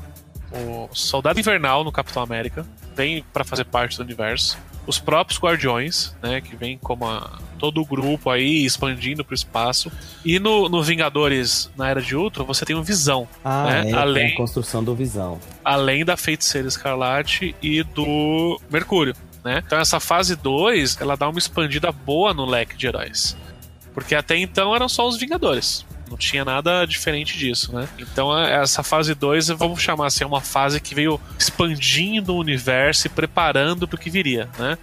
[0.50, 4.56] o Soldado Invernal no Capitão América, vem para fazer parte do universo.
[4.86, 9.34] Os próprios Guardiões, né, que vem como a, todo o grupo aí expandindo para o
[9.34, 9.90] espaço.
[10.24, 13.26] E no, no, Vingadores, na Era de Ultron, você tem o Visão.
[13.44, 13.90] Ah, né?
[13.90, 15.38] é, além, a construção do Visão.
[15.64, 19.62] Além da Feiticeira Escarlate e do Mercúrio né?
[19.64, 23.36] Então essa fase 2, ela dá uma expandida boa no leque de heróis.
[23.92, 25.84] Porque até então eram só os Vingadores.
[26.10, 27.88] Não tinha nada diferente disso, né?
[27.98, 33.06] Então essa fase 2, vamos chamar assim, é uma fase que veio expandindo o universo
[33.06, 34.78] e preparando para o que viria, né?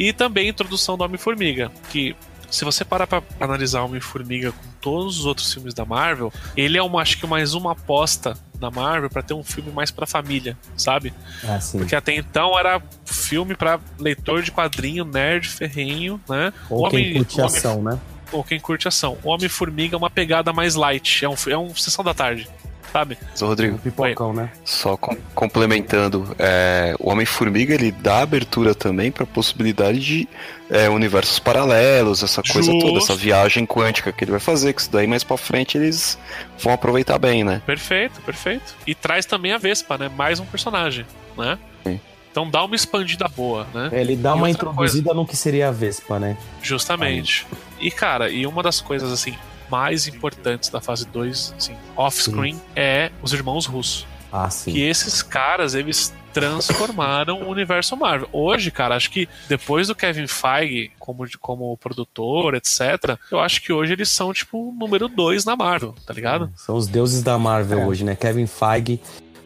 [0.00, 2.16] E também a introdução do Homem-Formiga, que
[2.50, 6.82] se você parar pra analisar Homem-Formiga com todos os outros filmes da Marvel, ele é
[6.82, 10.56] uma, acho que mais uma aposta da Marvel para ter um filme mais para família,
[10.74, 11.12] sabe?
[11.44, 16.50] Ah, Porque até então era filme para leitor de quadrinho, nerd ferrenho, né?
[16.70, 18.00] Ou Homem, quem curte Homem, ação, né?
[18.32, 19.18] Ou quem curte ação.
[19.22, 22.48] O Homem-Formiga é uma pegada mais light, é um, é um sessão da tarde
[22.92, 23.18] sabe?
[23.40, 24.50] Rodrigo, um pipocão, né?
[24.64, 30.28] Só com, complementando, é, o Homem-Formiga ele dá abertura também para possibilidade de
[30.68, 32.86] é, universos paralelos, essa coisa Justo.
[32.86, 36.18] toda, essa viagem quântica que ele vai fazer, que isso daí mais para frente eles
[36.58, 37.62] vão aproveitar bem, né?
[37.64, 38.74] Perfeito, perfeito.
[38.86, 40.08] E traz também a Vespa, né?
[40.08, 41.58] Mais um personagem, né?
[41.84, 42.00] Sim.
[42.30, 43.90] Então dá uma expandida boa, né?
[43.92, 45.20] É, ele dá e uma introduzida coisa...
[45.20, 46.36] no que seria a Vespa, né?
[46.62, 47.46] Justamente.
[47.50, 47.86] Aí.
[47.88, 49.34] E cara, e uma das coisas assim
[49.70, 54.06] mais importantes da fase 2, assim, off-screen, é os irmãos russos.
[54.32, 54.72] Ah, sim.
[54.72, 58.28] Que esses caras, eles transformaram o universo Marvel.
[58.32, 63.72] Hoje, cara, acho que depois do Kevin Feige como, como produtor, etc., eu acho que
[63.72, 66.50] hoje eles são, tipo, número dois na Marvel, tá ligado?
[66.54, 67.86] São os deuses da Marvel é.
[67.86, 68.14] hoje, né?
[68.14, 69.00] Kevin Feige,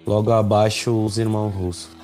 [0.07, 1.95] logo abaixo os irmãos russos.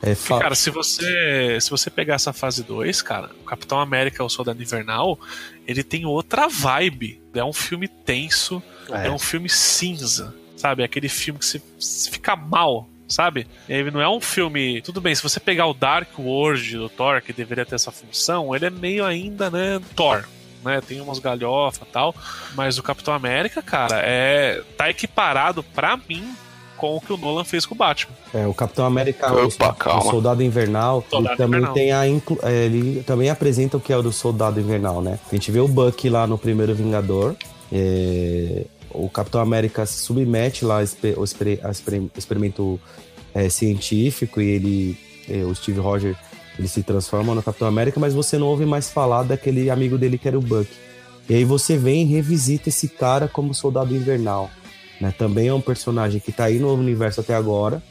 [0.00, 0.38] É, fa...
[0.38, 4.62] Cara, se você se você pegar essa fase 2, cara, o Capitão América, o Soldado
[4.62, 5.18] Invernal,
[5.68, 7.20] ele tem outra vibe.
[7.34, 10.82] É um filme tenso, é, é um filme cinza, sabe?
[10.82, 13.46] É aquele filme que você, você fica mal, sabe?
[13.68, 14.80] Ele não é um filme.
[14.80, 18.56] Tudo bem, se você pegar o Dark World do Thor, que deveria ter essa função,
[18.56, 20.26] ele é meio ainda, né, Thor.
[20.64, 22.12] Né, tem umas galhofas e tal,
[22.56, 26.34] mas o Capitão América, cara, é tá equiparado para mim
[26.78, 28.14] com o que o Nolan fez com o Batman.
[28.32, 31.74] É, o Capitão América, Opa, o, o, Soldado Invernal, Soldado ele também Invernal.
[31.74, 35.18] tem a é, ele também apresenta o que é o do Soldado Invernal, né?
[35.30, 37.36] A gente vê o Buck lá no primeiro Vingador,
[37.70, 41.24] é, o Capitão América se submete lá ao
[42.16, 42.80] experimento
[43.34, 44.98] é, científico e ele,
[45.28, 46.16] é, o Steve Rogers,
[46.58, 50.18] ele se transforma no Capitão América, mas você não ouve mais falar daquele amigo dele
[50.18, 50.68] que era o Buck.
[51.28, 54.50] E aí você vem e revisita esse cara como Soldado Invernal.
[55.00, 55.12] Né?
[55.16, 57.82] Também é um personagem que está aí no universo até agora.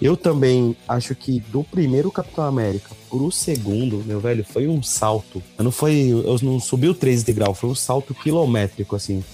[0.00, 5.42] Eu também acho que do primeiro Capitão América pro segundo, meu velho, foi um salto.
[5.56, 9.24] Eu não foi, eu não subi o 13 degrau, foi um salto quilométrico assim,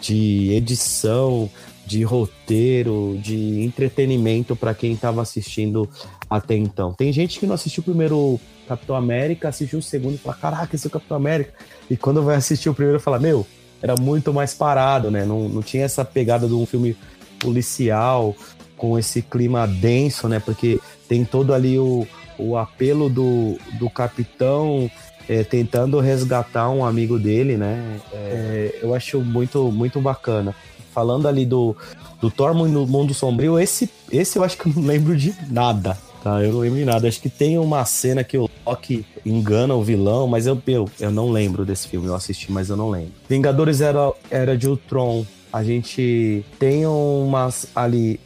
[0.00, 1.50] de edição,
[1.84, 5.88] de roteiro, de entretenimento para quem estava assistindo
[6.28, 6.92] até então.
[6.92, 10.74] Tem gente que não assistiu o primeiro Capitão América, assistiu o segundo e fala: "Caraca,
[10.74, 11.52] esse é o Capitão América".
[11.90, 13.46] E quando vai assistir o primeiro fala: "Meu,
[13.82, 15.24] era muito mais parado, né?
[15.24, 16.96] Não, não tinha essa pegada de um filme
[17.38, 18.34] policial
[18.76, 20.40] com esse clima denso, né?
[20.40, 22.06] Porque tem todo ali o,
[22.38, 24.90] o apelo do, do capitão
[25.28, 28.00] é, tentando resgatar um amigo dele, né?
[28.12, 30.54] É, eu acho muito, muito bacana.
[30.92, 31.76] Falando ali do,
[32.20, 35.96] do Thor no Mundo Sombrio, esse, esse eu acho que eu não lembro de nada,
[36.22, 36.42] tá?
[36.42, 37.08] Eu não lembro de nada.
[37.08, 41.10] Acho que tem uma cena que o Loki engana o vilão, mas eu, eu, eu
[41.10, 42.06] não lembro desse filme.
[42.06, 43.12] Eu assisti, mas eu não lembro.
[43.28, 45.24] Vingadores era, era de Ultron.
[45.50, 48.20] A gente tem umas ali,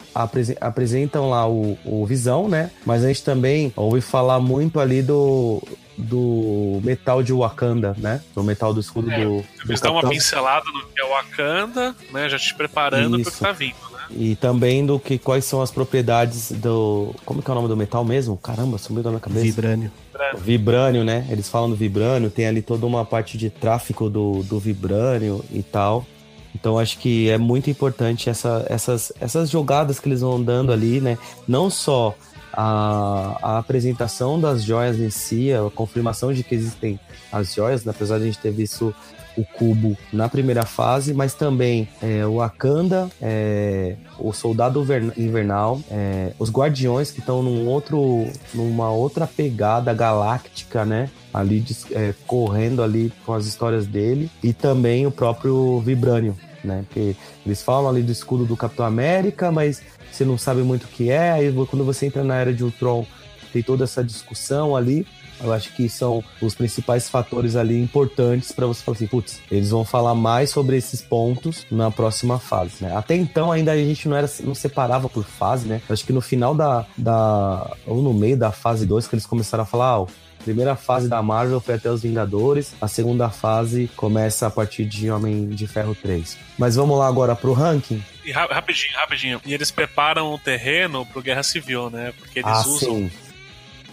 [0.61, 2.73] apresentam lá o, o Visão, né?
[2.85, 5.63] Mas a gente também ouve falar muito ali do,
[5.97, 8.21] do metal de Wakanda, né?
[8.35, 9.45] O metal do escudo É, do.
[9.65, 12.29] Eles do dão uma pincelada no que é Wakanda, né?
[12.29, 13.31] Já te preparando pro Isso.
[13.33, 13.92] que tá vindo?
[14.15, 17.15] E também do que quais são as propriedades do.
[17.25, 18.37] Como que é o nome do metal mesmo?
[18.37, 19.45] Caramba, sumiu da minha cabeça.
[19.45, 19.91] Vibrânio.
[20.39, 21.27] Vibrânio, né?
[21.31, 25.63] Eles falam do vibrânio, tem ali toda uma parte de tráfico do, do vibrânio e
[25.63, 26.07] tal.
[26.55, 31.01] Então acho que é muito importante essa, essas, essas jogadas que eles vão dando ali,
[31.01, 31.17] né?
[31.49, 32.15] Não só
[32.53, 37.01] a, a apresentação das joias em si, a confirmação de que existem
[37.31, 37.93] as joias, né?
[37.95, 38.95] apesar de a gente ter visto
[39.37, 45.81] o cubo na primeira fase, mas também é, o Wakanda, é, o Soldado Ver- Invernal,
[45.91, 51.11] é, os Guardiões que estão num outro, numa outra pegada galáctica, né?
[51.33, 56.85] Ali é, correndo ali com as histórias dele e também o próprio Vibranium, né?
[56.87, 57.17] Porque
[57.47, 61.11] eles falam ali do escudo do Capitão América, mas você não sabe muito o que
[61.11, 61.33] é.
[61.33, 63.07] Aí quando você entra na era de Ultron,
[63.53, 65.07] tem toda essa discussão ali.
[65.43, 69.71] Eu acho que são os principais fatores ali importantes para você falar assim, putz, eles
[69.71, 72.97] vão falar mais sobre esses pontos na próxima fase, né?
[72.97, 75.81] Até então ainda a gente não era não separava por fase, né?
[75.89, 79.63] Acho que no final da, da ou no meio da fase 2 que eles começaram
[79.65, 80.07] a falar, ó,
[80.41, 84.85] a primeira fase da Marvel foi até os Vingadores, a segunda fase começa a partir
[84.85, 86.37] de Homem de Ferro 3.
[86.59, 88.03] Mas vamos lá agora pro ranking.
[88.25, 89.41] E ra- rapidinho, rapidinho.
[89.47, 92.13] E eles preparam o terreno pro Guerra Civil, né?
[92.19, 93.11] Porque eles ah, usam sim.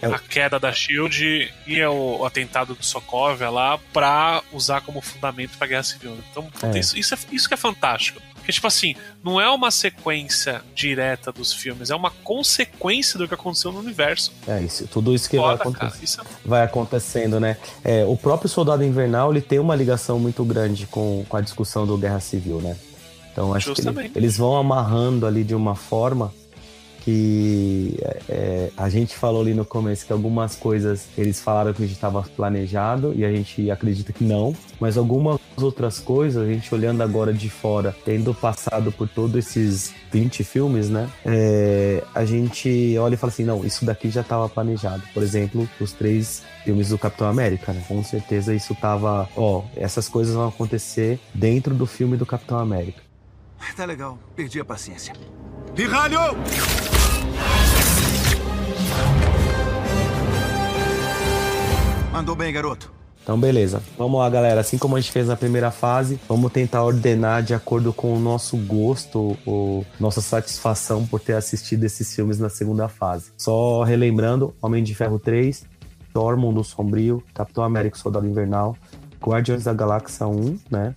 [0.02, 5.00] É a queda da Shield e o, o atentado do Sokovia lá pra usar como
[5.00, 6.16] fundamento pra Guerra Civil.
[6.30, 6.78] Então, puta, É.
[6.80, 8.20] isso, isso, é, isso que é fantástico.
[8.34, 13.34] Porque, tipo assim, não é uma sequência direta dos filmes, é uma consequência do que
[13.34, 14.32] aconteceu no universo.
[14.48, 16.16] É isso, tudo isso que vai Foda, acontecer.
[16.16, 16.28] cara.
[16.44, 17.58] É vai acontecendo, né?
[17.84, 21.86] É, o próprio Soldado Invernal ele tem uma ligação muito grande com, com a discussão
[21.86, 22.76] do Guerra Civil, né?
[23.30, 24.12] Então acho que ele- Justamente.
[24.18, 26.32] eles vão amarrando ali de uma forma
[27.10, 27.98] que
[28.28, 31.94] é, a gente falou ali no começo que algumas coisas eles falaram que a gente
[31.94, 37.02] estava planejado e a gente acredita que não, mas algumas outras coisas, a gente olhando
[37.02, 41.08] agora de fora, tendo passado por todos esses 20 filmes, né?
[41.24, 45.02] é, a gente olha e fala assim, não, isso daqui já estava planejado.
[45.12, 47.82] Por exemplo, os três filmes do Capitão América, né?
[47.88, 53.02] Com certeza isso tava, ó, essas coisas vão acontecer dentro do filme do Capitão América.
[53.76, 55.14] Tá legal, perdi a paciência.
[55.74, 56.18] Pirralho!
[62.12, 62.92] Mandou bem, garoto.
[63.22, 63.80] Então, beleza.
[63.96, 64.60] Vamos lá, galera.
[64.60, 68.18] Assim como a gente fez na primeira fase, vamos tentar ordenar de acordo com o
[68.18, 73.30] nosso gosto, ou nossa satisfação por ter assistido esses filmes na segunda fase.
[73.36, 75.64] Só relembrando: Homem de Ferro 3,
[76.12, 78.76] Thor, Mundo Sombrio, Capitão América Soldado Invernal,
[79.22, 80.94] Guardiões da Galáxia 1, né?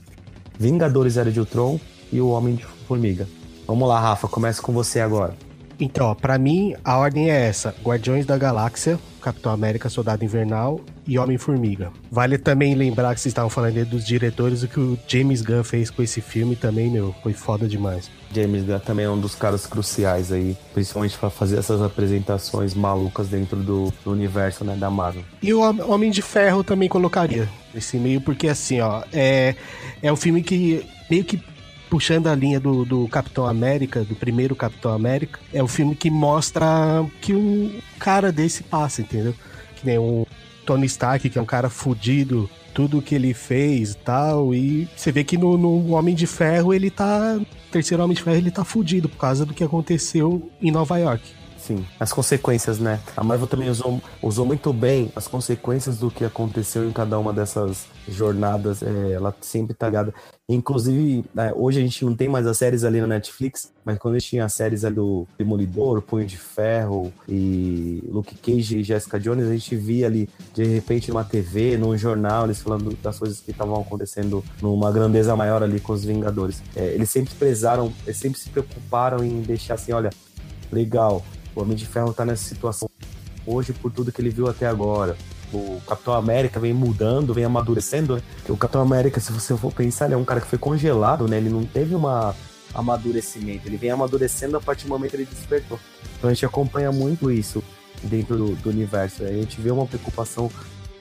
[0.57, 1.79] Vingadores Era de Ultron
[2.11, 3.27] e o Homem de Formiga.
[3.67, 5.35] Vamos lá, Rafa, começa com você agora.
[5.79, 10.79] Então, ó, pra mim, a ordem é essa: Guardiões da Galáxia, Capitão América, Soldado Invernal
[11.07, 11.91] e Homem-Formiga.
[12.11, 15.63] Vale também lembrar que vocês estavam falando aí dos diretores, o que o James Gunn
[15.63, 18.09] fez com esse filme também, meu, foi foda demais.
[18.33, 23.27] James Gunn também é um dos caras cruciais aí, principalmente para fazer essas apresentações malucas
[23.27, 25.23] dentro do, do universo né, da Marvel.
[25.41, 29.55] E o Hom- Homem de Ferro também colocaria nesse meio, porque assim, ó, é,
[30.01, 31.41] é um filme que meio que
[31.93, 36.09] puxando a linha do, do Capitão América, do primeiro Capitão América, é um filme que
[36.09, 36.65] mostra
[37.21, 39.35] que um cara desse passa, entendeu?
[39.75, 40.25] Que nem o
[40.65, 45.11] Tony Stark, que é um cara fudido, tudo que ele fez e tal, e você
[45.11, 47.39] vê que no, no Homem de Ferro ele tá.
[47.71, 51.23] Terceiro Homem de Ferro ele tá fudido por causa do que aconteceu em Nova York.
[51.65, 52.99] Sim, as consequências, né?
[53.15, 57.31] A Marvel também usou, usou muito bem as consequências do que aconteceu em cada uma
[57.31, 58.83] dessas jornadas.
[58.83, 60.13] é, ela sempre tá ligada.
[60.49, 64.15] Inclusive, né, hoje a gente não tem mais as séries ali na Netflix, mas quando
[64.15, 68.83] a gente tinha as séries ali do Demolidor, Punho de Ferro e Luke Cage e
[68.83, 73.17] Jessica Jones, a gente via ali, de repente, numa TV, num jornal, eles falando das
[73.17, 76.61] coisas que estavam acontecendo numa grandeza maior ali com os Vingadores.
[76.75, 80.09] É, eles sempre prezaram, eles sempre se preocuparam em deixar assim, olha,
[80.69, 81.23] legal,
[81.55, 82.89] o Homem de Ferro tá nessa situação
[83.45, 85.15] hoje por tudo que ele viu até agora.
[85.51, 88.15] O Capitão América vem mudando, vem amadurecendo.
[88.15, 88.21] né?
[88.49, 91.37] O Capitão América, se você for pensar, ele é um cara que foi congelado, né?
[91.37, 92.35] Ele não teve uma
[92.73, 93.67] amadurecimento.
[93.67, 95.79] Ele vem amadurecendo a partir do momento que ele despertou.
[96.17, 97.63] Então a gente acompanha muito isso
[98.01, 99.23] dentro do, do universo.
[99.23, 100.49] A gente vê uma preocupação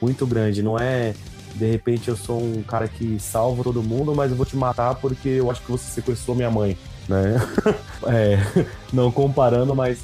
[0.00, 0.62] muito grande.
[0.62, 1.14] Não é
[1.54, 4.94] de repente eu sou um cara que salvo todo mundo, mas eu vou te matar
[4.96, 6.78] porque eu acho que você sequestrou minha mãe,
[7.08, 7.36] né?
[8.06, 9.98] é, não comparando, mas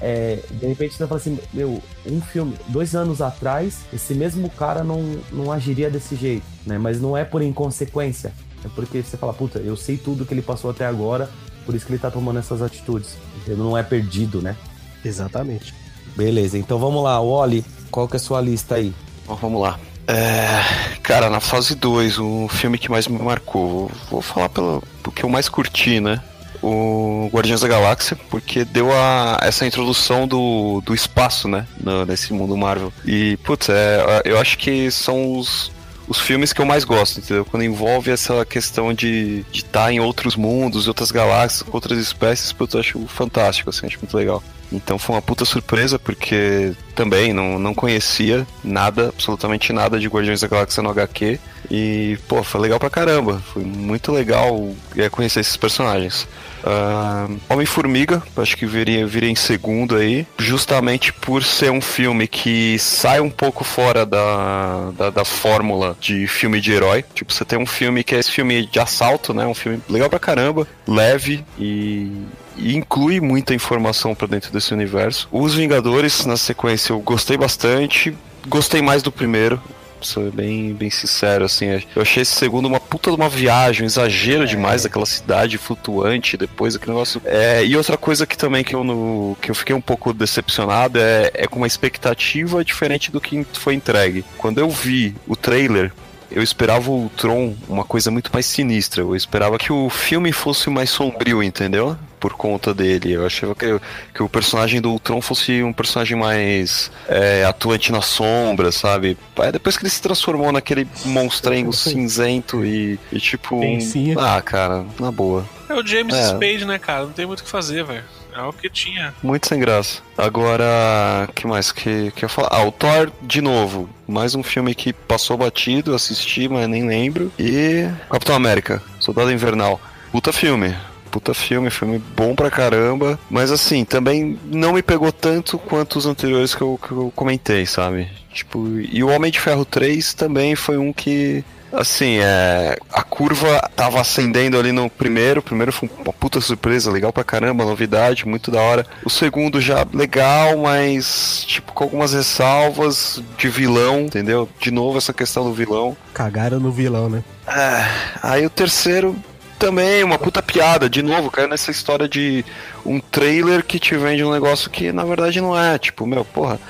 [0.00, 4.84] é, de repente você fala assim, meu, um filme, dois anos atrás, esse mesmo cara
[4.84, 6.78] não, não agiria desse jeito, né?
[6.78, 8.32] Mas não é por inconsequência,
[8.64, 11.28] é porque você fala, puta, eu sei tudo que ele passou até agora,
[11.66, 13.16] por isso que ele tá tomando essas atitudes.
[13.46, 14.56] Ele não é perdido, né?
[15.04, 15.74] Exatamente.
[16.16, 18.94] Beleza, então vamos lá, Wally, qual que é a sua lista aí?
[19.22, 19.78] Então vamos lá.
[20.06, 25.14] É, cara, na fase 2, o filme que mais me marcou, vou falar pelo, pelo
[25.14, 26.22] que eu mais curti, né?
[26.62, 31.66] O Guardiões da Galáxia, porque deu a, essa introdução do, do espaço, né?
[31.80, 32.92] No, nesse mundo Marvel.
[33.04, 35.70] E, putz, é, eu acho que são os,
[36.08, 37.44] os filmes que eu mais gosto, entendeu?
[37.44, 42.74] Quando envolve essa questão de estar tá em outros mundos, outras galáxias, outras espécies, putz,
[42.74, 44.42] eu acho fantástico, assim, acho muito legal.
[44.72, 50.40] Então foi uma puta surpresa, porque também não, não conhecia nada, absolutamente nada de Guardiões
[50.40, 51.38] da Galáxia no HQ.
[51.70, 53.42] E, pô, foi legal pra caramba.
[53.52, 56.26] Foi muito legal é, conhecer esses personagens.
[56.58, 62.78] Uh, Homem-Formiga, acho que viria, viria em segundo aí, justamente por ser um filme que
[62.80, 67.04] sai um pouco fora da, da, da, fórmula de filme de herói.
[67.14, 69.46] Tipo, você tem um filme que é esse filme de assalto, né?
[69.46, 72.10] Um filme legal pra caramba, leve e,
[72.56, 75.28] e inclui muita informação para dentro desse universo.
[75.30, 78.16] Os Vingadores, na sequência, eu gostei bastante.
[78.46, 79.60] Gostei mais do primeiro,
[80.06, 81.66] ser bem, bem sincero, assim.
[81.94, 84.46] Eu achei esse segundo uma puta de uma viagem, um exagero é.
[84.46, 87.20] demais daquela cidade flutuante, depois aquele negócio.
[87.24, 90.98] É, e outra coisa que também que eu, no, que eu fiquei um pouco decepcionado
[90.98, 94.24] é, é com uma expectativa diferente do que foi entregue.
[94.36, 95.92] Quando eu vi o trailer,
[96.30, 99.02] eu esperava o Tron uma coisa muito mais sinistra.
[99.02, 101.96] Eu esperava que o filme fosse mais sombrio, entendeu?
[102.18, 103.12] Por conta dele.
[103.12, 103.80] Eu achava que,
[104.14, 109.16] que o personagem do Tron fosse um personagem mais é, atuante na sombra, sabe?
[109.38, 113.56] Aí depois que ele se transformou naquele monstrengo cinzento e, e tipo.
[113.56, 113.78] Um...
[114.18, 115.44] Ah, cara, na boa.
[115.68, 116.28] É o James é.
[116.28, 117.04] Spade, né, cara?
[117.04, 118.04] Não tem muito o que fazer, velho.
[118.34, 119.12] É o que tinha.
[119.22, 120.00] Muito sem graça.
[120.16, 122.48] Agora, que mais que, que eu falar?
[122.52, 123.90] Ah, o Thor, de novo.
[124.06, 127.32] Mais um filme que passou batido, assisti, mas nem lembro.
[127.38, 129.80] E Capitão América, Soldado Invernal.
[130.12, 130.74] Puta filme.
[131.10, 133.18] Puta filme, filme bom pra caramba.
[133.30, 137.66] Mas assim, também não me pegou tanto quanto os anteriores que eu, que eu comentei,
[137.66, 138.08] sabe?
[138.32, 143.60] Tipo, e o Homem de Ferro 3 também foi um que Assim, é, a curva
[143.76, 145.40] tava ascendendo ali no primeiro.
[145.40, 148.86] O primeiro foi uma puta surpresa, legal pra caramba, novidade, muito da hora.
[149.04, 154.48] O segundo já legal, mas tipo com algumas ressalvas de vilão, entendeu?
[154.60, 155.96] De novo essa questão do vilão.
[156.14, 157.22] Cagaram no vilão, né?
[157.46, 157.86] É,
[158.22, 159.16] aí o terceiro
[159.58, 162.44] também, uma puta piada, de novo, caiu nessa história de
[162.84, 165.78] um trailer que te vende um negócio que na verdade não é.
[165.78, 166.60] Tipo, meu, porra.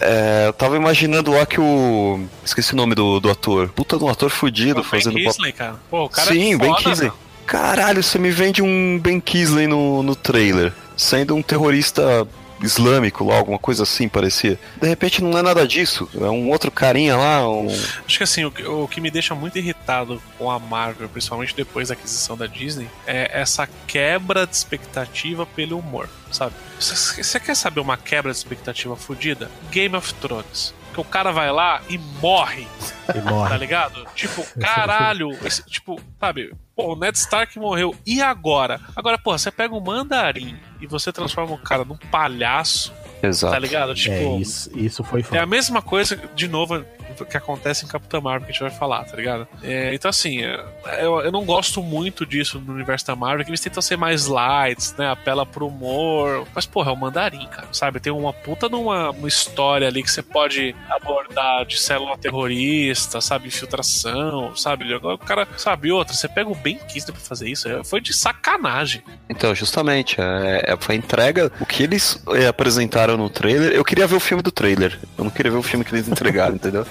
[0.00, 2.20] É, eu tava imaginando lá que o.
[2.44, 3.70] Esqueci o nome do, do ator.
[3.70, 5.14] Puta de um ator fudido fazendo.
[5.14, 5.76] Ben Kisley, cara.
[5.90, 7.10] Pô, o cara Sim, é Ben Kisley.
[7.46, 10.72] Caralho, você me vende um Ben Kisley no, no trailer.
[10.96, 12.28] Sendo um terrorista
[12.62, 14.58] islâmico lá, alguma coisa assim parecia.
[14.80, 17.48] De repente não é nada disso, é um outro carinha lá.
[17.48, 17.68] Um...
[18.06, 18.52] Acho que assim, o,
[18.82, 22.88] o que me deixa muito irritado com a Marvel, principalmente depois da aquisição da Disney,
[23.06, 26.54] é essa quebra de expectativa pelo humor, sabe?
[26.78, 29.50] Você quer saber uma quebra de expectativa fodida?
[29.70, 32.66] Game of Thrones que o cara vai lá e morre.
[33.14, 33.50] E morre.
[33.50, 34.04] Tá ligado?
[34.14, 35.30] Tipo, caralho.
[35.44, 36.52] Esse, tipo, sabe?
[36.80, 37.94] Pô, o Ned Stark morreu.
[38.06, 38.80] E agora?
[38.96, 42.92] Agora, pô, você pega um mandarim e você transforma o cara num palhaço.
[43.22, 43.52] Exato.
[43.52, 43.94] Tá ligado?
[43.94, 45.36] Tipo, é, isso, isso foi foda.
[45.36, 46.84] É a mesma coisa, de novo,
[47.26, 49.46] que acontece em Capitã Marvel que a gente vai falar, tá ligado?
[49.62, 50.64] É, então, assim, é,
[51.00, 54.26] eu, eu não gosto muito disso no universo da Marvel, que eles tentam ser mais
[54.26, 55.10] lights, né?
[55.10, 56.46] Apela pro humor.
[56.54, 58.00] Mas, porra, é o mandarim, cara, sabe?
[58.00, 63.48] Tem uma puta numa uma história ali que você pode abordar de célula terrorista, sabe?
[63.48, 64.92] Infiltração, sabe?
[64.94, 68.12] O cara, sabe, outra, você pega o Ben Kingsley pra fazer isso, é, foi de
[68.12, 69.02] sacanagem.
[69.28, 73.84] Então, justamente, é, é, foi a entrega, o que eles é, apresentaram no trailer, eu
[73.84, 76.54] queria ver o filme do trailer, eu não queria ver o filme que eles entregaram,
[76.56, 76.86] entendeu?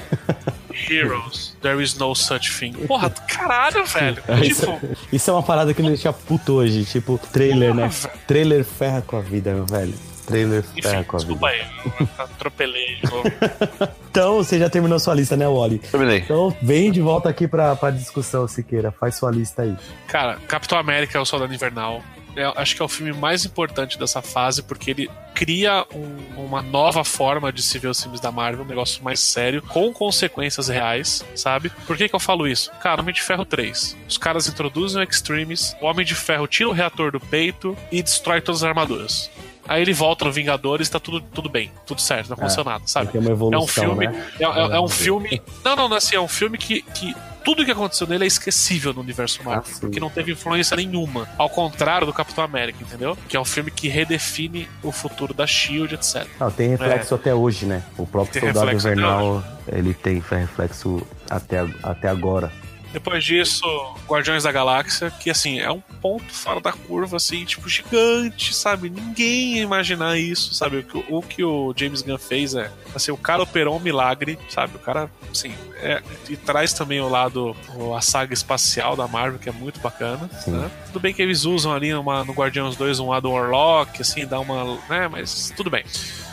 [0.90, 2.74] Heroes, there is no such thing.
[2.88, 4.24] Porra, caralho, velho.
[4.44, 4.98] Isso, tipo...
[5.12, 6.86] isso é uma parada que me deixa puto hoje.
[6.86, 7.90] Tipo, trailer, Porra, né?
[7.90, 8.20] Velho.
[8.28, 9.94] Trailer ferra com a vida, meu velho.
[10.26, 11.34] Trailer Enfim, ferra com a vida.
[11.34, 11.62] Desculpa aí,
[12.00, 13.24] eu atropelei de novo.
[14.10, 15.80] então, você já terminou sua lista, né, Wally?
[15.80, 16.20] Terminei.
[16.20, 18.92] Então, vem de volta aqui pra, pra discussão, Siqueira.
[18.92, 19.76] Faz sua lista aí.
[20.08, 22.02] Cara, Capitão América é o Soldado Invernal
[22.36, 26.62] é, acho que é o filme mais importante dessa fase, porque ele cria um, uma
[26.62, 30.68] nova forma de se ver os filmes da Marvel, um negócio mais sério, com consequências
[30.68, 31.70] reais, sabe?
[31.88, 32.72] Por que, que eu falo isso?
[32.82, 33.98] Cara, Homem de Ferro 3.
[34.08, 38.04] Os caras introduzem o Extremes, o Homem de Ferro tira o reator do peito e
[38.04, 39.30] destrói todas as armaduras.
[39.70, 42.66] Aí ele volta no Vingadores e tá tudo, tudo bem, tudo certo, não aconteceu é,
[42.66, 43.16] nada, sabe?
[43.16, 44.08] Evolução, é um filme.
[44.08, 44.26] Né?
[44.40, 45.42] É, é, é, um filme.
[45.64, 47.16] Não, não, não, assim, é um filme que, que
[47.46, 51.30] tudo que aconteceu nele é esquecível no universo Marvel, ah, porque não teve influência nenhuma.
[51.38, 53.16] Ao contrário do Capitão América, entendeu?
[53.28, 56.26] Que é um filme que redefine o futuro da Shield, etc.
[56.40, 57.18] Não, tem reflexo é.
[57.18, 57.84] até hoje, né?
[57.96, 62.52] O próprio Soldado Invernal, ele tem reflexo até, até agora.
[62.92, 63.64] Depois disso,
[64.08, 68.90] Guardiões da Galáxia, que assim, é um ponto fora da curva, assim, tipo, gigante, sabe?
[68.90, 70.78] Ninguém ia imaginar isso, sabe?
[70.78, 74.40] O que o, que o James Gunn fez é, assim, o cara operou um milagre,
[74.50, 74.76] sabe?
[74.76, 77.56] O cara, assim, é, e traz também o lado,
[77.96, 80.72] a saga espacial da Marvel, que é muito bacana, né?
[80.88, 84.40] Tudo bem que eles usam ali numa, no Guardiões 2 um lado Warlock, assim, dá
[84.40, 84.80] uma.
[84.90, 85.08] né?
[85.08, 85.84] Mas tudo bem.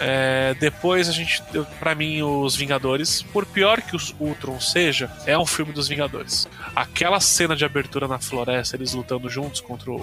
[0.00, 1.42] É, depois a gente,
[1.78, 6.45] pra mim, os Vingadores, por pior que os Ultron seja, é um filme dos Vingadores.
[6.74, 9.96] Aquela cena de abertura na floresta, eles lutando juntos contra o,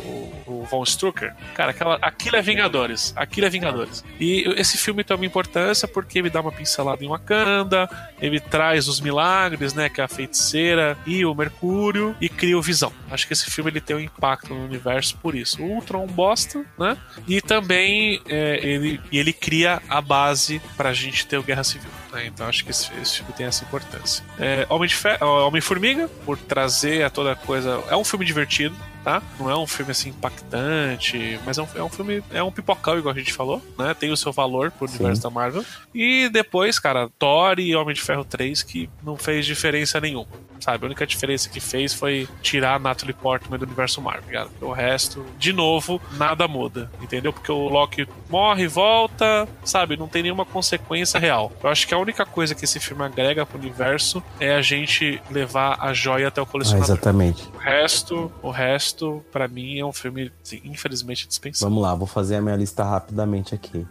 [0.46, 3.14] o Von Strucker, cara, aquela, aquilo é Vingadores.
[3.16, 4.04] Aquilo é Vingadores.
[4.20, 7.90] E esse filme tem importância porque ele dá uma pincelada em Wakanda,
[8.22, 12.62] ele traz os milagres, né, que é a feiticeira e o Mercúrio, e cria o
[12.62, 12.92] Visão.
[13.10, 15.62] Acho que esse filme ele tem um impacto no universo por isso.
[15.62, 16.98] O Ultron bosta, né?
[17.28, 21.90] E também é, ele, ele cria a base pra gente ter o Guerra Civil.
[22.14, 22.26] Né?
[22.28, 24.24] Então acho que esse, esse filme tem essa importância.
[24.40, 27.84] É, Homem de Fe- ó, Homem-Formiga, por trazer a toda coisa.
[27.90, 29.22] É um filme divertido, tá?
[29.40, 32.98] Não é um filme assim impactante, mas é um, é um filme, é um pipocão,
[32.98, 33.94] igual a gente falou, né?
[33.94, 34.96] Tem o seu valor pro Sim.
[34.96, 35.66] universo da Marvel.
[35.94, 40.28] E depois, cara, Thor e Homem de Ferro 3, que não fez diferença nenhuma,
[40.64, 40.84] sabe?
[40.84, 44.50] A única diferença que fez foi tirar a Natalie Portman do universo Marvel, cara.
[44.62, 47.34] O resto, de novo, nada muda, entendeu?
[47.34, 49.98] Porque o Loki morre, volta, sabe?
[49.98, 51.52] Não tem nenhuma consequência real.
[51.64, 55.22] Eu acho que a única coisa que esse filme agrega pro universo é a gente
[55.30, 56.86] levar a joia até o Ah, colecionador.
[56.96, 57.50] exatamente.
[57.54, 61.70] O resto, o resto, pra mim, é um filme, assim, infelizmente, dispensável.
[61.70, 63.86] Vamos lá, vou fazer a minha lista rapidamente aqui.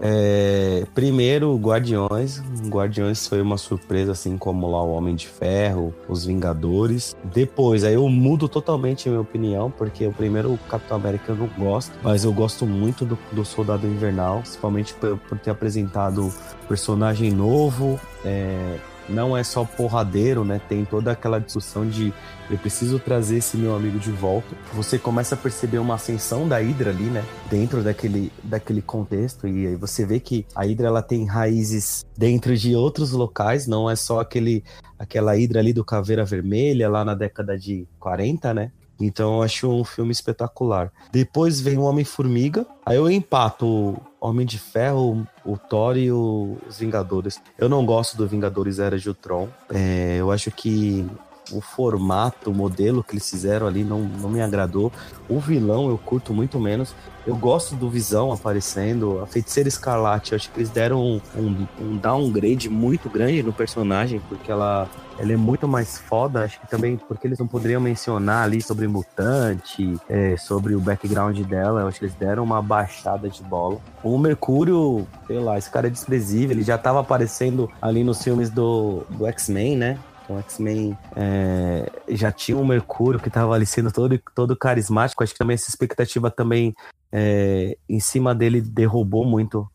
[0.00, 2.42] É, primeiro, Guardiões.
[2.68, 7.16] Guardiões foi uma surpresa, assim como lá o Homem de Ferro, os Vingadores.
[7.24, 11.48] Depois, aí eu mudo totalmente a minha opinião, porque o primeiro Capitão América eu não
[11.58, 16.32] gosto, mas eu gosto muito do, do Soldado Invernal, principalmente por, por ter apresentado
[16.68, 17.98] personagem novo.
[18.24, 18.78] é,
[19.08, 20.60] não é só porradeiro, né?
[20.68, 22.12] Tem toda aquela discussão de
[22.50, 24.54] eu preciso trazer esse meu amigo de volta.
[24.72, 27.24] Você começa a perceber uma ascensão da Hydra ali, né?
[27.50, 29.48] Dentro daquele, daquele contexto.
[29.48, 33.90] E aí você vê que a Hydra ela tem raízes dentro de outros locais, não
[33.90, 34.62] é só aquele,
[34.98, 38.72] aquela Hydra ali do Caveira Vermelha, lá na década de 40, né?
[39.00, 40.92] Então eu acho um filme espetacular.
[41.10, 42.66] Depois vem o Homem-Formiga.
[42.84, 47.40] Aí eu empato o Homem de Ferro, o Thor e os Vingadores.
[47.58, 49.48] Eu não gosto do Vingadores Era de Ultron.
[49.72, 51.06] É, eu acho que
[51.52, 54.92] o formato, o modelo que eles fizeram ali não, não me agradou.
[55.28, 56.94] O vilão eu curto muito menos.
[57.26, 59.20] Eu gosto do Visão aparecendo.
[59.20, 64.20] A Feiticeira Escarlate, eu acho que eles deram um, um, downgrade muito grande no personagem,
[64.28, 64.88] porque ela,
[65.18, 66.44] ela é muito mais foda.
[66.44, 71.38] Acho que também porque eles não poderiam mencionar ali sobre mutante, é, sobre o background
[71.40, 71.80] dela.
[71.80, 73.78] Eu acho que eles deram uma baixada de bola.
[74.02, 76.54] O Mercúrio, sei lá, esse cara é desprezível.
[76.54, 79.98] Ele já tava aparecendo ali nos filmes do, do X-Men, né?
[80.24, 85.22] Então, X-Men é, já tinha um Mercúrio que tava ali sendo todo, todo carismático.
[85.22, 86.74] Acho que também essa expectativa também
[87.12, 89.70] é, em cima dele derrubou muito.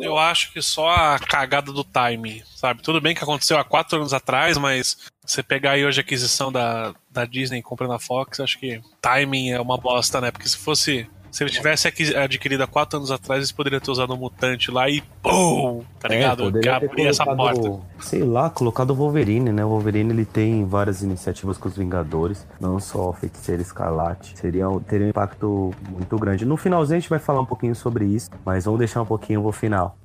[0.00, 2.82] Eu acho que só a cagada do timing, sabe?
[2.82, 6.52] Tudo bem que aconteceu há quatro anos atrás, mas você pegar aí hoje a aquisição
[6.52, 10.30] da, da Disney comprando a Fox, acho que timing é uma bosta, né?
[10.30, 11.08] Porque se fosse.
[11.30, 14.88] Se ele tivesse adquirido há quatro anos atrás, eles poderiam ter usado um mutante lá
[14.88, 15.82] e pum!
[16.00, 16.42] Tá ligado?
[16.42, 17.86] É, poderia ter Abrir essa colocado, porta.
[18.00, 19.64] sei lá, colocado o Wolverine, né?
[19.64, 24.36] O Wolverine ele tem várias iniciativas com os Vingadores, não só a Feiticeira Escarlate.
[24.38, 26.44] Seria, teria um impacto muito grande.
[26.44, 29.42] No finalzinho a gente vai falar um pouquinho sobre isso, mas vamos deixar um pouquinho
[29.42, 29.96] pro final.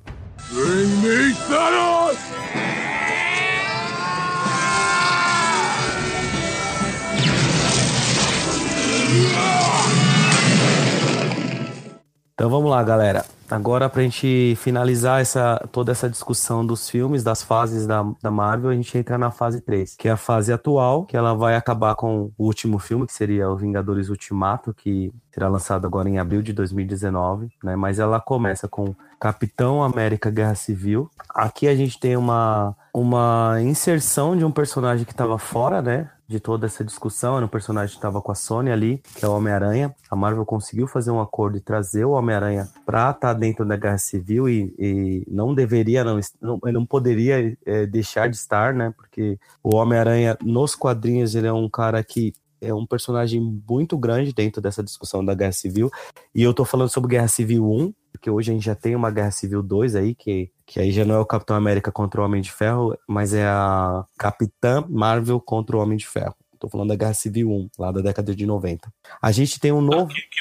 [12.34, 13.24] Então vamos lá, galera.
[13.48, 18.70] Agora, pra gente finalizar essa, toda essa discussão dos filmes, das fases da, da Marvel,
[18.70, 21.94] a gente entra na fase 3, que é a fase atual, que ela vai acabar
[21.94, 26.42] com o último filme, que seria o Vingadores Ultimato, que será lançado agora em abril
[26.42, 27.76] de 2019, né?
[27.76, 31.08] Mas ela começa com Capitão América Guerra Civil.
[31.32, 36.10] Aqui a gente tem uma, uma inserção de um personagem que estava fora, né?
[36.26, 39.28] De toda essa discussão, era um personagem que estava com a Sony ali, que é
[39.28, 39.94] o Homem-Aranha.
[40.10, 43.98] A Marvel conseguiu fazer um acordo e trazer o Homem-Aranha pra estar dentro da Guerra
[43.98, 48.94] Civil e, e não deveria, não, não, não poderia é, deixar de estar, né?
[48.96, 52.32] Porque o Homem-Aranha, nos quadrinhos, ele é um cara que
[52.64, 55.90] é um personagem muito grande dentro dessa discussão da Guerra Civil.
[56.34, 59.10] E eu tô falando sobre Guerra Civil 1, porque hoje a gente já tem uma
[59.10, 62.24] Guerra Civil 2 aí, que, que aí já não é o Capitão América contra o
[62.24, 66.34] Homem de Ferro, mas é a Capitã Marvel contra o Homem de Ferro.
[66.58, 68.90] Tô falando da Guerra Civil 1, lá da década de 90.
[69.20, 70.06] A gente tem um novo.
[70.06, 70.40] Que, que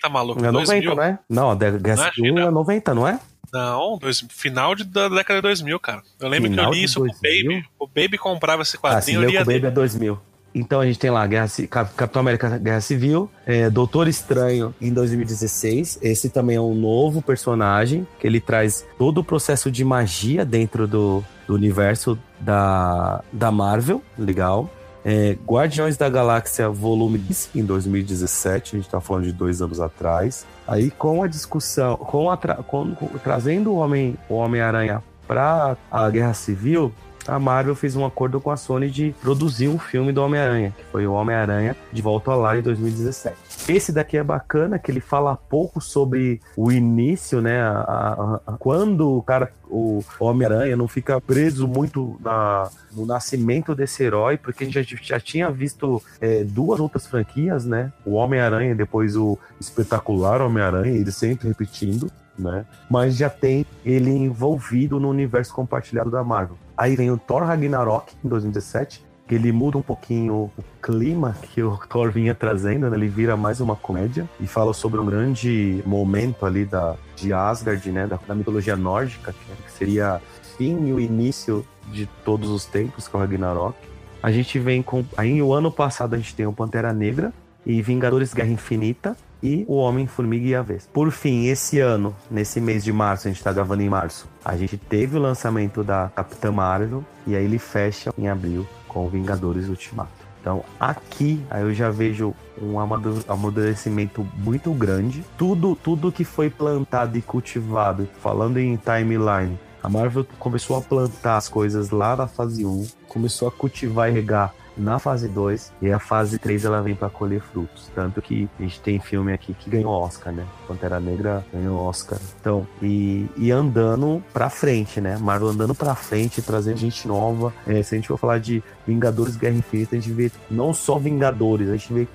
[0.00, 0.44] 90, maluco?
[0.44, 0.94] É 90, 2000?
[0.94, 1.18] né?
[1.28, 3.20] Não, a Guerra Não é Civil 1 é 90, não é?
[3.52, 6.02] Não, dois, final de, da década de 2000, cara.
[6.18, 7.48] Eu lembro Final que eu li isso com o 2000?
[7.48, 7.68] Baby.
[7.78, 10.20] O Baby comprava esse Ah, se quadrinho, eu com o Baby é 2000.
[10.54, 15.98] Então a gente tem lá Guerra, Capitão América Guerra Civil, é, Doutor Estranho em 2016.
[16.00, 20.86] Esse também é um novo personagem que ele traz todo o processo de magia dentro
[20.86, 24.00] do, do universo da, da Marvel.
[24.16, 24.70] Legal.
[25.04, 29.78] É, Guardiões da Galáxia Volume 10, em 2017, a gente está falando de dois anos
[29.78, 30.46] atrás.
[30.66, 35.76] Aí com a discussão, com, a tra com, com trazendo o Homem-Aranha o Homem para
[35.90, 36.92] a Guerra Civil,
[37.26, 40.84] a Marvel fez um acordo com a Sony de produzir um filme do Homem-Aranha, que
[40.84, 43.36] foi o Homem-Aranha de Volta ao Lar em 2017.
[43.68, 47.62] Esse daqui é bacana, que ele fala pouco sobre o início, né?
[47.62, 53.74] A, a, a, quando o cara, o Homem-Aranha não fica preso muito na, no nascimento
[53.74, 57.90] desse herói, porque a gente já, já tinha visto é, duas outras franquias, né?
[58.04, 62.10] O Homem-Aranha depois o espetacular Homem-Aranha, ele sempre repetindo.
[62.36, 62.66] Né?
[62.90, 66.56] Mas já tem ele envolvido no universo compartilhado da Marvel.
[66.76, 71.62] Aí vem o Thor Ragnarok em 2017, que ele muda um pouquinho o clima que
[71.62, 72.96] o Thor vinha trazendo, né?
[72.96, 77.90] ele vira mais uma comédia e fala sobre um grande momento ali da, de Asgard,
[77.90, 78.06] né?
[78.06, 80.20] da, da mitologia nórdica, que seria
[80.56, 83.76] fim e o início de todos os tempos, que é o Ragnarok.
[84.22, 85.04] A gente vem com.
[85.16, 87.32] Aí o ano passado a gente tem o Pantera Negra
[87.66, 90.88] e Vingadores Guerra Infinita e o Homem-Formiga e a Vez.
[90.90, 94.56] Por fim, esse ano, nesse mês de março, a gente tá gravando em março, a
[94.56, 99.68] gente teve o lançamento da Capitã Marvel e aí ele fecha em abril com Vingadores
[99.68, 100.24] Ultimato.
[100.40, 105.24] Então aqui aí eu já vejo um amadurecimento muito grande.
[105.36, 111.36] Tudo, tudo que foi plantado e cultivado, falando em timeline, a Marvel começou a plantar
[111.36, 115.90] as coisas lá na fase 1, começou a cultivar e regar na fase 2 e
[115.90, 117.90] a fase 3 ela vem para colher frutos.
[117.94, 120.44] Tanto que a gente tem filme aqui que ganhou Oscar, né?
[120.66, 122.18] Pantera Negra ganhou Oscar.
[122.40, 125.16] Então, e, e andando pra frente, né?
[125.18, 127.52] Marvel andando pra frente, trazendo gente nova.
[127.66, 130.98] É, se a gente for falar de Vingadores Guerra Infinita, a gente vê não só
[130.98, 132.06] Vingadores, a gente vê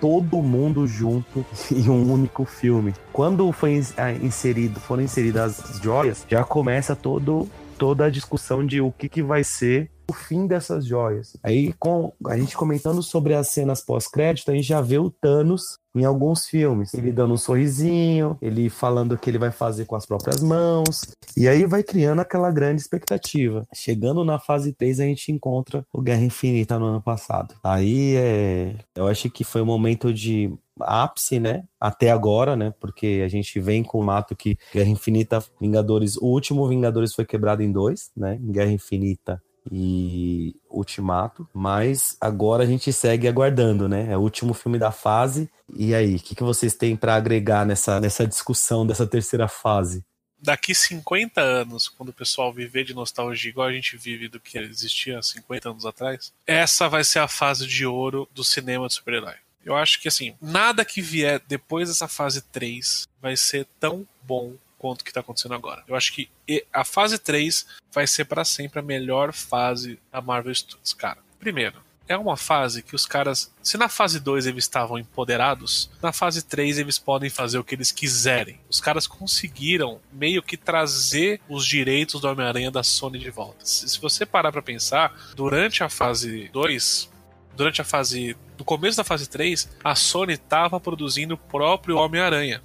[0.00, 2.94] todo mundo junto em um único filme.
[3.12, 3.80] Quando foi
[4.22, 9.22] inserido, foram inseridas as joias, já começa todo toda a discussão de o que, que
[9.22, 11.36] vai ser o fim dessas joias.
[11.42, 15.78] Aí, com a gente comentando sobre as cenas pós-crédito, a gente já vê o Thanos
[15.94, 16.92] em alguns filmes.
[16.94, 21.00] Ele dando um sorrisinho, ele falando o que ele vai fazer com as próprias mãos.
[21.36, 23.66] E aí vai criando aquela grande expectativa.
[23.74, 27.54] Chegando na fase 3, a gente encontra o Guerra Infinita no ano passado.
[27.64, 28.76] Aí é.
[28.94, 31.64] Eu acho que foi um momento de ápice, né?
[31.80, 32.74] Até agora, né?
[32.78, 37.24] Porque a gente vem com o mato que Guerra Infinita, Vingadores, o último Vingadores foi
[37.24, 38.38] quebrado em dois, né?
[38.42, 44.12] Guerra Infinita e Ultimato, mas agora a gente segue aguardando, né?
[44.12, 45.50] É o último filme da fase.
[45.74, 50.04] E aí, o que, que vocês têm para agregar nessa, nessa discussão dessa terceira fase?
[50.38, 54.58] Daqui 50 anos, quando o pessoal viver de nostalgia igual a gente vive do que
[54.58, 59.34] existia 50 anos atrás, essa vai ser a fase de ouro do cinema de super-herói.
[59.64, 64.52] Eu acho que assim, nada que vier depois dessa fase 3 vai ser tão bom
[64.78, 65.82] quanto que tá acontecendo agora.
[65.86, 66.28] Eu acho que
[66.72, 71.18] a fase 3 vai ser para sempre a melhor fase da Marvel Studios, cara.
[71.38, 76.12] Primeiro, é uma fase que os caras, se na fase 2 eles estavam empoderados, na
[76.12, 78.60] fase 3 eles podem fazer o que eles quiserem.
[78.70, 83.64] Os caras conseguiram meio que trazer os direitos do Homem-Aranha da Sony de volta.
[83.64, 87.10] Se você parar para pensar, durante a fase 2,
[87.56, 92.62] durante a fase do começo da fase 3, a Sony estava produzindo o próprio Homem-Aranha.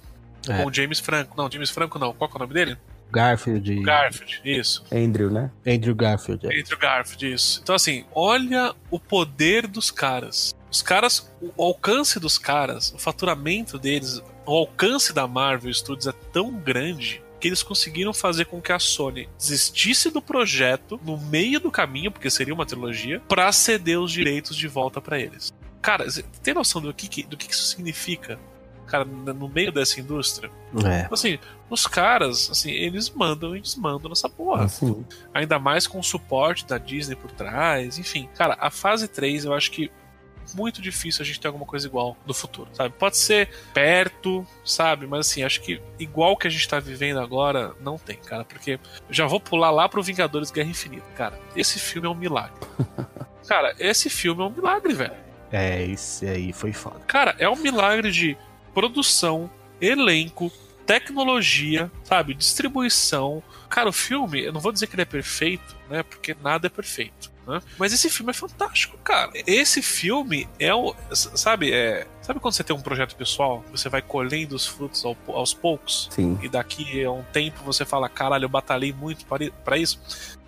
[0.48, 0.62] É.
[0.62, 1.36] Com o James Franco.
[1.36, 2.12] Não, James Franco não.
[2.12, 2.76] Qual é o nome dele?
[3.10, 3.82] Garfield.
[3.82, 4.84] Garfield, isso.
[4.90, 5.50] Andrew, né?
[5.66, 6.46] Andrew Garfield.
[6.46, 6.60] É.
[6.60, 7.60] Andrew Garfield, isso.
[7.62, 10.54] Então, assim, olha o poder dos caras.
[10.70, 16.12] Os caras, o alcance dos caras, o faturamento deles, o alcance da Marvel Studios é
[16.32, 21.60] tão grande que eles conseguiram fazer com que a Sony desistisse do projeto no meio
[21.60, 25.52] do caminho, porque seria uma trilogia, para ceder os direitos de volta para eles.
[25.82, 26.06] Cara,
[26.40, 28.38] tem noção do que, do que isso significa
[28.86, 30.50] cara, no meio dessa indústria.
[30.84, 31.02] É.
[31.02, 31.38] Tipo assim,
[31.70, 34.64] os caras, assim, eles mandam e desmandam nessa porra.
[34.64, 35.04] Assim.
[35.32, 38.28] Ainda mais com o suporte da Disney por trás, enfim.
[38.36, 39.90] Cara, a fase 3 eu acho que
[40.54, 42.94] muito difícil a gente ter alguma coisa igual no futuro, sabe?
[42.98, 45.06] Pode ser perto, sabe?
[45.06, 48.44] Mas assim, acho que igual que a gente tá vivendo agora, não tem, cara.
[48.44, 48.78] Porque
[49.08, 51.06] já vou pular lá pro Vingadores Guerra Infinita.
[51.16, 52.60] Cara, esse filme é um milagre.
[53.46, 55.22] cara, esse filme é um milagre, velho.
[55.50, 57.00] É, esse aí foi foda.
[57.06, 58.36] Cara, é um milagre de
[58.74, 59.50] produção,
[59.80, 60.50] elenco,
[60.86, 63.42] tecnologia, sabe, distribuição.
[63.68, 66.02] Cara, o filme, eu não vou dizer que ele é perfeito, né?
[66.02, 67.32] Porque nada é perfeito.
[67.46, 67.60] Né?
[67.76, 69.32] Mas esse filme é fantástico, cara.
[69.46, 70.94] Esse filme é o.
[71.12, 72.06] Sabe, é.
[72.20, 76.08] Sabe quando você tem um projeto pessoal, você vai colhendo os frutos ao, aos poucos?
[76.12, 76.38] Sim.
[76.40, 80.00] E daqui a um tempo você fala, caralho, eu batalhei muito para isso.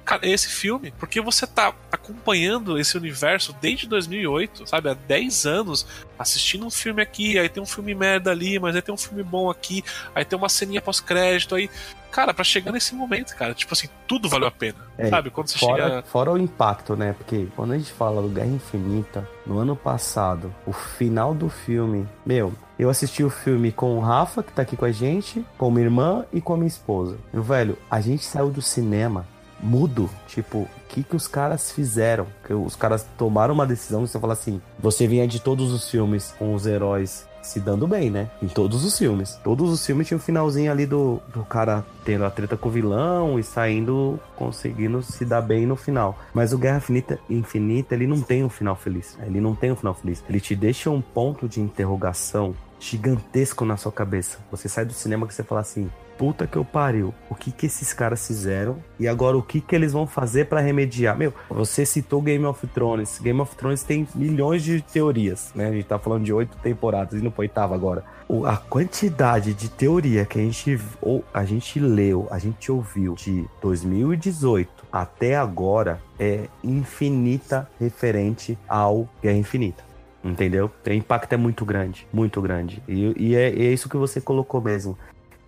[0.05, 4.91] Cara, esse filme, porque você tá acompanhando esse universo desde 2008, sabe?
[4.91, 5.87] Há 10 anos
[6.19, 9.23] assistindo um filme aqui, aí tem um filme merda ali, mas aí tem um filme
[9.23, 9.83] bom aqui,
[10.15, 11.71] aí tem uma ceninha pós-crédito, aí.
[12.11, 14.79] Cara, para chegar nesse momento, cara, tipo assim, tudo valeu a pena.
[14.97, 15.31] É, sabe?
[15.31, 16.03] Quando você fora, chega.
[16.03, 17.13] Fora o impacto, né?
[17.13, 22.07] Porque quando a gente fala do Guerra Infinita, no ano passado, o final do filme,
[22.25, 25.71] meu, eu assisti o filme com o Rafa, que tá aqui com a gente, com
[25.73, 27.17] minha irmã e com a minha esposa.
[27.33, 29.27] Meu velho, a gente saiu do cinema
[29.65, 30.11] mudo.
[30.29, 32.27] Tipo, o que, que os caras fizeram?
[32.47, 35.91] Que os caras tomaram uma decisão e você fala assim: você vinha de todos os
[35.91, 38.31] filmes com os heróis se dando bem, né?
[38.43, 39.39] Em todos os filmes.
[39.45, 42.73] Todos os filmes tinha um finalzinho ali do, do cara tendo a treta com o
[42.73, 46.19] vilão e saindo, conseguindo se dar bem no final.
[46.33, 49.17] Mas o Guerra Infinita, Infinita ele não tem um final feliz.
[49.23, 50.25] Ele não tem um final feliz.
[50.29, 54.39] Ele te deixa um ponto de interrogação gigantesco na sua cabeça.
[54.51, 57.67] Você sai do cinema que você fala assim: puta que eu pariu, o que que
[57.67, 61.17] esses caras fizeram e agora o que que eles vão fazer para remediar?
[61.17, 63.19] Meu, você citou Game of Thrones.
[63.21, 65.69] Game of Thrones tem milhões de teorias, né?
[65.69, 68.05] A gente tá falando de oito temporadas e não foi oitava agora.
[68.47, 73.45] A quantidade de teoria que a gente, ou, a gente leu, a gente ouviu de
[73.61, 79.85] 2018 até agora é infinita referente ao Guerra Infinita.
[80.25, 80.71] Entendeu?
[80.87, 82.83] O impacto é muito grande, muito grande.
[82.89, 84.97] E, e é, é, isso que você colocou mesmo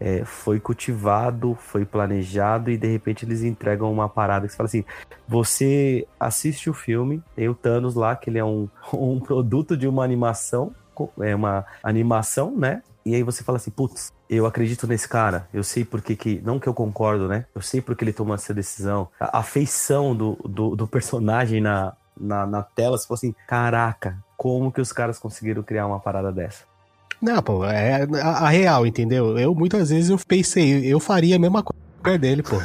[0.01, 4.67] é, foi cultivado, foi planejado e de repente eles entregam uma parada que você fala
[4.67, 4.85] assim:
[5.27, 9.89] você assiste o filme, tem o Thanos lá, que ele é um, um produto de
[9.89, 10.75] uma animação,
[11.21, 12.83] é uma animação, né?
[13.05, 16.41] E aí você fala assim, putz, eu acredito nesse cara, eu sei porque que.
[16.45, 17.47] Não que eu concordo, né?
[17.55, 19.09] Eu sei porque ele tomou essa decisão.
[19.21, 24.73] A, feição do, do, do personagem na, na, na tela, você fala assim, caraca, como
[24.73, 26.65] que os caras conseguiram criar uma parada dessa?
[27.21, 29.39] Não, pô, é a, a, real, entendeu?
[29.39, 32.57] Eu muitas vezes eu pensei, eu faria a mesma coisa no lugar dele, pô.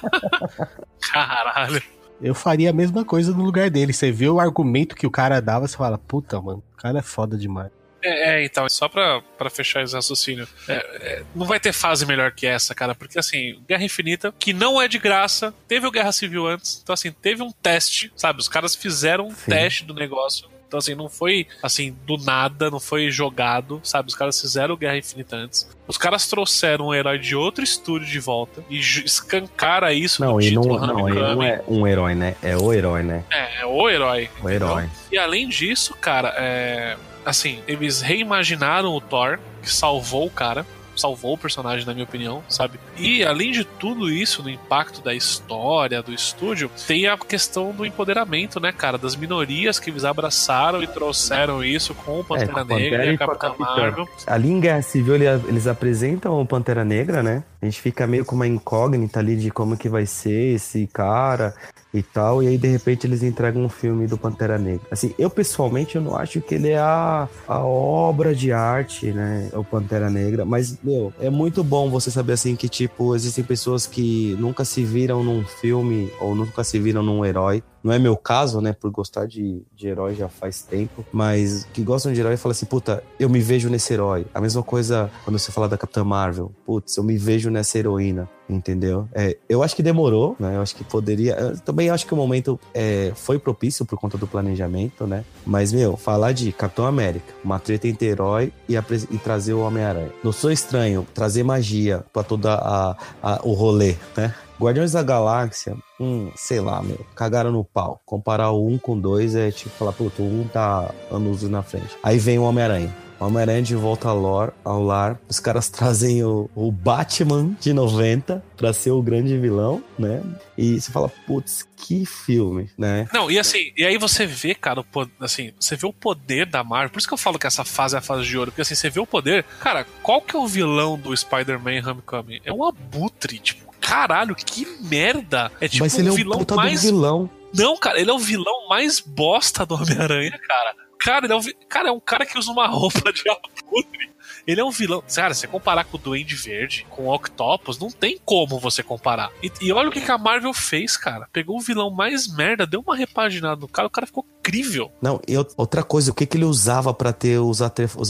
[1.12, 1.82] Caralho.
[2.20, 3.92] Eu faria a mesma coisa no lugar dele.
[3.92, 7.02] Você vê o argumento que o cara dava, você fala, puta, mano, o cara é
[7.02, 7.70] foda demais.
[8.02, 12.06] É, é então, só pra, pra fechar esse raciocínio, é, é, não vai ter fase
[12.06, 15.90] melhor que essa, cara, porque assim, Guerra Infinita, que não é de graça, teve o
[15.90, 18.38] Guerra Civil antes, então assim, teve um teste, sabe?
[18.38, 19.50] Os caras fizeram um Sim.
[19.50, 24.08] teste do negócio então, assim, não foi assim, do nada, não foi jogado, sabe?
[24.08, 25.68] Os caras fizeram Guerra Infinita antes.
[25.86, 30.40] Os caras trouxeram um herói de outro estúdio de volta e escancara isso não, no
[30.40, 30.78] título.
[30.80, 32.34] Não, não, ele não é um herói, né?
[32.42, 33.24] É o herói, né?
[33.30, 34.28] É, é o herói.
[34.42, 34.88] O herói.
[35.10, 36.96] E além disso, cara, é.
[37.24, 40.64] Assim, eles reimaginaram o Thor, que salvou o cara
[40.96, 42.78] salvou o personagem, na minha opinião, sabe?
[42.96, 47.84] E além de tudo isso, no impacto da história, do estúdio, tem a questão do
[47.84, 48.98] empoderamento, né, cara?
[48.98, 53.06] Das minorias que eles abraçaram e trouxeram isso com o Pantera, é, com Pantera Negra
[53.06, 54.08] e a Capitã Marvel.
[54.26, 57.44] Ali em Guerra Civil eles apresentam o Pantera Negra, né?
[57.60, 61.54] A gente fica meio com uma incógnita ali de como que vai ser esse cara
[61.98, 64.86] e tal, e aí de repente eles entregam um filme do Pantera Negra.
[64.90, 69.50] Assim, eu pessoalmente eu não acho que ele é a, a obra de arte, né,
[69.52, 73.86] o Pantera Negra, mas, meu, é muito bom você saber assim que, tipo, existem pessoas
[73.86, 78.16] que nunca se viram num filme ou nunca se viram num herói, não é meu
[78.16, 82.34] caso, né, por gostar de, de herói já faz tempo, mas que gostam de herói
[82.34, 84.26] e falam assim, puta, eu me vejo nesse herói.
[84.34, 88.28] A mesma coisa quando você fala da Capitã Marvel, putz, eu me vejo nessa heroína,
[88.50, 89.08] entendeu?
[89.14, 92.16] É, eu acho que demorou, né, eu acho que poderia, eu também acho que o
[92.16, 97.32] momento é, foi propício por conta do planejamento, né, mas, meu, falar de Capitão América,
[97.44, 100.10] uma treta entre herói e, e trazer o Homem-Aranha.
[100.24, 104.34] Não sou estranho trazer magia pra toda a, a o rolê, né?
[104.60, 108.00] Guardiões da Galáxia, hum, sei lá, meu, cagaram no pau.
[108.04, 111.62] Comparar o 1 com o 2 é tipo falar, puto, o 1 tá anos na
[111.62, 111.96] frente.
[112.02, 113.06] Aí vem o Homem-Aranha.
[113.18, 115.18] Homem-Aranha de volta ao, lore, ao lar.
[115.28, 120.22] Os caras trazem o, o, Batman de 90 pra ser o grande vilão, né?
[120.56, 123.08] E você fala, putz, que filme, né?
[123.12, 124.84] Não, e assim, e aí você vê, cara, o,
[125.20, 126.90] assim, você vê o poder da Marvel.
[126.90, 128.50] Por isso que eu falo que essa fase é a fase de ouro.
[128.50, 129.44] Porque assim, você vê o poder.
[129.60, 132.40] Cara, qual que é o vilão do Spider-Man Homecoming?
[132.44, 135.50] É um abutre, tipo caralho, que merda.
[135.60, 136.82] É tipo Mas ele um é vilão mais.
[136.82, 137.30] vilão.
[137.54, 140.74] Não, cara, ele é o vilão mais bosta do Homem-Aranha, cara.
[140.98, 144.10] Cara, ele é um, cara, é um cara que usa uma roupa de abutre.
[144.46, 145.02] Ele é um vilão.
[145.14, 149.30] Cara, você comparar com o Duende Verde, com o Octopus, não tem como você comparar.
[149.42, 151.28] E, e olha o que, que, a Marvel fez, cara.
[151.32, 154.90] Pegou o vilão mais merda, deu uma repaginada no cara, o cara ficou incrível.
[155.00, 157.60] Não, e outra coisa, o que, que ele usava para ter os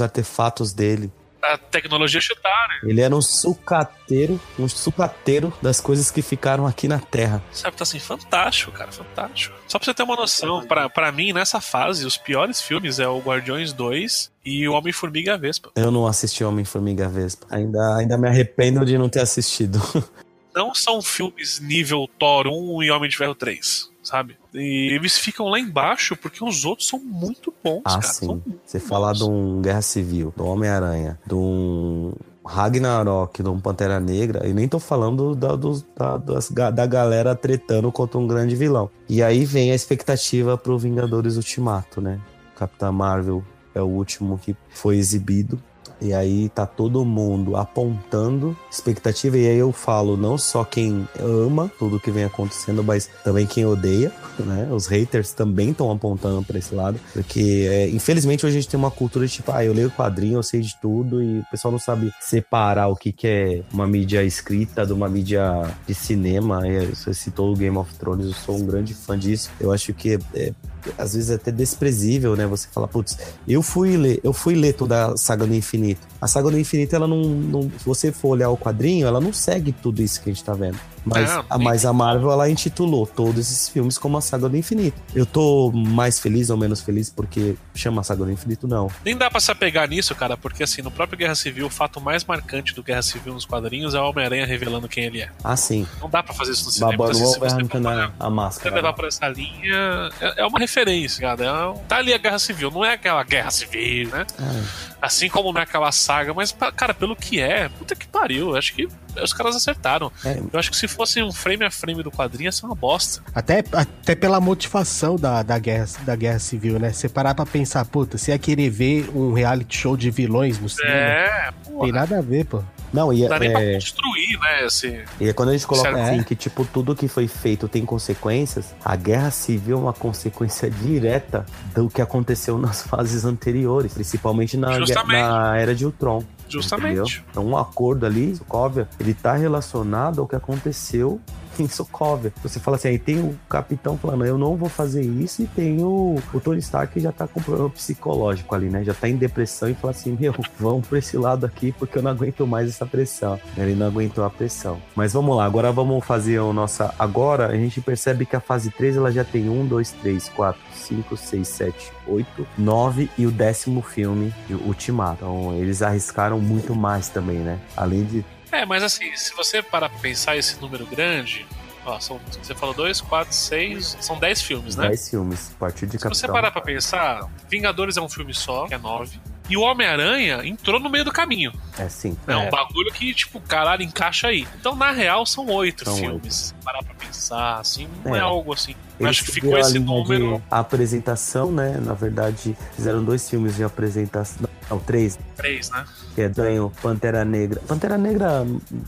[0.01, 1.11] artefatos dele?
[1.55, 2.91] A tecnologia chutar, né?
[2.91, 7.43] Ele era um sucateiro, um sucateiro das coisas que ficaram aqui na Terra.
[7.53, 9.57] Sabe, tá assim, fantástico, cara, fantástico.
[9.67, 13.09] Só pra você ter uma noção, pra, pra mim, nessa fase, os piores filmes é
[13.09, 15.71] o Guardiões 2 e o Homem-Formiga Vespa.
[15.77, 17.47] Eu não assisti Homem-Formiga Vespa.
[17.51, 19.81] Ainda, ainda me arrependo de não ter assistido.
[20.55, 24.37] não são filmes nível Thor 1 e Homem de Ferro 3 sabe?
[24.55, 28.03] E eles ficam lá embaixo porque os outros são muito bons, Ah, cara.
[28.03, 28.43] sim.
[28.65, 29.19] Você falar bons.
[29.19, 32.13] de um Guerra Civil, do Homem-Aranha, de um
[32.45, 37.35] Ragnarok, de um Pantera Negra, e nem tô falando da, dos- da, das da galera
[37.35, 38.89] tretando contra um grande vilão.
[39.09, 42.21] E aí vem a expectativa pro Vingadores Ultimato, né?
[42.57, 43.45] Capitã Marvel
[43.75, 45.61] é o último que foi exibido.
[46.01, 49.39] E aí tá todo mundo apontando expectativa.
[49.39, 53.65] E aí eu falo não só quem ama tudo que vem acontecendo, mas também quem
[53.65, 54.69] odeia, né?
[54.71, 57.01] Os haters também estão apontando pra esse lado.
[57.13, 60.39] Porque, é, infelizmente, hoje a gente tem uma cultura de tipo, ah, eu leio quadrinho,
[60.39, 63.87] eu sei de tudo, e o pessoal não sabe separar o que, que é uma
[63.87, 66.67] mídia escrita de uma mídia de cinema.
[66.69, 69.51] E você citou o Game of Thrones, eu sou um grande fã disso.
[69.61, 70.53] Eu acho que é,
[70.99, 72.47] às vezes é até desprezível, né?
[72.47, 73.17] Você fala, putz,
[73.47, 76.01] eu fui ler, eu fui ler toda a saga do infinito.
[76.21, 79.33] A saga do infinito, ela não, não- Se você for olhar o quadrinho, ela não
[79.33, 80.79] segue tudo isso que a gente tá vendo.
[81.07, 84.57] Mas, Não, a, mas a Marvel, ela intitulou todos esses filmes como a saga do
[84.57, 85.01] infinito.
[85.15, 88.67] Eu tô mais feliz ou menos feliz porque chama a saga do infinito?
[88.69, 88.91] Não.
[89.05, 92.01] Nem dá pra se apegar nisso, cara, porque assim, no próprio Guerra Civil, o fato
[92.01, 95.31] mais marcante do Guerra Civil nos quadrinhos é o Homem-Aranha revelando quem ele é.
[95.43, 95.87] Ah, sim.
[96.01, 96.93] Não dá pra fazer isso no cinema.
[96.93, 98.75] Babando assim, se você na a Você máscara.
[98.75, 101.45] levar pra essa linha é é uma referência, cara.
[101.45, 104.27] É tá ali a Guerra Civil, não é aquela Guerra Civil, né?
[104.39, 104.63] Ah,
[105.01, 108.51] Assim como não é aquela saga, mas, cara, pelo que é, puta que pariu.
[108.51, 108.89] Eu acho que
[109.23, 110.11] os caras acertaram.
[110.25, 112.75] é, Eu acho que se fosse um frame a frame do quadrinho, ia ser uma
[112.75, 113.23] bosta.
[113.35, 116.93] Até, até pela motivação da, da, guerra, da guerra civil, né?
[116.93, 120.69] Você parar pra pensar, puta, você ia querer ver um reality show de vilões no
[120.69, 120.95] cinema?
[120.95, 121.81] É, pô.
[121.83, 122.63] Tem nada a ver, pô.
[122.93, 124.67] Não, e Não dá nem pra é, construir, né?
[124.67, 125.05] Esse...
[125.21, 126.01] e é quando a gente coloca Certo.
[126.01, 130.71] assim que, tipo, tudo que foi feito tem consequências, a guerra civil é uma consequência
[130.71, 136.23] direta do que aconteceu nas fases anteriores, principalmente na, na era de Ultron.
[136.49, 137.01] Justamente.
[137.01, 137.25] Entendeu?
[137.31, 141.21] Então, um acordo ali, Sokovia, ele tá relacionado ao que aconteceu
[141.59, 142.33] em Sokovia.
[142.43, 145.83] Você fala assim, aí tem o capitão falando, eu não vou fazer isso, e tem
[145.83, 148.85] o, o Tony Stark que já tá com problema psicológico ali, né?
[148.85, 152.03] Já tá em depressão e fala assim, meu, vamos pra esse lado aqui porque eu
[152.03, 153.39] não aguento mais essa pressão.
[153.57, 154.81] Ele não aguentou a pressão.
[154.95, 156.95] Mas vamos lá, agora vamos fazer o nossa.
[156.99, 160.61] Agora a gente percebe que a fase 3 ela já tem um, dois, três, quatro,
[160.87, 165.17] cinco, seis, sete, oito, nove e o décimo filme, o Ultimato.
[165.25, 167.59] Então eles arriscaram muito mais também, né?
[167.77, 168.25] Além de.
[168.53, 171.47] É, mas assim, se você parar pra pensar esse número grande,
[171.85, 174.89] ó, são, você falou 2, 4, 6, são 10 filmes, né?
[174.89, 176.33] 10 filmes, a partir de Se você Capitão.
[176.35, 179.21] parar pra pensar, Vingadores é um filme só, que é 9.
[179.49, 181.53] E o Homem-Aranha entrou no meio do caminho.
[181.79, 182.17] É sim.
[182.27, 184.47] É um bagulho que, tipo, caralho, encaixa aí.
[184.59, 186.35] Então, na real, são oito São filmes.
[186.35, 188.23] Se parar pra pensar, assim, não é, É.
[188.23, 188.75] algo assim.
[189.05, 191.79] Acho que ficou a esse número de apresentação, né?
[191.85, 194.49] Na verdade, fizeram dois filmes de apresentação.
[194.69, 195.85] Não, três, 3, né?
[196.15, 197.61] que é ganho Pantera Negra.
[197.69, 198.45] Pantera Negra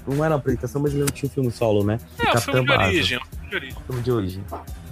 [0.07, 2.01] não era uma apresentação, mas ele não tinha um filme solo, né?
[2.19, 2.87] É, o Capitã filme de Marvel.
[2.89, 3.19] origem.
[3.19, 3.77] é o filme de origem.
[3.87, 4.45] filme de origem.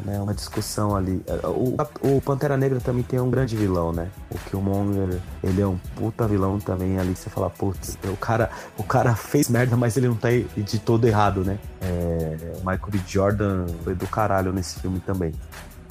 [0.04, 1.20] Né, uma discussão ali.
[1.42, 1.76] O,
[2.16, 4.08] o Pantera Negra também tem um grande vilão, né?
[4.30, 7.16] O Killmonger, ele é um puta vilão também ali.
[7.16, 11.04] Você fala, putz, o cara, o cara fez merda, mas ele não tá de todo
[11.08, 11.58] errado, né?
[11.80, 13.00] É, o Michael B.
[13.08, 15.32] Jordan foi do caralho nesse filme também.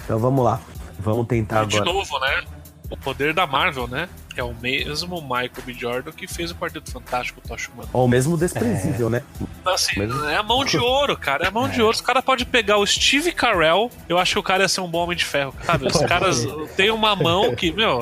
[0.06, 0.62] Então vamos lá.
[1.00, 1.91] Vamos tentar E de agora.
[1.93, 2.43] novo, né?
[2.90, 4.08] O poder da Marvel, né?
[4.38, 5.74] É o mesmo Michael B.
[5.74, 7.90] Jordan que fez o Quarteto Fantástico, o Tocha Humana.
[7.94, 9.24] Ou mesmo desprezível, né?
[9.62, 11.46] Então, assim, Mesmo- é a mão de ouro, cara.
[11.46, 11.96] É a mão de ouro.
[11.96, 14.88] Os caras podem pegar o Steve Carell, eu acho que o cara ia ser um
[14.90, 15.88] bom homem de ferro, sabe?
[15.88, 17.98] Os caras têm uma mão que, meu,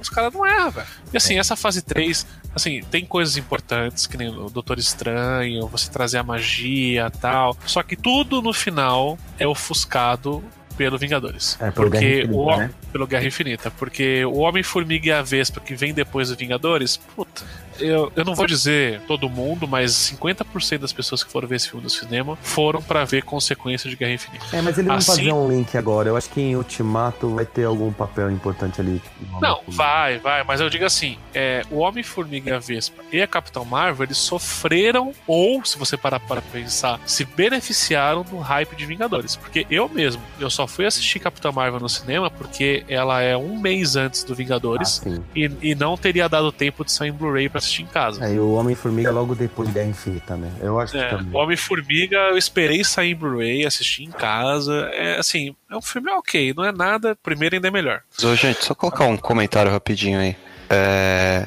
[0.00, 0.86] os caras não erram, velho.
[1.12, 5.88] E assim, essa fase 3, assim, tem coisas importantes, que nem o Doutor Estranho, você
[5.90, 7.56] trazer a magia e tal.
[7.64, 10.42] Só que tudo no final é ofuscado
[10.80, 11.58] pelo Vingadores.
[11.60, 12.70] É, pelo Guerra porque Infinita, o, né?
[12.90, 13.70] pelo Guerra Infinita.
[13.70, 17.42] Porque o Homem-Formiga e a Vespa que vem depois dos Vingadores, puta.
[17.78, 21.68] Eu, eu não vou dizer todo mundo, mas 50% das pessoas que foram ver esse
[21.68, 24.44] filme no cinema foram pra ver consequência de Guerra Infinita.
[24.52, 26.08] É, mas ele Assim- fazer um link agora.
[26.08, 28.98] Eu acho que em Ultimato vai ter algum papel importante ali.
[29.00, 33.20] tipo, Não, vai, vai, mas eu digo assim: é, o Homem-Formiga e a Vespa e
[33.22, 38.74] a Capitão Marvel, eles sofreram, ou, se você parar para pensar, se beneficiaram do hype
[38.76, 39.36] de Vingadores.
[39.36, 43.58] Porque eu mesmo, eu só fui assistir Capitão Marvel no cinema porque ela é um
[43.58, 45.22] mês antes do Vingadores Assim.
[45.34, 48.24] e, e não teria dado tempo de sair em Blu-ray pra assistir em casa.
[48.24, 50.50] Aí o Homem-Formiga logo depois de Guerra Infinita, né?
[50.60, 51.32] Eu acho que É, também.
[51.32, 54.74] o Homem-Formiga eu esperei sair em Blu-ray, assistir em casa.
[54.92, 58.02] É assim, é um filme ok, não é nada, primeiro ainda é melhor.
[58.22, 60.36] Ô, gente, só colocar um comentário rapidinho aí.
[60.72, 61.46] É,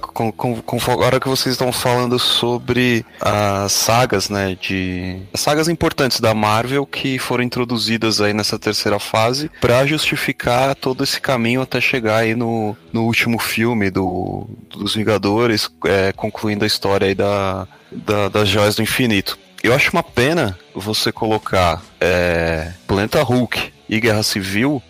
[0.00, 5.68] com, com, com, agora que vocês estão falando sobre as sagas, né, de as sagas
[5.68, 11.62] importantes da Marvel que foram introduzidas aí nessa terceira fase pra justificar todo esse caminho
[11.62, 17.14] até chegar aí no, no último filme do, dos Vingadores, é, concluindo a história aí
[17.14, 19.36] da, da- das Joias do Infinito.
[19.64, 24.80] eu acho uma pena você colocar é, Planeta Hulk e Guerra Civil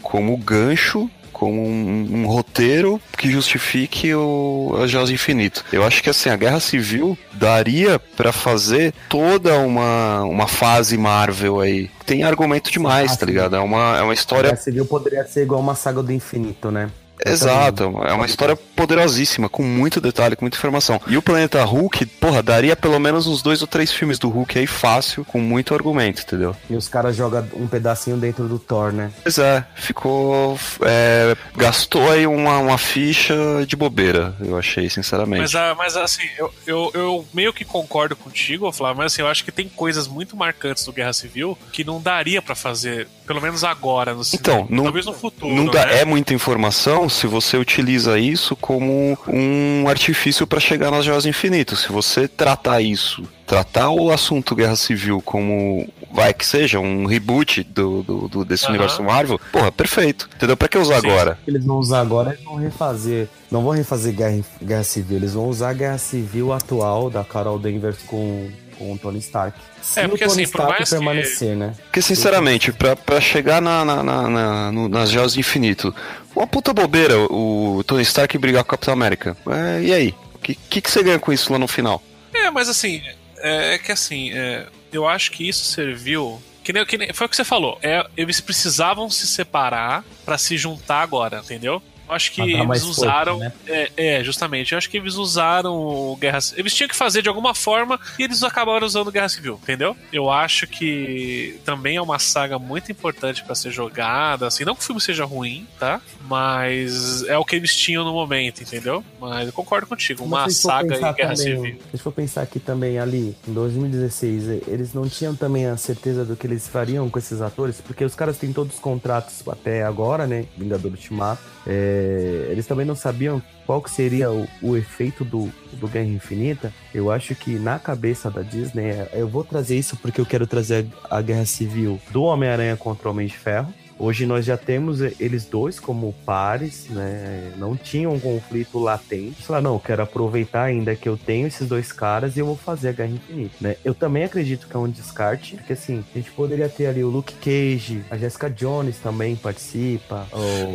[0.00, 1.10] como gancho
[1.44, 5.62] como um, um, roteiro que justifique o a Joias Infinito.
[5.70, 11.60] Eu acho que assim, a Guerra Civil daria para fazer toda uma, uma fase Marvel
[11.60, 11.90] aí.
[12.06, 13.56] Tem argumento demais, ah, tá ligado?
[13.56, 14.48] É uma, é uma história.
[14.48, 16.90] A Guerra Civil poderia ser igual uma saga do infinito, né?
[17.24, 21.00] Exato, é uma história poderosíssima, com muito detalhe, com muita informação.
[21.06, 24.58] E o Planeta Hulk, porra, daria pelo menos uns dois ou três filmes do Hulk
[24.58, 26.56] aí fácil, com muito argumento, entendeu?
[26.68, 29.10] E os caras jogam um pedacinho dentro do Thor, né?
[29.22, 30.58] Pois é, ficou.
[30.82, 33.34] É, gastou aí uma, uma ficha
[33.66, 35.42] de bobeira, eu achei, sinceramente.
[35.42, 39.28] Mas, ah, mas assim, eu, eu, eu meio que concordo contigo, Flávio, mas assim, eu
[39.28, 43.40] acho que tem coisas muito marcantes do Guerra Civil que não daria para fazer, pelo
[43.40, 44.40] menos agora, no cinema.
[44.40, 45.54] Então, não, talvez no futuro.
[45.54, 46.00] Não dá, né?
[46.00, 51.80] É muita informação se você utiliza isso como um artifício para chegar nas joias infinitas.
[51.80, 57.62] Se você tratar isso, tratar o assunto Guerra Civil como vai que seja um reboot
[57.64, 58.70] do, do, do desse uhum.
[58.70, 60.28] universo Marvel, porra, perfeito.
[60.36, 60.56] Entendeu?
[60.56, 61.08] Pra que usar Sim.
[61.08, 61.38] agora?
[61.46, 63.28] Eles vão usar agora, eles vão refazer.
[63.50, 67.58] Não vão refazer Guerra, Guerra Civil, eles vão usar a Guerra Civil atual da Carol
[67.58, 68.48] Danvers com,
[68.78, 69.58] com o Tony Stark.
[69.82, 71.54] Se é, porque, o Tony assim, Stark permanecer, que...
[71.54, 71.74] né?
[71.84, 75.94] Porque, sinceramente, pra, pra chegar na, na, na, na no, nas Joias do Infinito,
[76.34, 79.36] uma puta bobeira o Tony Stark brigar com o Capitão América.
[79.46, 80.14] É, e aí?
[80.34, 82.02] O que, que, que, você ganha com isso lá no final?
[82.34, 83.02] É, mas assim,
[83.38, 86.42] é, é que assim, é, eu acho que isso serviu.
[86.62, 87.78] Que nem, que nem, foi o que você falou.
[87.82, 91.82] É, eles precisavam se separar para se juntar agora, entendeu?
[92.08, 93.38] Acho que eles usaram.
[93.38, 93.52] Né?
[93.66, 94.72] é, é, justamente.
[94.72, 98.22] Eu acho que eles usaram o Guerra Eles tinham que fazer de alguma forma e
[98.22, 99.96] eles acabaram usando Guerra Civil, entendeu?
[100.12, 104.46] Eu acho que também é uma saga muito importante para ser jogada.
[104.46, 106.00] Assim, não que o filme seja ruim, tá?
[106.22, 109.04] Mas é o que eles tinham no momento, entendeu?
[109.20, 110.24] Mas eu concordo contigo.
[110.24, 111.78] Uma saga em Guerra também, Civil.
[111.90, 116.36] Se for pensar aqui também ali, em 2016, eles não tinham também a certeza do
[116.36, 120.26] que eles fariam com esses atores, porque os caras têm todos os contratos até agora,
[120.26, 120.46] né?
[120.56, 121.53] Vingador Ultimato.
[121.66, 126.72] É, eles também não sabiam qual que seria o, o, efeito do, do Guerra Infinita.
[126.92, 130.46] Eu acho que na cabeça da Disney, é, eu vou trazer isso porque eu quero
[130.46, 133.72] trazer a, a Guerra Civil do Homem-Aranha contra o Homem de Ferro.
[133.98, 137.52] Hoje nós já temos eles dois como pares, né?
[137.56, 139.42] Não tinha um conflito latente.
[139.42, 142.88] Falar, não, quero aproveitar ainda que eu tenho esses dois caras e eu vou fazer
[142.88, 143.76] a Guerra Infinita, né?
[143.84, 147.08] Eu também acredito que é um descarte, porque assim, a gente poderia ter ali o
[147.08, 150.26] Luke Cage, a Jessica Jones também participa.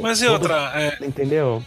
[0.02, 0.72] Mas e outra?
[0.76, 1.06] É...
[1.06, 1.64] Entendeu?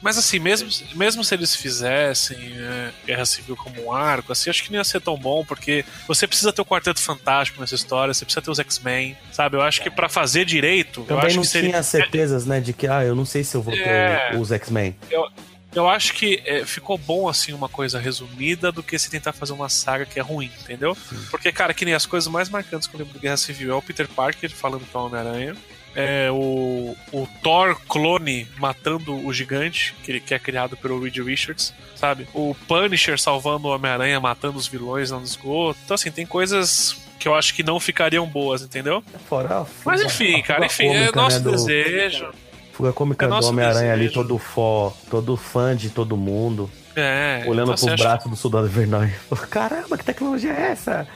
[0.00, 4.62] Mas assim, mesmo, mesmo se eles fizessem é, Guerra Civil como um arco, assim, acho
[4.62, 8.14] que não ia ser tão bom, porque você precisa ter o Quarteto Fantástico nessa história,
[8.14, 9.56] você precisa ter os X-Men, sabe?
[9.56, 11.02] Eu acho que para fazer direito.
[11.02, 11.70] Também eu acho não que seria...
[11.70, 14.36] tinha certezas, né, de que, ah, eu não sei se eu vou ter é...
[14.38, 14.96] os X-Men.
[15.10, 15.28] Eu,
[15.74, 19.52] eu acho que é, ficou bom, assim, uma coisa resumida do que se tentar fazer
[19.52, 20.96] uma saga que é ruim, entendeu?
[21.30, 23.74] Porque, cara, que nem as coisas mais marcantes que eu lembro do Guerra Civil é
[23.74, 25.54] o Peter Parker falando com o Homem-Aranha
[25.98, 31.74] é, o, o Thor clone matando o gigante, que, que é criado pelo Reed Richards,
[31.96, 32.28] sabe?
[32.32, 35.76] O Punisher salvando o Homem-Aranha, matando os vilões no esgoto.
[35.84, 39.02] Então, assim, tem coisas que eu acho que não ficariam boas, entendeu?
[39.28, 42.26] Fora, Mas enfim, cara, enfim, é nosso né, desejo.
[42.26, 42.48] Do...
[42.74, 46.70] Fuga cômica é do Homem-Aranha ali, todo fó, todo fã de todo mundo.
[46.94, 48.28] É, olhando então, pros braços acha...
[48.28, 49.02] do soldado invernal.
[49.50, 51.08] Caramba, que tecnologia é essa?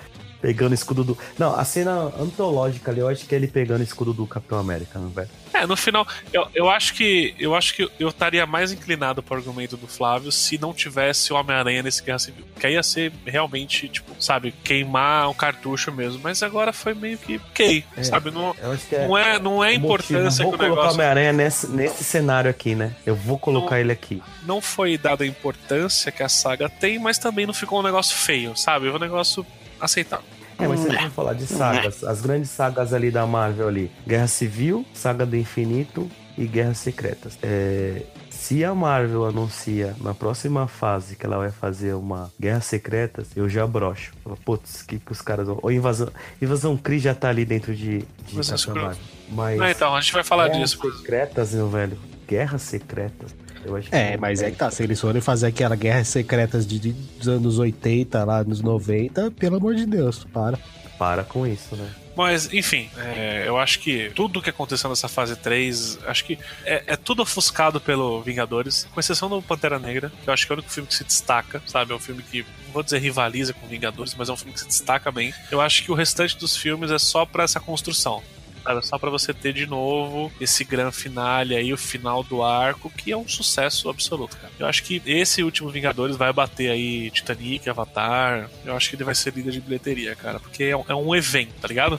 [0.42, 1.18] Pegando o escudo do.
[1.38, 4.58] Não, a cena antológica ali, eu acho que é ele pegando o escudo do Capitão
[4.58, 5.30] América, não, velho?
[5.54, 9.34] É, no final, eu, eu acho que eu acho que eu estaria mais inclinado para
[9.34, 12.44] o argumento do Flávio se não tivesse o Homem-Aranha nesse Guerra Civil.
[12.58, 16.20] Que aí ia ser realmente, tipo, sabe, queimar um cartucho mesmo.
[16.22, 18.32] Mas agora foi meio que ok, é, sabe?
[18.32, 20.58] Não é, não é, não é importância motivo.
[20.58, 20.74] que o negócio.
[20.74, 22.94] colocar o Homem-Aranha nesse, nesse cenário aqui, né?
[23.06, 24.22] Eu vou colocar não, ele aqui.
[24.44, 28.16] Não foi dada a importância que a saga tem, mas também não ficou um negócio
[28.16, 28.86] feio, sabe?
[28.88, 29.46] Foi um negócio
[29.80, 30.31] aceitável.
[30.62, 34.26] É, mas vocês vão falar de sagas, as grandes sagas ali da Marvel ali, Guerra
[34.26, 37.38] Civil, Saga do Infinito e Guerras Secretas.
[37.42, 43.28] É, se a Marvel anuncia na próxima fase que ela vai fazer uma Guerra Secretas,
[43.36, 44.12] eu já brocho.
[44.44, 45.58] Putz, que, que os caras vão.
[45.62, 46.08] Ou Invasão.
[46.40, 48.96] Invasão Kree já tá ali dentro de, de Marvel.
[49.28, 49.58] Mas.
[49.58, 50.98] Não, então, a gente vai falar Guerras disso.
[50.98, 51.98] Secretas, meu velho.
[52.26, 53.34] Guerras Secretas.
[53.90, 57.28] É, mas é que tá, se eles forem fazer aquela guerras secretas de, de, dos
[57.28, 60.58] anos 80, lá nos 90, pelo amor de Deus, para.
[60.98, 61.90] Para com isso, né?
[62.14, 66.82] Mas, enfim, é, eu acho que tudo que aconteceu nessa fase 3, acho que é,
[66.86, 70.54] é, tudo ofuscado pelo Vingadores, com exceção do Pantera Negra, que eu acho que é
[70.54, 71.92] o único filme que se destaca, sabe?
[71.92, 74.60] É um filme que, não vou dizer rivaliza com Vingadores, mas é um filme que
[74.60, 75.32] se destaca bem.
[75.50, 78.22] Eu acho que o restante dos filmes é só pra essa construção
[78.62, 78.86] sabe?
[78.86, 83.12] Só pra você ter de novo esse grande finale aí, o final do arco, que
[83.12, 84.52] é um sucesso absoluto, cara.
[84.58, 88.48] Eu acho que esse último Vingadores vai bater aí Titanic, Avatar.
[88.64, 91.14] Eu acho que ele vai ser líder de bilheteria, cara, porque é um, é um
[91.14, 91.98] evento, tá ligado?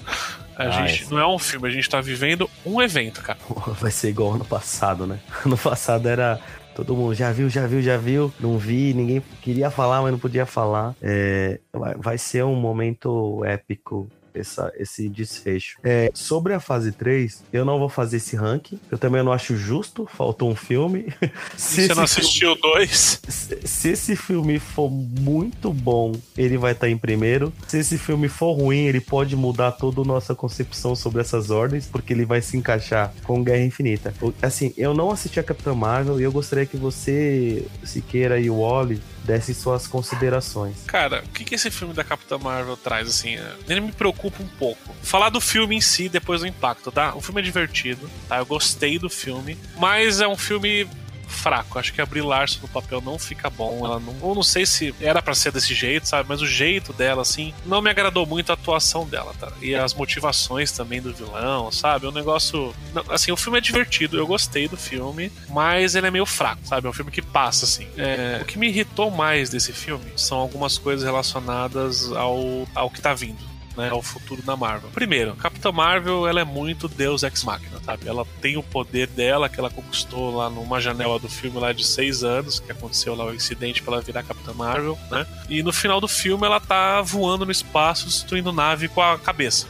[0.55, 1.07] A Ah, gente é.
[1.09, 3.39] não é um filme, a gente tá vivendo um evento, cara.
[3.81, 5.19] Vai ser igual ano passado, né?
[5.45, 6.39] Ano passado era.
[6.75, 8.33] Todo mundo já viu, já viu, já viu.
[8.39, 10.95] Não vi, ninguém queria falar, mas não podia falar.
[11.01, 11.59] É,
[11.97, 15.77] vai ser um momento épico essa, esse desfecho.
[15.83, 18.79] É, sobre a fase 3, eu não vou fazer esse ranking.
[18.91, 21.13] Eu também não acho justo, faltou um filme.
[21.57, 26.89] Se você não assistiu dois, se, se esse filme for muito bom, ele vai estar
[26.89, 27.53] em primeiro.
[27.67, 31.87] Se esse filme for ruim, ele pode mudar toda a nossa concepção sobre essas ordens,
[31.87, 34.13] porque ele vai se encaixar com Guerra Infinita.
[34.41, 38.61] Assim, eu não assisti a Capitã Marvel e eu gostaria que você, Siqueira e o
[38.61, 40.77] Wally, dessem suas considerações.
[40.85, 43.37] Cara, o que, que esse filme da Capitã Marvel traz, assim?
[43.67, 44.93] Ele me preocupa um pouco.
[45.01, 47.15] Falar do filme em si, depois do impacto, tá?
[47.15, 48.37] O filme é divertido, tá?
[48.37, 50.87] Eu gostei do filme, mas é um filme
[51.33, 51.77] fraco.
[51.77, 53.85] Acho que a Brie Larson no papel não fica bom.
[53.85, 56.29] Ela não, ou não sei se era pra ser desse jeito, sabe?
[56.29, 59.51] Mas o jeito dela, assim, não me agradou muito a atuação dela, tá?
[59.61, 62.05] E as motivações também do vilão, sabe?
[62.05, 62.73] É um negócio.
[63.09, 66.87] Assim, o filme é divertido, eu gostei do filme, mas ele é meio fraco, sabe?
[66.87, 67.87] É um filme que passa, assim.
[67.97, 73.01] É, o que me irritou mais desse filme são algumas coisas relacionadas ao, ao que
[73.01, 74.89] tá vindo né, ao futuro da Marvel.
[74.91, 78.05] Primeiro, Capitã Marvel, ela é muito Deus Ex Machina, sabe?
[78.07, 81.85] Ela tem o poder dela que ela conquistou lá numa janela do filme lá de
[81.85, 85.25] seis anos, que aconteceu lá o incidente pra ela virar Capitã Marvel, né?
[85.47, 89.65] E no final do filme ela tá voando no espaço, destruindo nave com a cabeça.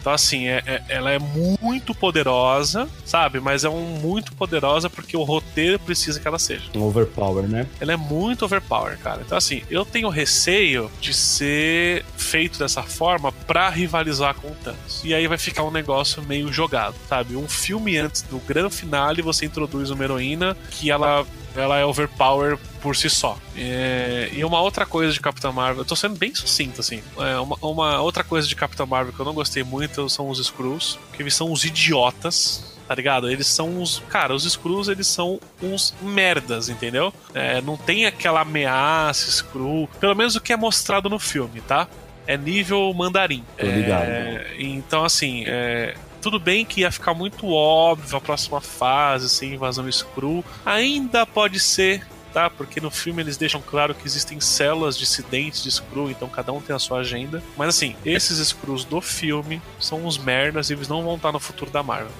[0.00, 3.40] Então, assim, é, é- ela é muito poderosa, sabe?
[3.40, 7.66] Mas é um muito poderosa porque o roteiro precisa que ela seja Um overpower, né?
[7.80, 9.22] ela é muito overpower, cara.
[9.24, 15.02] Então, assim, eu tenho receio de ser feito dessa forma pra rivalizar com o Thanos.
[15.04, 17.36] E aí vai ficar um negócio meio jogado, sabe?
[17.36, 21.26] Um filme antes do grande finale, você introduz uma heroína que ela.
[21.58, 23.36] Ela é overpower por si só.
[23.56, 27.02] É, e uma outra coisa de Capitã Marvel, eu tô sendo bem sucinto, assim.
[27.18, 30.38] É, uma, uma outra coisa de Capitã Marvel que eu não gostei muito são os
[30.38, 33.30] Skrulls, que eles são os idiotas tá ligado?
[33.30, 34.02] Eles são uns.
[34.08, 37.12] Cara, os Skrulls, eles são uns merdas, entendeu?
[37.34, 39.86] É, não tem aquela ameaça Skrull.
[40.00, 41.86] Pelo menos o que é mostrado no filme, tá?
[42.26, 43.44] É nível mandarim.
[43.58, 44.04] Tô ligado.
[44.04, 45.94] É, então, assim, é,
[46.30, 50.44] tudo bem que ia ficar muito óbvio a próxima fase, sem invasão Skrull.
[50.64, 52.06] Ainda pode ser.
[52.30, 56.52] Tá, porque no filme eles deixam claro que existem células dissidentes de Skrull, então cada
[56.52, 57.42] um tem a sua agenda.
[57.56, 61.40] Mas assim, esses Skrulls do filme são uns merdas e eles não vão estar no
[61.40, 62.12] futuro da Marvel.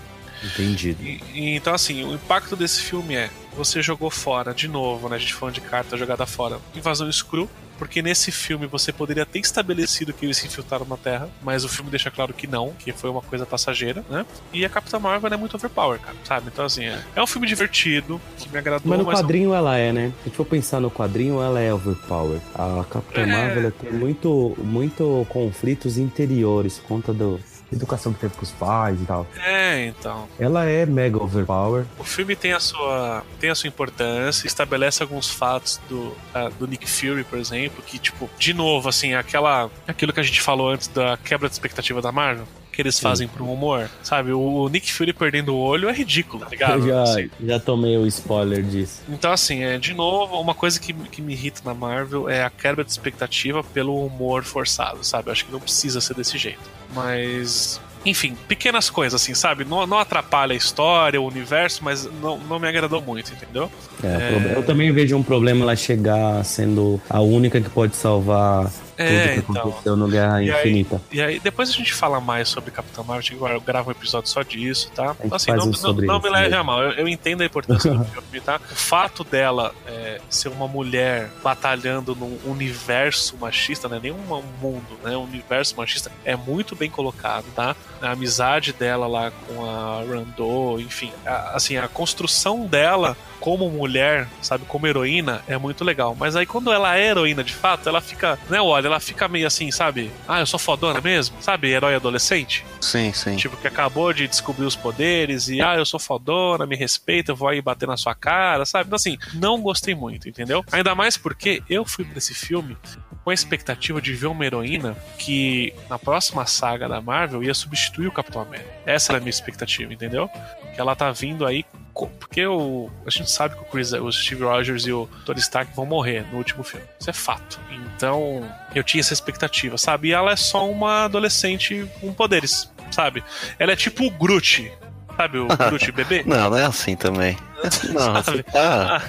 [0.42, 1.02] Entendido.
[1.04, 5.16] E- e, então, assim, o impacto desse filme é: você jogou fora, de novo, né?
[5.16, 7.50] A gente falando de carta jogada fora, invasão Skrull.
[7.78, 11.68] Porque nesse filme você poderia ter estabelecido que eles se infiltraram na Terra, mas o
[11.68, 14.26] filme deixa claro que não, que foi uma coisa passageira, né?
[14.52, 16.48] E a Capitã Marvel é muito overpower, cara, sabe?
[16.52, 19.54] Então, assim, é, é um filme divertido, que me agradou, Mas no mas não- quadrinho
[19.54, 20.12] ela é, né?
[20.24, 22.40] Se for pensar no quadrinho, ela é overpower.
[22.54, 23.26] A Capitã É.
[23.26, 27.36] Marvel tem muito, muito conflitos interiores, por conta da
[27.72, 29.26] educação que teve com os pais e tal.
[29.44, 30.28] É, então.
[30.38, 31.84] Ela é mega overpower.
[31.98, 36.66] O filme tem a sua, tem a sua importância, estabelece alguns fatos do, ah, do
[36.66, 40.70] Nick Fury, por exemplo, que, tipo, de novo, assim, aquela, aquilo que a gente falou
[40.70, 42.46] antes da quebra de expectativa da Marvel.
[42.78, 44.30] Que eles fazem pro humor, sabe?
[44.32, 46.78] O Nick Fury perdendo o olho é ridículo, tá ligado?
[46.78, 49.02] Eu já, Assim, já tomei o spoiler disso.
[49.08, 52.50] Então, assim, é, de novo, uma coisa que, que me irrita na Marvel é a
[52.50, 55.26] quebra de expectativa pelo humor forçado, sabe?
[55.26, 56.60] Eu acho que não precisa ser desse jeito.
[56.94, 57.80] Mas.
[58.06, 59.64] Enfim, pequenas coisas, assim, sabe?
[59.64, 63.68] Não, não atrapalha a história, o universo, mas não, não me agradou muito, entendeu?
[64.04, 68.70] É, proble- Eu também vejo um problema ela chegar sendo a única que pode salvar
[68.98, 69.62] É, tudo que então.
[69.70, 71.00] aconteceu no Guerra E aí- Infinita.
[71.12, 74.28] E aí, depois a gente fala mais sobre Capitão Marvel, agora eu gravo um episódio
[74.30, 75.14] só disso, tá?
[75.30, 78.04] Assim, não, um não- não me leve a mal, eu, eu entendo a importância do
[78.06, 78.56] filme, tá?
[78.70, 84.42] O fato dela é, ser uma mulher batalhando num universo machista, não é nem um
[84.60, 85.16] mundo, né?
[85.16, 87.74] Um universo machista é muito bem colocado, tá?
[88.02, 93.16] A amizade dela lá com a Randall, enfim, a- assim, a construção dela
[93.48, 96.14] como mulher, sabe, como heroína, é muito legal.
[96.14, 99.46] Mas aí quando ela é heroína de fato, ela fica, né, olha, ela fica meio
[99.46, 100.10] assim, sabe?
[100.28, 101.34] Ah, eu sou fodona mesmo?
[101.40, 102.62] Sabe, herói adolescente?
[102.78, 103.36] Sim, sim.
[103.36, 107.36] Tipo, que acabou de descobrir os poderes e, ah, eu sou fodona, me respeita, eu
[107.36, 108.88] vou aí bater na sua cara, sabe?
[108.88, 110.62] Então, assim, não gostei muito, entendeu?
[110.70, 112.76] Ainda mais porque eu fui pra esse filme
[113.24, 118.08] com a expectativa de ver uma heroína que na próxima saga da Marvel ia substituir
[118.08, 118.70] o Capitão América.
[118.84, 120.30] Essa era a minha expectativa, entendeu?
[120.74, 121.64] Que ela tá vindo aí.
[122.06, 125.74] Porque o, a gente sabe que o, Chris, o Steve Rogers e o Tony Stark
[125.74, 126.86] vão morrer no último filme.
[127.00, 127.58] Isso é fato.
[127.96, 130.08] Então, eu tinha essa expectativa, sabe?
[130.08, 132.70] E ela é só uma adolescente com poderes.
[132.90, 133.24] sabe?
[133.58, 134.70] Ela é tipo o Groot.
[135.16, 136.22] Sabe o Groot bebê?
[136.24, 137.36] Não, não é assim também.
[137.92, 138.42] Não, Sabe?
[138.44, 139.02] tá.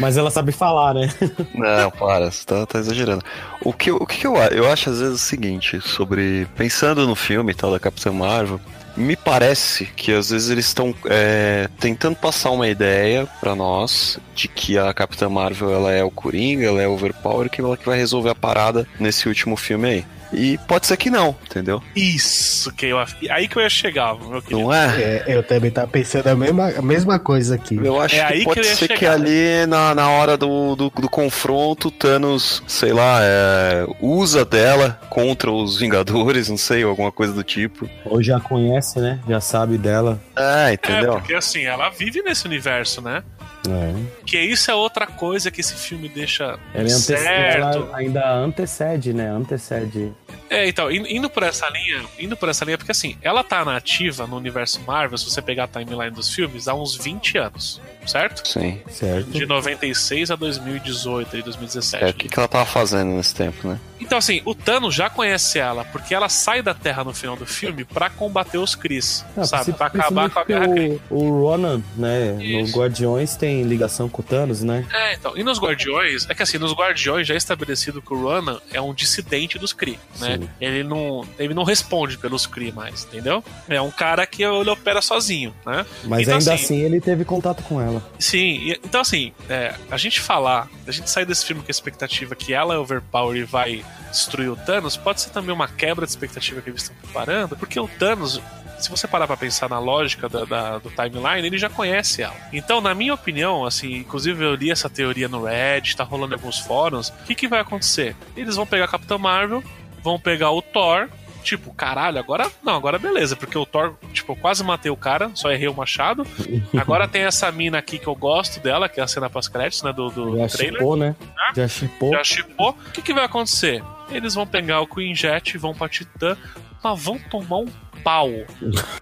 [0.00, 1.12] Mas ela sabe falar, né?
[1.54, 3.22] Não, para, você tá, tá exagerando.
[3.62, 6.46] O que, eu- o que eu, eu acho às vezes o seguinte, sobre.
[6.56, 8.58] Pensando no filme e tal da Capitã Marvel,
[8.98, 14.48] me parece que às vezes eles estão é, tentando passar uma ideia pra nós de
[14.48, 17.96] que a Capitã Marvel ela é o Coringa, ela é overpower, que ela que vai
[17.96, 20.04] resolver a parada nesse último filme aí.
[20.32, 21.82] E pode ser que não, entendeu?
[21.96, 22.98] Isso que eu.
[23.30, 24.60] Aí que eu ia chegar, meu querido.
[24.60, 24.86] Não é?
[25.00, 27.76] É, eu também tava pensando a mesma, a mesma coisa aqui.
[27.82, 29.12] Eu acho É aí que que pode eu ia ser que chegar.
[29.14, 35.50] ali na, na hora do, do, do confronto, Thanos, sei lá, é, usa dela contra
[35.50, 37.88] os Vingadores, não sei, alguma coisa do tipo.
[38.04, 39.18] Ou já conhece, né?
[39.28, 40.20] Já sabe dela.
[40.36, 41.12] É, É, entendeu?
[41.14, 43.22] porque assim, ela vive nesse universo, né?
[43.66, 43.94] É.
[44.24, 47.58] Que isso é outra coisa que esse filme deixa Ela, ante- certo.
[47.78, 49.28] ela ainda antecede, né?
[49.30, 50.12] Antecede.
[50.50, 53.64] É, então, in- indo por essa linha, indo por essa linha, porque assim, ela tá
[53.64, 57.80] nativa no universo Marvel, se você pegar a timeline dos filmes, há uns 20 anos,
[58.06, 58.46] certo?
[58.48, 58.80] Sim.
[58.90, 59.28] Certo.
[59.30, 62.04] De 96 a 2018 e É, 2017.
[62.10, 63.78] o que, que ela tava fazendo nesse tempo, né?
[64.00, 67.44] Então, assim, o Thanos já conhece ela, porque ela sai da Terra no final do
[67.44, 69.00] filme pra combater os Kree,
[69.36, 69.72] Não, sabe?
[69.74, 71.00] Pra acabar com a Guerra Kree.
[71.10, 72.32] o, o Ronan, né?
[72.32, 72.78] No Isso.
[72.78, 74.86] Guardiões tem ligação com o Thanos, né?
[74.92, 78.22] É, então, e nos Guardiões, é que assim, nos Guardiões já é estabelecido que o
[78.22, 80.38] Ronan é um dissidente dos Kree, né?
[80.60, 83.42] Ele não, ele não responde pelos Kree mais, entendeu?
[83.68, 85.84] É um cara que ele opera sozinho, né?
[86.04, 88.02] Mas Então, ainda assim- assim ele teve contato com ela.
[88.18, 92.34] Sim, então assim, é, a gente falar, a gente sair desse filme com a expectativa
[92.34, 96.10] que ela é overpower e vai destruir o Thanos, pode ser também uma quebra de
[96.12, 98.40] expectativa que eles estão preparando, porque o Thanos,
[98.78, 102.34] se você parar pra pensar na lógica da- da- do timeline, ele já conhece ela.
[102.52, 106.36] Então, na minha opinião, assim, inclusive eu li essa teoria no Reddit, tá rolando em
[106.38, 108.14] alguns fóruns, o que, que vai acontecer?
[108.36, 109.62] Eles vão pegar a Capitã Marvel,
[110.02, 111.08] vão pegar o Thor,
[111.42, 112.50] Tipo, caralho, agora.
[112.62, 115.74] Não, agora beleza, porque o Thor, tipo, eu quase matei o cara, só errei o
[115.74, 116.26] machado.
[116.76, 119.92] Agora tem essa mina aqui que eu gosto dela, que é a cena pós-créditos, né?
[119.92, 120.74] Do, do Já trailer.
[120.74, 121.16] chipou, né?
[121.56, 122.12] Já chipou.
[122.12, 122.70] Já chipou.
[122.70, 123.82] O que, que vai acontecer?
[124.10, 126.36] Eles vão pegar o Queen Jet, vão pra Titã,
[126.82, 127.66] mas vão tomar um
[128.08, 128.30] pau.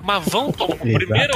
[0.03, 0.75] Mas vão tomar.
[0.75, 1.33] O primeiro,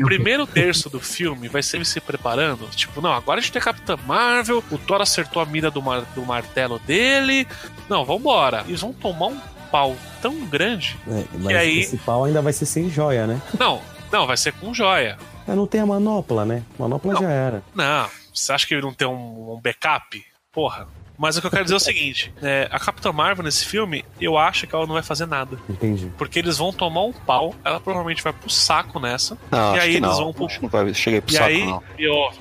[0.00, 2.66] o primeiro terço do filme vai ser se preparando.
[2.70, 5.82] Tipo, não, agora a gente tem a Capitã Marvel, o Thor acertou a mira do,
[5.82, 7.46] mar- do martelo dele.
[7.88, 8.64] Não, vambora.
[8.66, 9.40] Eles vão tomar um
[9.70, 10.96] pau tão grande.
[11.06, 13.40] É, mas E aí- o principal ainda vai ser sem joia, né?
[13.58, 13.80] Não,
[14.10, 15.18] não, vai ser com joia.
[15.46, 16.62] Mas não tem a manopla, né?
[16.78, 17.62] Manopla já era.
[17.74, 20.24] Não, você acha que ele não tem um, um backup?
[20.52, 20.86] Porra.
[21.22, 24.04] Mas o que eu quero dizer é o seguinte: é, a Capitã Marvel nesse filme,
[24.20, 25.56] eu acho que ela não vai fazer nada.
[25.70, 26.10] Entendi.
[26.18, 29.38] Porque eles vão tomar um pau, ela provavelmente vai pro saco nessa.
[29.48, 30.16] Não, E acho aí que eles não.
[30.16, 31.82] vão pro- não vai, cheguei pro E saco, aí, não.
[31.96, 32.38] me ouve,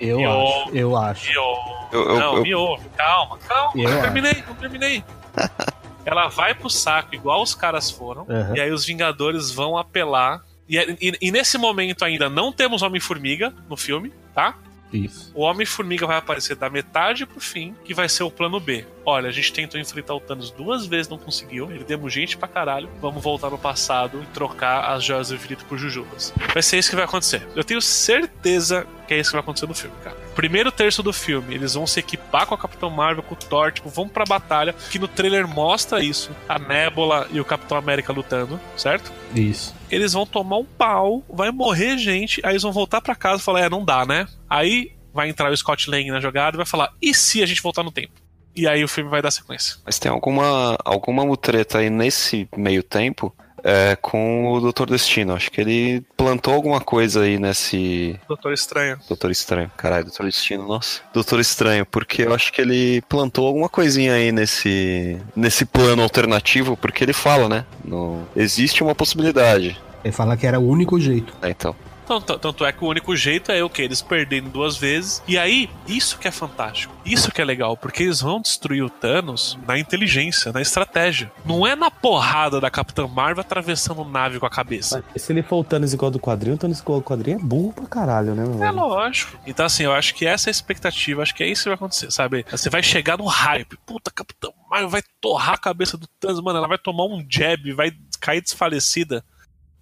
[0.00, 1.30] Eu acho, eu acho.
[1.30, 1.70] me ouve.
[1.92, 4.02] Eu, eu, não, eu- me ouve, calma, calma, Eu não acho.
[4.02, 5.04] terminei, não terminei.
[6.04, 8.54] ela vai pro saco, igual os caras foram, Aham.
[8.56, 10.40] e aí os Vingadores vão apelar.
[10.68, 14.54] E, e- e nesse momento ainda não temos Homem-Formiga no filme, tá?
[14.92, 15.30] Isso.
[15.34, 18.84] O Homem-Formiga vai aparecer da metade pro fim, que vai ser o plano B.
[19.04, 21.66] Olha, a gente tentou enfrentar o Thanos duas vezes, não conseguiu.
[21.68, 22.88] Perdemos gente pra caralho.
[23.00, 26.32] Vamos voltar no passado e trocar as joias do infinito por Jujubas.
[26.52, 27.46] Vai ser isso que vai acontecer.
[27.54, 30.16] Eu tenho certeza que é isso que vai acontecer no filme, cara.
[30.34, 33.72] Primeiro terço do filme, eles vão se equipar com a Capitão Marvel, com o Thor,
[33.72, 36.30] tipo, vão pra batalha, que no trailer mostra isso.
[36.48, 39.12] A Nebula e o Capitão América lutando, certo?
[39.34, 39.74] Isso.
[39.90, 43.44] Eles vão tomar um pau, vai morrer gente, aí eles vão voltar pra casa e
[43.44, 44.26] falar, é, não dá, né?
[44.48, 47.62] Aí vai entrar o Scott Lang na jogada e vai falar, e se a gente
[47.62, 48.12] voltar no tempo?
[48.54, 49.76] E aí o filme vai dar sequência.
[49.84, 53.34] Mas tem alguma, alguma mutreta aí nesse meio tempo
[53.64, 55.34] é, com o Doutor Destino.
[55.34, 58.18] Acho que ele plantou alguma coisa aí nesse.
[58.28, 58.98] Doutor Estranho.
[59.08, 59.70] Doutor Estranho.
[59.76, 61.00] Caralho, Doutor Destino, nossa.
[61.12, 66.76] Doutor Estranho, porque eu acho que ele plantou alguma coisinha aí nesse, nesse plano alternativo,
[66.76, 67.64] porque ele fala, né?
[67.84, 69.80] No, existe uma possibilidade.
[70.04, 71.34] Ele fala que era o único jeito.
[71.42, 71.74] É, então.
[72.10, 73.82] Então, t- tanto é que o único jeito é o que?
[73.82, 75.22] Eles perderem duas vezes.
[75.28, 76.92] E aí, isso que é fantástico.
[77.04, 81.30] Isso que é legal, porque eles vão destruir o Thanos na inteligência, na estratégia.
[81.44, 85.04] Não é na porrada da Capitã Marvel atravessando nave com a cabeça.
[85.12, 87.40] Mas se ele for o Thanos igual do quadrinho, o Thanos igual do quadrinho é
[87.40, 89.38] burro pra caralho, né, meu É lógico.
[89.46, 91.76] Então, assim, eu acho que essa é a expectativa, acho que é isso que vai
[91.76, 92.44] acontecer, sabe?
[92.50, 93.78] Você vai chegar no hype.
[93.86, 96.58] Puta, Capitão Marvel vai torrar a cabeça do Thanos, mano.
[96.58, 99.24] Ela vai tomar um jab, vai cair desfalecida.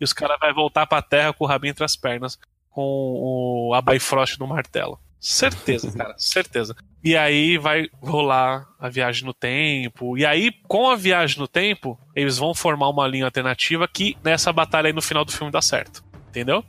[0.00, 2.38] E os caras vão voltar pra terra com o rabinho entre as pernas,
[2.70, 4.98] com o a Bifrost no martelo.
[5.20, 6.76] Certeza, cara, certeza.
[7.02, 10.16] E aí vai rolar a viagem no tempo.
[10.16, 14.52] E aí, com a viagem no tempo, eles vão formar uma linha alternativa que nessa
[14.52, 16.04] batalha aí no final do filme dá certo.
[16.28, 16.62] Entendeu?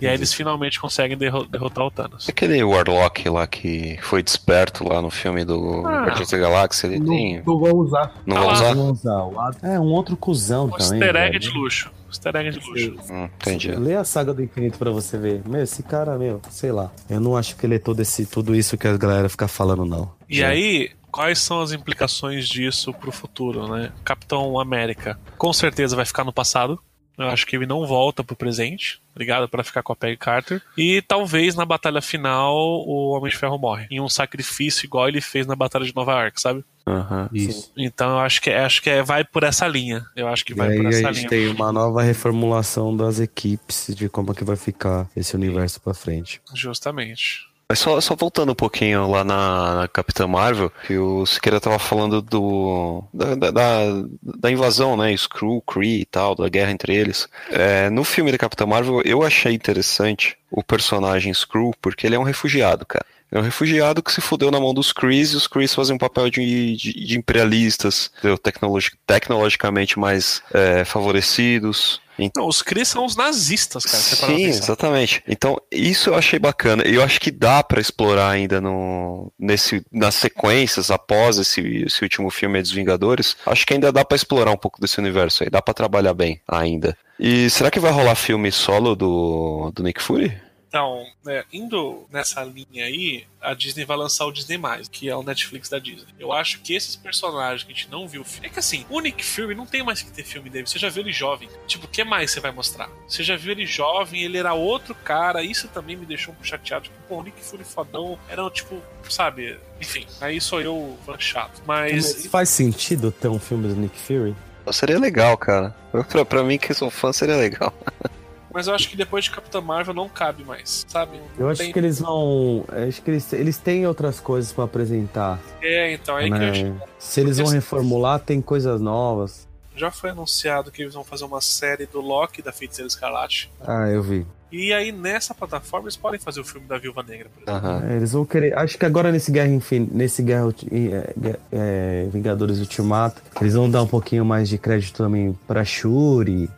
[0.00, 2.28] E aí eles finalmente conseguem derro- derrotar o Thanos.
[2.28, 6.06] Aquele Warlock lá que foi desperto lá no filme do Ah.
[6.06, 7.36] Guardiões da Galáxia, ele tem.
[7.38, 8.12] Não, não vou usar.
[8.26, 8.52] Não Ah lá.
[8.52, 8.74] usar?
[8.74, 11.00] Vamos usar o Ad- É, um outro cuzão Um também.
[11.00, 11.38] easter egg velho.
[11.38, 11.92] de luxo.
[12.14, 13.12] Easter egg de luxo.
[13.12, 13.70] Hum, entendi.
[13.72, 15.42] Lê a saga do infinito pra você ver.
[15.46, 16.92] Meu, esse cara, meu, sei lá.
[17.08, 19.84] Eu não acho que ele é todo esse, tudo isso que a galera fica falando,
[19.84, 20.12] não.
[20.28, 23.92] E aí, quais são as implicações disso pro futuro, né?
[24.04, 26.78] Capitão América com certeza vai ficar no passado.
[27.16, 29.48] Eu acho que ele não volta pro presente, ligado?
[29.48, 30.60] Pra ficar com a Peggy Carter.
[30.76, 33.86] E talvez na batalha final o Homem de Ferro morre.
[33.90, 36.64] Em um sacrifício igual ele fez na Batalha de Nova York, sabe?
[36.86, 37.28] Aham.
[37.32, 37.72] Isso.
[37.76, 40.04] Então eu acho que, acho que é, vai por essa linha.
[40.14, 41.28] Eu acho que E vai aí por a essa gente linha.
[41.28, 45.94] tem uma nova reformulação das equipes de como é que vai ficar esse universo pra
[45.94, 46.40] frente.
[46.54, 47.46] Justamente.
[47.66, 51.78] Mas só, só voltando um pouquinho lá na, na Capitã Marvel, que o Siqueira tava
[51.78, 55.10] falando do da, da, da- da invasão, né?
[55.14, 57.26] Skrull, Kree e tal, da guerra entre eles.
[57.50, 62.18] É, no filme da Capitã Marvel, eu achei interessante o personagem Skrull, porque ele é
[62.18, 63.06] um refugiado, cara.
[63.32, 65.98] É um refugiado que se fudeu na mão dos Krees e os Krees fazem um
[65.98, 68.10] papel de, de, de imperialistas?
[68.42, 72.00] Tecnologi- tecnologicamente mais é, favorecidos.
[72.36, 73.98] Não, os Kree são os nazistas, cara.
[74.00, 75.20] Sim, exatamente.
[75.26, 76.86] Então, isso eu achei bacana.
[76.86, 82.04] E eu acho que dá pra explorar ainda no, nesse, nas sequências após esse, esse
[82.04, 83.36] último filme dos Vingadores.
[83.44, 85.50] Acho que ainda dá pra explorar um pouco desse universo aí.
[85.50, 86.96] Dá pra trabalhar bem ainda.
[87.18, 90.32] E será que vai rolar filme solo do, do Nick Fury?
[90.74, 94.58] Então, né, indo nessa linha aí, a Disney vai lançar o Disney+,
[94.90, 96.12] que é o Netflix da Disney.
[96.18, 98.26] Eu acho que esses personagens que a gente não viu...
[98.42, 100.66] É que assim, o Nick Fury não tem mais que ter filme dele.
[100.66, 101.48] Você já viu ele jovem.
[101.68, 102.90] Tipo, o que mais você vai mostrar?
[103.06, 105.44] Você já viu ele jovem, ele era outro cara.
[105.44, 106.86] Isso também me deixou um pouco chateado.
[106.86, 109.56] Tipo, pô, o Nick Fury fodão era tipo, sabe...
[109.80, 111.62] Enfim, aí sou eu chato.
[111.64, 112.14] Mas...
[112.14, 114.34] Mas faz sentido ter um filme do Nick Fury?
[114.72, 115.72] Seria legal, cara.
[116.10, 117.72] Pra, pra mim, que sou fã, seria legal.
[118.54, 121.20] Mas eu acho que depois de Capitã Marvel não cabe mais, sabe?
[121.36, 122.64] Eu acho Tem- que eles vão.
[122.88, 125.40] Acho que eles, eles têm outras coisas pra apresentar.
[125.60, 126.50] É, então, é aí que eu né?
[126.50, 129.48] acho Se eles vão reformular, tem coisas novas.
[129.74, 133.50] Já foi anunciado que eles vão fazer uma série do Loki da Feiticeira Escarlate.
[133.60, 134.24] Ah, eu vi.
[134.52, 137.68] E aí nessa plataforma eles podem fazer o filme da Viúva Negra, por exemplo.
[137.68, 137.90] Aham.
[137.90, 138.56] É, eles vão querer.
[138.56, 139.88] Acho que agora nesse Guerra Infin...
[139.90, 145.36] nesse Guerra é, é, Vingadores Ultimato, eles vão dar um pouquinho mais de crédito também
[145.44, 146.48] pra Shuri,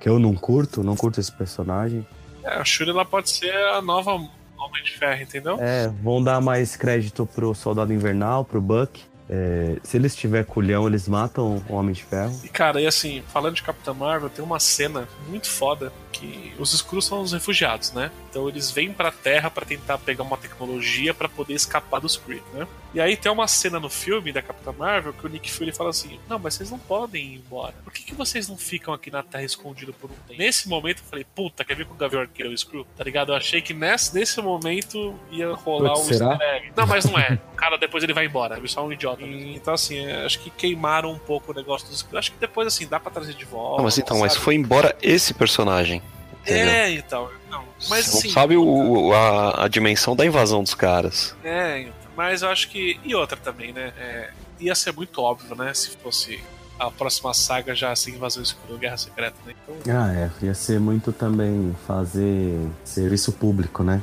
[0.00, 2.06] que eu não curto, não curto esse personagem.
[2.42, 5.56] É, a Shuri ela pode ser a nova Homem de Ferro, entendeu?
[5.60, 9.02] É, vão dar mais crédito pro Soldado Invernal, pro Buck.
[9.28, 12.38] É, se eles tiver culhão, eles matam o Homem de Ferro.
[12.44, 16.72] E cara, e assim, falando de Capitã Marvel, tem uma cena muito foda que os
[16.72, 18.10] Skrulls são os refugiados, né?
[18.30, 22.42] Então eles vêm pra Terra pra tentar pegar uma tecnologia pra poder escapar dos Kree,
[22.54, 22.66] né?
[22.94, 25.90] E aí tem uma cena no filme da Capitã Marvel que o Nick Fury fala
[25.90, 27.74] assim: Não, mas vocês não podem ir embora.
[27.84, 30.38] Por que, que vocês não ficam aqui na Terra escondido por um tempo?
[30.38, 32.86] Nesse momento eu falei: Puta, quer ver com o Gavião Arqueiro o Skrull?
[32.96, 33.32] Tá ligado?
[33.32, 36.38] Eu achei que nesse, nesse momento ia rolar Putz, um será?
[36.74, 37.38] Não, mas não é.
[37.52, 38.56] O cara depois ele vai embora.
[38.56, 39.15] Ele é só um idiota.
[39.18, 42.06] E, então, assim, é, acho que queimaram um pouco o negócio dos.
[42.14, 43.78] Acho que depois, assim, dá pra trazer de volta.
[43.78, 44.44] Não, mas então, mas sabe?
[44.44, 46.02] foi embora esse personagem.
[46.42, 46.66] Entendeu?
[46.68, 47.28] É, então.
[47.50, 48.28] Não, mas Você assim.
[48.28, 51.34] não sabe o, a, a dimensão da invasão dos caras.
[51.42, 51.92] É, então.
[52.16, 52.98] Mas eu acho que.
[53.04, 53.92] E outra também, né?
[53.98, 54.30] É,
[54.60, 55.74] ia ser muito óbvio, né?
[55.74, 56.40] Se fosse
[56.78, 59.54] a próxima saga já assim, Invasão Escura, Guerra Secreta, né?
[59.68, 60.30] Então, Ah, é.
[60.44, 64.00] Ia ser muito também fazer serviço público, né?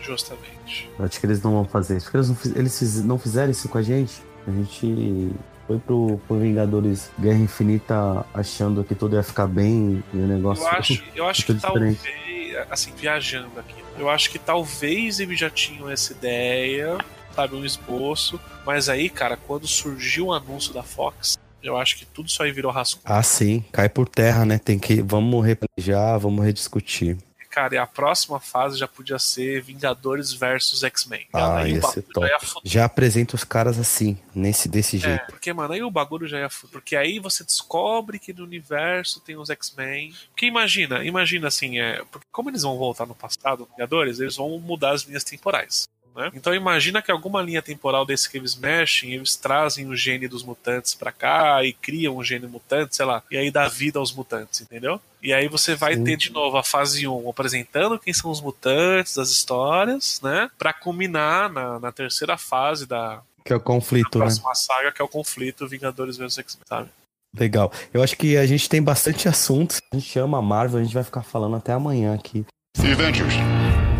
[0.00, 0.90] justamente.
[0.98, 2.04] Eu acho que eles não vão fazer isso.
[2.06, 4.12] Porque eles não, fiz- eles não fizeram isso com a gente.
[4.46, 5.30] A gente
[5.66, 10.64] foi pro, pro Vingadores Guerra Infinita achando que tudo ia ficar bem e o negócio.
[10.68, 12.00] Eu acho, eu acho que diferente.
[12.02, 16.98] talvez, assim, viajando aqui, eu acho que talvez eles já tinham essa ideia,
[17.34, 22.04] sabe, um esboço, mas aí, cara, quando surgiu o anúncio da Fox, eu acho que
[22.04, 23.02] tudo isso aí virou rascunho.
[23.06, 23.64] Ah, sim.
[23.72, 24.58] Cai por terra, né?
[24.58, 25.00] Tem que.
[25.00, 27.16] Vamos replanejar, vamos rediscutir.
[27.54, 31.24] Cara, e a próxima fase já podia ser Vingadores versus X-Men.
[31.32, 32.26] Ah, Aí o ia ser top.
[32.26, 32.38] já.
[32.64, 35.26] Já apresenta os caras assim, nesse, desse É, jeito.
[35.26, 36.72] porque, mano, aí o bagulho já ia fuder.
[36.72, 40.12] Porque aí você descobre que no universo tem os X-Men.
[40.30, 42.02] Porque imagina, imagina assim, é.
[42.10, 45.88] Porque como eles vão voltar no passado, Vingadores, eles vão mudar as linhas temporais.
[46.14, 46.30] Né?
[46.34, 50.44] Então imagina que alguma linha temporal desse que eles mexem, eles trazem o gene dos
[50.44, 54.12] mutantes pra cá e criam um gene mutante, sei lá, e aí dá vida aos
[54.12, 55.00] mutantes, entendeu?
[55.22, 56.04] E aí você vai Sim.
[56.04, 60.50] ter de novo a fase 1 apresentando quem são os mutantes, as histórias, né?
[60.58, 64.24] Pra culminar na, na terceira fase da, Que é o conflito, né?
[64.26, 66.90] próxima saga, que é o conflito Vingadores vs X-Men, sabe?
[67.36, 67.72] Legal.
[67.92, 69.80] Eu acho que a gente tem bastante assuntos.
[69.92, 72.44] A gente ama a Marvel, a gente vai ficar falando até amanhã aqui.
[72.80, 73.34] The Avengers.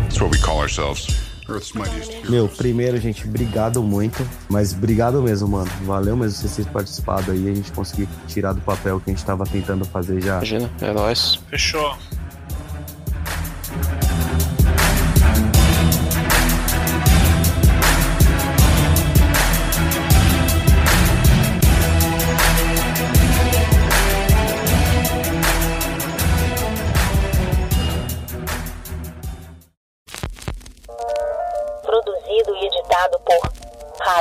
[0.03, 1.24] That's what we call ourselves.
[2.29, 4.27] Meu, primeiro, gente, obrigado muito.
[4.49, 5.69] Mas obrigado mesmo, mano.
[5.83, 7.49] Valeu mesmo vocês terem participado aí.
[7.49, 10.37] A gente conseguir tirar do papel que a gente tava tentando fazer já.
[10.37, 11.35] Imagina, é nóis.
[11.49, 11.95] Fechou.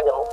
[0.03, 0.24] Produzido